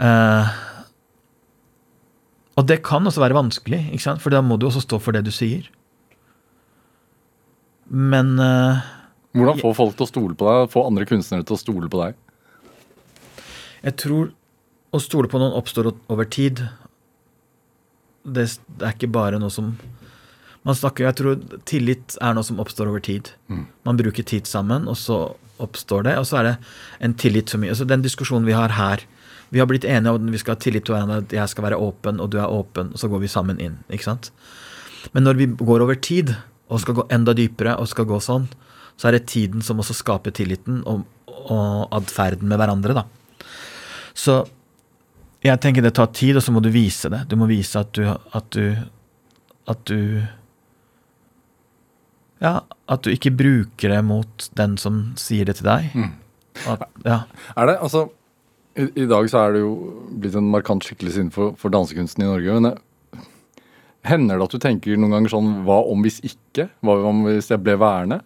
Uh, 0.00 0.48
og 2.56 2.68
det 2.68 2.82
kan 2.82 3.04
også 3.04 3.20
være 3.20 3.36
vanskelig, 3.36 3.90
ikke 3.92 4.04
sant? 4.04 4.22
for 4.22 4.30
da 4.30 4.40
må 4.40 4.56
du 4.56 4.66
også 4.66 4.84
stå 4.84 4.98
for 4.98 5.12
det 5.12 5.24
du 5.26 5.30
sier. 5.30 5.68
Men 7.90 8.38
uh, 8.38 8.80
Hvordan 9.34 9.60
få 9.60 9.74
folk 9.74 9.96
til 9.96 10.06
å 10.06 10.10
stole 10.10 10.34
på 10.38 10.46
deg? 10.46 10.70
Få 10.70 10.86
andre 10.86 11.06
kunstnere 11.08 11.44
til 11.44 11.58
å 11.58 11.60
stole 11.60 11.90
på 11.90 12.00
deg? 12.04 12.18
Jeg 13.80 13.96
tror 14.00 14.32
å 14.90 15.00
stole 15.00 15.30
på 15.30 15.38
noen 15.40 15.56
oppstår 15.56 15.92
over 16.10 16.28
tid. 16.28 16.64
Det, 18.24 18.44
det 18.76 18.86
er 18.86 18.96
ikke 18.96 19.12
bare 19.12 19.40
noe 19.40 19.52
som 19.52 19.74
Man 20.60 20.76
snakker, 20.76 21.06
Jeg 21.08 21.16
tror 21.16 21.38
tillit 21.64 22.18
er 22.20 22.34
noe 22.36 22.44
som 22.44 22.58
oppstår 22.60 22.90
over 22.90 23.00
tid. 23.00 23.30
Man 23.88 23.96
bruker 23.96 24.26
tid 24.28 24.44
sammen, 24.44 24.90
og 24.92 24.98
så 25.00 25.32
oppstår 25.56 26.04
det. 26.04 26.18
Og 26.20 26.26
så 26.28 26.36
er 26.40 26.44
det 26.44 26.52
en 27.00 27.14
tillit 27.16 27.48
for 27.48 27.62
mye. 27.62 27.72
Altså 27.72 27.86
Den 27.88 28.04
diskusjonen 28.04 28.44
vi 28.44 28.52
har 28.52 28.76
her 28.76 29.06
Vi 29.50 29.58
har 29.58 29.66
blitt 29.66 29.88
enige 29.88 30.12
om 30.12 30.20
at 30.20 30.34
vi 30.34 30.38
skal 30.42 30.54
ha 30.54 30.60
tillit 30.60 30.84
til 30.84 30.94
hverandre, 30.94 31.22
at 31.24 31.32
jeg 31.32 31.48
skal 31.48 31.64
være 31.64 31.80
åpen, 31.80 32.20
og 32.20 32.28
du 32.30 32.36
er 32.38 32.52
åpen, 32.52 32.92
og 32.92 33.00
så 33.00 33.08
går 33.10 33.24
vi 33.24 33.32
sammen 33.32 33.58
inn. 33.58 33.80
ikke 33.90 34.06
sant? 34.06 34.30
Men 35.12 35.24
når 35.24 35.40
vi 35.40 35.46
går 35.58 35.82
over 35.82 35.96
tid, 35.96 36.36
og 36.70 36.78
skal 36.84 36.94
gå 37.00 37.06
enda 37.10 37.34
dypere, 37.34 37.74
og 37.80 37.88
skal 37.90 38.06
gå 38.06 38.20
sånn, 38.22 38.46
så 38.94 39.08
er 39.08 39.16
det 39.16 39.26
tiden 39.32 39.64
som 39.64 39.80
også 39.82 39.96
skaper 39.96 40.30
tilliten 40.30 40.84
og, 40.86 41.02
og 41.26 41.88
atferden 41.98 42.46
med 42.46 42.60
hverandre, 42.60 42.94
da. 43.00 43.04
Så 44.20 44.42
jeg 45.40 45.60
tenker 45.62 45.84
det 45.84 45.94
tar 45.96 46.10
tid, 46.12 46.36
og 46.36 46.44
så 46.44 46.52
må 46.52 46.60
du 46.60 46.68
vise 46.74 47.08
det. 47.12 47.22
Du 47.30 47.36
må 47.40 47.48
vise 47.48 47.80
at 47.80 47.92
du 47.96 48.04
At 48.06 48.50
du, 48.52 48.76
at 49.70 49.84
du 49.88 50.26
Ja, 52.40 52.60
at 52.88 53.02
du 53.04 53.10
ikke 53.12 53.32
bruker 53.36 53.92
det 53.92 54.00
mot 54.04 54.48
den 54.56 54.78
som 54.80 55.12
sier 55.20 55.44
det 55.44 55.58
til 55.58 55.68
deg. 55.68 55.90
At, 56.66 56.86
ja. 57.04 57.18
Er 57.56 57.68
det, 57.68 57.74
altså 57.84 58.06
i, 58.76 58.86
I 59.02 59.06
dag 59.10 59.28
så 59.28 59.42
er 59.44 59.52
det 59.54 59.60
jo 59.60 59.74
blitt 60.22 60.38
en 60.38 60.48
markant 60.48 60.84
skikkelse 60.84 61.20
innenfor 61.20 61.52
for 61.60 61.72
dansekunsten 61.74 62.24
i 62.24 62.30
Norge. 62.30 62.56
men 62.56 62.70
det, 62.70 62.78
Hender 64.08 64.40
det 64.40 64.46
at 64.46 64.54
du 64.56 64.62
tenker 64.62 64.96
noen 64.96 65.12
ganger 65.12 65.34
sånn 65.34 65.50
Hva 65.66 65.82
om 65.92 66.00
hvis 66.06 66.22
ikke? 66.24 66.70
Hva 66.80 66.96
om 67.10 67.26
hvis 67.26 67.50
jeg 67.52 67.60
ble 67.60 67.76
værende? 67.76 68.22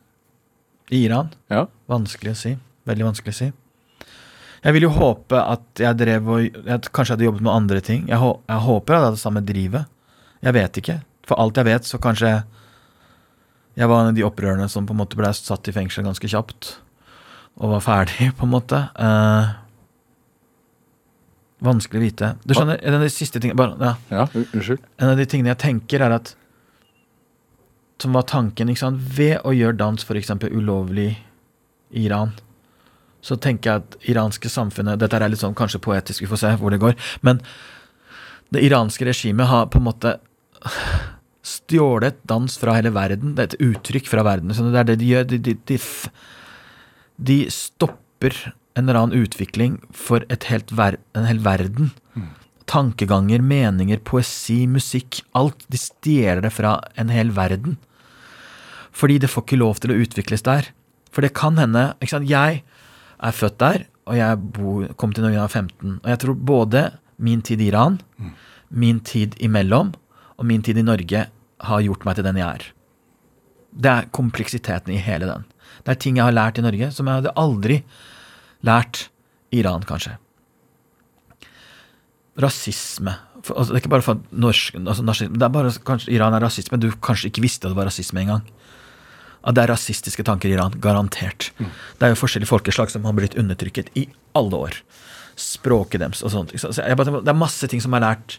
I 0.94 1.00
Iran. 1.08 1.32
Ja. 1.50 1.66
Vanskelig 1.90 2.36
å 2.36 2.38
si. 2.38 2.54
Veldig 2.86 3.08
vanskelig 3.08 3.34
å 3.34 3.38
si. 3.40 3.50
Jeg 4.64 4.72
vil 4.78 4.86
jo 4.86 4.92
håpe 4.96 5.36
at 5.38 5.80
jeg 5.82 5.98
drev 6.00 6.28
og 6.32 6.44
jeg 6.64 6.86
Kanskje 6.94 7.14
hadde 7.16 7.26
jobbet 7.26 7.44
med 7.44 7.52
andre 7.52 7.80
ting. 7.84 8.06
Jeg, 8.08 8.16
hå- 8.20 8.38
jeg 8.48 8.62
håper 8.64 8.94
jeg 8.94 9.02
hadde 9.02 9.16
det 9.18 9.20
samme 9.22 9.42
drivet. 9.44 9.90
Jeg 10.44 10.56
vet 10.56 10.78
ikke. 10.80 10.96
For 11.28 11.40
alt 11.40 11.56
jeg 11.60 11.68
vet, 11.68 11.88
så 11.88 11.98
kanskje 12.00 12.30
jeg, 12.32 13.88
var 13.90 14.00
en 14.04 14.12
av 14.12 14.16
de 14.16 14.24
opprørerne 14.24 14.68
som 14.72 14.86
på 14.88 14.94
en 14.94 15.00
måte 15.02 15.18
ble 15.18 15.28
satt 15.36 15.68
i 15.68 15.74
fengsel 15.76 16.04
ganske 16.06 16.28
kjapt. 16.30 16.74
Og 17.60 17.74
var 17.74 17.84
ferdig, 17.84 18.30
på 18.38 18.46
en 18.48 18.52
måte. 18.54 18.80
Eh, 18.96 19.52
vanskelig 21.64 22.00
å 22.00 22.04
vite. 22.04 22.32
Du 22.44 22.54
skjønner, 22.56 22.80
en 22.80 22.96
av 22.98 23.04
de 23.04 23.10
siste 23.12 23.40
tingene 23.40 23.58
bare, 23.60 23.76
ja. 23.80 23.94
Ja, 24.24 24.26
unnskyld. 24.44 24.80
En 25.00 25.12
av 25.12 25.20
de 25.20 25.28
tingene 25.28 25.52
jeg 25.54 25.62
tenker 25.64 26.04
er 26.08 26.16
at 26.20 26.34
Som 28.02 28.16
var 28.16 28.24
tanken, 28.26 28.68
ikke 28.68 28.82
sant 28.82 28.98
Ved 29.16 29.38
å 29.46 29.52
gjøre 29.54 29.78
dans 29.78 30.02
eksempel 30.18 30.50
ulovlig 30.52 31.12
i 31.94 32.02
Iran 32.08 32.32
Så 33.24 33.38
tenker 33.40 33.70
jeg 33.70 33.84
at 33.84 33.96
iranske 34.12 34.50
samfunnet 34.52 35.00
Dette 35.00 35.18
er 35.18 35.32
litt 35.32 35.42
sånn 35.42 35.56
kanskje 35.56 35.82
poetisk, 35.84 36.24
vi 36.24 36.30
får 36.30 36.42
se 36.42 36.52
hvor 36.60 36.74
det 36.74 36.82
går 36.82 36.96
Men 37.26 37.40
det 38.52 38.62
iranske 38.66 39.06
regimet 39.08 39.50
har 39.50 39.70
på 39.72 39.80
en 39.80 39.88
måte 39.88 40.16
Stjålet 41.44 42.20
dans 42.28 42.58
fra 42.60 42.76
hele 42.76 42.92
verden 42.94 43.34
Det 43.34 43.42
er 43.42 43.50
et 43.52 43.66
uttrykk 43.70 44.10
fra 44.12 44.24
verden 44.26 44.54
Så 44.54 44.68
det 44.68 44.82
er 44.82 44.90
det 44.92 45.00
de 45.00 45.10
gjør 45.12 45.28
De, 45.32 45.40
de, 45.48 45.56
de, 45.72 45.80
de 47.32 47.38
stopper 47.52 48.36
en 48.74 48.88
eller 48.88 49.00
annen 49.00 49.26
utvikling 49.26 49.80
For 49.96 50.26
et 50.32 50.48
helt 50.52 50.72
ver 50.76 51.00
en 51.16 51.28
hel 51.28 51.40
verden 51.44 51.92
tankeganger, 52.70 53.42
meninger, 53.44 54.00
poesi, 54.04 54.64
musikk, 54.70 55.22
alt. 55.36 55.66
De 55.68 55.80
stjeler 55.80 56.42
det 56.44 56.52
fra 56.54 56.78
en 57.00 57.12
hel 57.12 57.32
verden. 57.36 57.76
Fordi 58.94 59.18
det 59.22 59.30
får 59.32 59.46
ikke 59.46 59.60
lov 59.60 59.82
til 59.82 59.92
å 59.92 59.98
utvikles 60.04 60.44
der. 60.46 60.70
For 61.14 61.24
det 61.24 61.34
kan 61.36 61.58
hende 61.60 61.92
ikke 62.00 62.16
sant? 62.16 62.30
Jeg 62.30 62.62
er 63.24 63.36
født 63.36 63.58
der, 63.62 63.84
og 64.04 64.18
jeg 64.18 64.40
bor, 64.56 64.86
kom 65.00 65.14
til 65.16 65.24
Norge 65.24 65.36
da 65.36 65.40
jeg 65.40 65.48
var 65.48 65.54
15. 65.62 65.92
Og 66.02 66.08
jeg 66.12 66.20
tror 66.22 66.40
både 66.52 66.82
min 67.24 67.42
tid 67.46 67.62
i 67.62 67.70
Iran, 67.70 68.00
min 68.68 69.00
tid 69.00 69.36
imellom, 69.40 69.94
og 70.36 70.48
min 70.48 70.64
tid 70.66 70.78
i 70.78 70.84
Norge 70.84 71.26
har 71.64 71.84
gjort 71.86 72.04
meg 72.04 72.18
til 72.18 72.26
den 72.26 72.40
jeg 72.40 72.48
er. 72.48 72.66
Det 73.74 73.90
er 73.90 74.10
kompleksiteten 74.14 74.92
i 74.94 75.00
hele 75.00 75.30
den. 75.30 75.46
Det 75.84 75.94
er 75.94 76.02
ting 76.02 76.18
jeg 76.20 76.28
har 76.28 76.36
lært 76.36 76.60
i 76.60 76.66
Norge 76.66 76.90
som 76.94 77.08
jeg 77.08 77.22
hadde 77.22 77.34
aldri 77.40 77.80
lært 78.66 79.08
i 79.54 79.62
Iran, 79.62 79.86
kanskje 79.88 80.18
rasisme. 82.40 83.14
For, 83.44 83.54
altså, 83.58 83.72
det 83.72 83.78
er 83.78 83.82
ikke 83.84 83.92
bare 83.92 84.04
for 84.04 84.20
norsk, 84.32 84.78
altså, 84.80 85.04
det 85.30 85.42
er 85.42 85.52
bare 85.52 85.72
kanskje 85.86 86.14
Iran 86.14 86.34
er 86.34 86.42
rasisme. 86.42 86.76
men 86.76 86.80
du 86.80 86.90
kanskje 87.02 87.30
ikke 87.30 87.44
visste 87.44 87.66
at 87.66 87.74
det 87.74 87.78
var 87.78 87.86
rasisme 87.86 88.20
engang. 88.20 88.42
At 89.44 89.56
det 89.56 89.64
er 89.64 89.74
rasistiske 89.74 90.24
tanker 90.24 90.48
i 90.48 90.56
Iran. 90.56 90.76
Garantert. 90.80 91.50
Det 91.58 92.06
er 92.06 92.14
jo 92.14 92.20
forskjellige 92.20 92.48
folkeslag 92.48 92.92
som 92.92 93.04
har 93.04 93.16
blitt 93.16 93.36
undertrykket 93.36 93.92
i 94.00 94.06
alle 94.38 94.60
år. 94.68 94.78
Språket 95.36 96.00
deres 96.00 96.22
og 96.24 96.32
sånt. 96.32 96.54
Så 96.56 96.72
tenker, 96.72 97.20
det 97.20 97.32
er 97.32 97.36
masse 97.36 97.68
ting 97.68 97.82
som 97.84 97.96
er 97.96 98.06
lært 98.06 98.38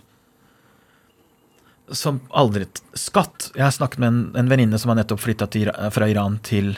som 1.93 2.19
aldri 2.33 2.65
Skatt. 2.97 3.51
Jeg 3.55 3.65
har 3.65 3.73
snakket 3.75 4.01
med 4.01 4.07
en, 4.09 4.21
en 4.39 4.49
venninne 4.49 4.79
som 4.81 4.91
har 4.91 4.99
nettopp 4.99 5.21
flytta 5.21 5.47
fra 5.93 6.07
Iran 6.09 6.39
til, 6.45 6.73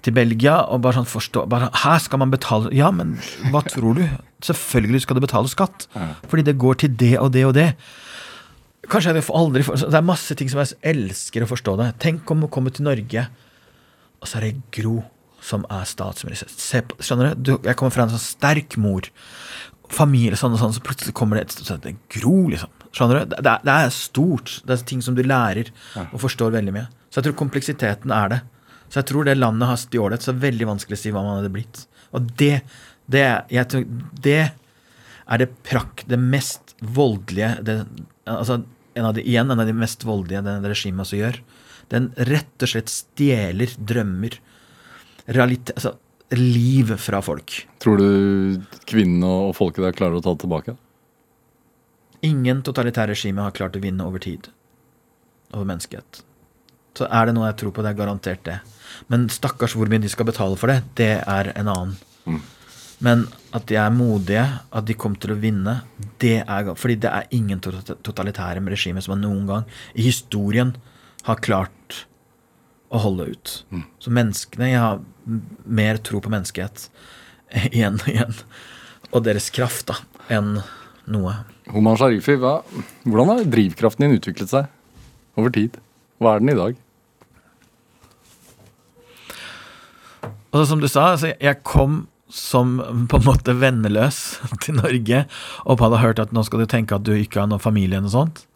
til 0.00 0.14
Belgia, 0.16 0.60
og 0.70 0.84
bare 0.84 1.00
sånn 1.00 1.10
forstå 1.10 1.44
bare, 1.50 1.68
Her 1.82 1.98
skal 2.02 2.22
man 2.22 2.32
betale 2.32 2.72
Ja, 2.76 2.92
men 2.94 3.18
hva 3.52 3.64
tror 3.66 3.98
du? 3.98 4.06
Selvfølgelig 4.42 5.04
skal 5.04 5.18
du 5.18 5.24
betale 5.26 5.50
skatt. 5.52 5.88
Fordi 6.30 6.46
det 6.46 6.58
går 6.62 6.80
til 6.82 6.96
det 6.96 7.16
og 7.20 7.32
det 7.36 7.44
og 7.48 7.54
det. 7.58 7.72
Kanskje 8.90 9.14
jeg 9.14 9.26
får 9.28 9.38
aldri 9.38 9.62
Det 9.62 9.94
er 9.94 10.06
masse 10.06 10.34
ting 10.38 10.50
som 10.50 10.62
jeg 10.62 10.74
elsker 10.94 11.44
å 11.44 11.50
forstå 11.50 11.76
det. 11.82 11.92
Tenk 12.02 12.30
om 12.34 12.46
å 12.46 12.52
komme 12.52 12.72
til 12.74 12.88
Norge, 12.88 13.28
og 14.22 14.30
så 14.30 14.38
er 14.38 14.48
det 14.48 14.62
Gro 14.74 15.00
som 15.42 15.64
er 15.74 15.86
statsminister. 15.90 16.50
Se 16.54 16.82
på, 16.86 16.96
skjønner 17.02 17.34
du? 17.34 17.56
Jeg 17.66 17.74
kommer 17.78 17.94
fra 17.94 18.06
en 18.06 18.14
sånn 18.14 18.22
sterk 18.22 18.78
mor. 18.80 19.08
Familie 19.92 20.38
sånn 20.38 20.54
og 20.54 20.62
sånn, 20.62 20.74
så 20.76 20.84
plutselig 20.84 21.14
kommer 21.18 21.40
det 21.40 21.48
et 21.48 21.66
så 21.66 21.76
det 21.82 21.96
Gro, 22.14 22.46
liksom. 22.52 22.70
Skjønner 22.94 23.18
du? 23.18 23.32
Det, 23.32 23.42
det, 23.42 23.52
er, 23.56 23.66
det 23.66 23.74
er 23.74 23.94
stort. 23.96 24.54
Det 24.68 24.76
er 24.76 24.86
ting 24.88 25.02
som 25.04 25.18
du 25.18 25.24
lærer 25.26 25.72
og 26.04 26.20
forstår 26.22 26.54
veldig 26.54 26.76
mye. 26.76 26.86
Så 27.10 27.20
jeg 27.20 27.28
tror 27.28 27.40
kompleksiteten 27.42 28.14
er 28.14 28.32
det. 28.32 28.40
Så 28.92 29.00
jeg 29.00 29.08
tror 29.08 29.26
det 29.26 29.38
landet 29.38 29.70
har 29.70 29.80
stjålet, 29.80 30.22
så 30.22 30.30
det 30.30 30.38
er 30.38 30.46
veldig 30.50 30.68
vanskelig 30.68 30.98
å 30.98 31.02
si 31.02 31.12
hva 31.14 31.24
man 31.24 31.38
hadde 31.40 31.52
blitt. 31.52 31.86
Og 32.12 32.28
det, 32.38 32.54
det, 33.10 33.24
jeg 33.52 33.68
tror, 33.72 33.86
det 34.24 34.40
er 34.42 35.42
det 35.42 35.48
prakk, 35.64 36.04
det 36.10 36.18
mest 36.20 36.74
voldelige 36.82 37.54
det, 37.64 37.76
altså 38.28 38.60
en 38.98 39.06
av 39.08 39.14
de, 39.16 39.24
Igjen 39.24 39.50
en 39.50 39.62
av 39.62 39.68
de 39.68 39.74
mest 39.76 40.04
voldelige 40.04 40.42
det 40.44 40.58
regimet 40.68 41.06
også 41.06 41.20
gjør. 41.20 41.38
Den 41.92 42.08
rett 42.28 42.64
og 42.64 42.72
slett 42.72 42.90
stjeler 42.92 43.74
drømmer, 43.76 44.38
realitet, 45.28 45.74
altså 45.76 45.96
liv 46.38 46.94
fra 46.96 47.20
folk. 47.24 47.54
Tror 47.82 48.00
du 48.00 48.62
kvinnene 48.88 49.28
og 49.48 49.56
folket 49.58 49.84
der 49.84 49.96
klarer 49.96 50.18
å 50.18 50.24
ta 50.24 50.32
det 50.32 50.44
tilbake? 50.46 50.76
Ingen 52.24 52.62
totalitære 52.64 53.12
regime 53.12 53.44
har 53.44 53.54
klart 53.56 53.76
å 53.76 53.82
vinne 53.82 54.06
over 54.06 54.22
tid. 54.22 54.48
Over 55.52 55.68
menneskehet. 55.68 56.22
Så 56.96 57.08
er 57.08 57.28
det 57.28 57.34
noe 57.36 57.48
jeg 57.50 57.58
tror 57.60 57.74
på, 57.74 57.84
det 57.84 57.92
er 57.92 58.00
garantert 58.00 58.42
det. 58.46 58.58
Men 59.12 59.28
stakkars 59.32 59.76
hvor 59.76 59.90
mye 59.90 60.02
de 60.02 60.10
skal 60.12 60.28
betale 60.28 60.58
for 60.60 60.72
det, 60.72 60.82
det 61.00 61.12
er 61.20 61.52
en 61.56 61.70
annen. 61.72 62.42
Men 63.02 63.24
at 63.56 63.66
de 63.66 63.76
er 63.80 63.92
modige, 63.92 64.44
at 64.70 64.86
de 64.86 64.94
kommer 64.94 65.18
til 65.20 65.34
å 65.34 65.40
vinne, 65.42 65.80
det 66.22 66.38
er 66.44 66.68
Fordi 66.78 66.96
det 67.02 67.10
er 67.10 67.32
ingen 67.34 67.60
totalitære 67.60 68.62
regimer 68.62 69.02
som 69.02 69.16
har 69.16 69.22
noen 69.24 69.46
gang 69.48 69.64
i 69.98 70.06
historien 70.06 70.70
har 71.28 71.42
klart 71.44 72.02
å 72.92 73.00
holde 73.06 73.30
ut. 73.32 73.54
Så 74.02 74.12
menneskene 74.12 74.68
Jeg 74.68 74.82
har 74.82 75.00
mer 75.64 76.00
tro 76.04 76.20
på 76.20 76.32
menneskehet 76.32 76.88
igjen, 77.72 78.00
og 78.02 78.10
igjen 78.10 78.38
og 79.12 79.24
deres 79.26 79.50
kraft 79.52 79.90
da, 79.90 79.98
enn 80.32 80.54
noe. 81.12 81.34
Homan 81.72 81.98
Sharifi, 82.00 82.38
hva, 82.40 82.60
hvordan 83.04 83.32
har 83.32 83.50
drivkraften 83.52 84.06
din 84.06 84.16
utviklet 84.16 84.50
seg 84.52 84.70
over 85.38 85.52
tid? 85.52 85.76
Hva 86.22 86.36
er 86.36 86.42
den 86.42 86.52
i 86.54 86.56
dag? 86.56 86.80
Og 90.52 90.60
så 90.60 90.64
som 90.68 90.80
du 90.82 90.88
sa, 90.88 91.12
altså, 91.14 91.32
jeg 91.36 91.60
kom 91.64 92.06
som 92.32 92.78
på 93.12 93.18
en 93.20 93.26
måte 93.26 93.54
venneløs 93.60 94.22
til 94.64 94.78
Norge 94.80 95.26
og 95.66 95.84
hadde 95.84 96.00
hørt 96.00 96.22
at 96.22 96.32
nå 96.32 96.44
skal 96.48 96.64
du 96.64 96.70
tenke 96.70 96.96
at 96.96 97.04
du 97.04 97.12
ikke 97.16 97.42
har 97.42 97.50
noen 97.50 97.62
familie 97.62 97.98
eller 97.98 98.08
noe 98.08 98.16
sånt. 98.16 98.46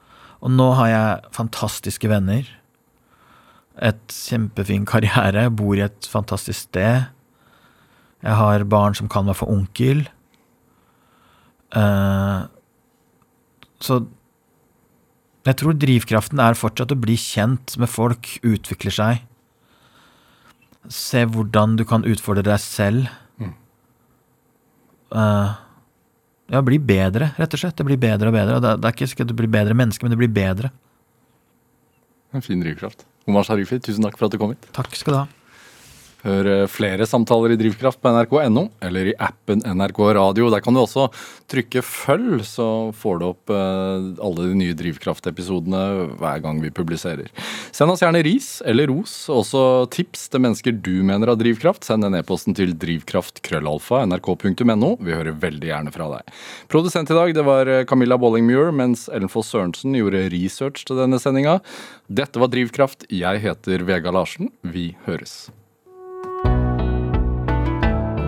Og 0.44 0.52
nå 0.52 0.68
har 0.78 0.90
jeg 0.90 1.34
fantastiske 1.36 2.10
venner. 2.10 2.48
Et 3.76 4.02
kjempefin 4.12 4.86
karriere. 4.88 5.48
Bor 5.50 5.76
i 5.76 5.84
et 5.86 6.08
fantastisk 6.10 6.68
sted. 6.68 7.08
Jeg 8.24 8.38
har 8.40 8.66
barn 8.68 8.96
som 8.96 9.08
kan 9.12 9.26
meg 9.28 9.38
for 9.38 9.52
onkel. 9.52 10.06
Eh, 11.76 12.46
så 13.82 14.00
jeg 15.46 15.58
tror 15.60 15.76
drivkraften 15.78 16.40
er 16.42 16.58
fortsatt 16.58 16.90
å 16.90 16.98
bli 16.98 17.14
kjent 17.20 17.76
med 17.78 17.90
folk, 17.90 18.32
utvikle 18.42 18.90
seg. 18.94 19.22
Se 20.90 21.22
hvordan 21.26 21.76
du 21.78 21.84
kan 21.86 22.06
utfordre 22.06 22.46
deg 22.46 22.62
selv. 22.62 23.12
Eh, 25.14 25.52
ja, 26.52 26.62
bli 26.62 26.78
bedre, 26.78 27.32
rett 27.40 27.54
og 27.56 27.62
slett. 27.62 27.76
Det 27.78 27.86
blir 27.88 27.98
bedre 28.00 28.30
og 28.30 28.36
bedre. 28.36 28.58
Det, 28.62 28.74
det 28.82 28.90
er 28.90 28.96
ikke 28.96 29.08
sikkert 29.10 29.32
du 29.32 29.36
blir 29.38 29.50
bedre 29.50 29.76
menneske, 29.78 30.06
men 30.06 30.14
du 30.14 30.20
blir 30.20 30.32
bedre. 30.32 30.70
En 32.36 32.44
fin 32.44 32.60
drivkraft. 32.62 33.06
Omar 33.26 33.46
Sharifi, 33.48 33.80
tusen 33.82 34.06
takk 34.06 34.18
for 34.18 34.28
at 34.28 34.36
du 34.36 34.38
kom 34.40 34.52
hit. 34.54 34.68
Takk 34.76 34.94
skal 34.98 35.14
du 35.14 35.18
ha. 35.24 35.26
Hør 36.26 36.48
eh, 36.50 36.64
flere 36.70 37.06
samtaler 37.06 37.54
i 37.54 37.58
Drivkraft 37.60 38.00
på 38.02 38.10
nrk.no, 38.10 38.66
eller 38.82 39.12
i 39.12 39.14
appen 39.22 39.62
NRK 39.62 40.00
Radio. 40.16 40.48
Der 40.50 40.62
kan 40.64 40.74
du 40.74 40.82
også 40.82 41.06
trykke 41.50 41.82
følg, 41.86 42.40
så 42.46 42.90
får 42.96 43.20
du 43.20 43.26
opp 43.28 43.52
eh, 43.54 44.08
alle 44.26 44.48
de 44.48 44.58
nye 44.58 44.76
Drivkraft-episodene 44.76 45.82
hver 46.18 46.42
gang 46.42 46.58
vi 46.64 46.72
publiserer. 46.74 47.30
Send 47.70 47.92
oss 47.92 48.02
gjerne 48.02 48.24
ris 48.26 48.48
eller 48.66 48.90
ros, 48.90 49.14
også 49.30 49.86
tips 49.94 50.26
til 50.32 50.42
mennesker 50.42 50.74
du 50.74 50.94
mener 51.06 51.30
har 51.30 51.38
drivkraft. 51.38 51.86
Send 51.86 52.06
den 52.06 52.16
e-posten 52.18 52.56
til 52.56 52.74
drivkraftkrøllalfa 52.74 54.02
nrk.no. 54.08 54.96
Vi 54.98 55.14
hører 55.14 55.36
veldig 55.42 55.70
gjerne 55.70 55.94
fra 55.94 56.08
deg. 56.16 56.32
Produsent 56.72 57.12
i 57.12 57.18
dag 57.18 57.36
det 57.36 57.46
var 57.46 57.70
eh, 57.70 57.84
Camilla 57.86 58.18
Bollingmuir, 58.18 58.72
mens 58.74 59.06
Ellen 59.12 59.30
Foss 59.30 59.52
Sørensen 59.54 59.94
gjorde 59.98 60.26
research 60.34 60.88
til 60.88 60.98
denne 60.98 61.20
sendinga. 61.22 61.60
Dette 62.10 62.42
var 62.42 62.50
Drivkraft. 62.50 63.06
Jeg 63.12 63.44
heter 63.46 63.86
Vega 63.86 64.14
Larsen. 64.14 64.50
Vi 64.66 64.90
høres. 65.06 65.46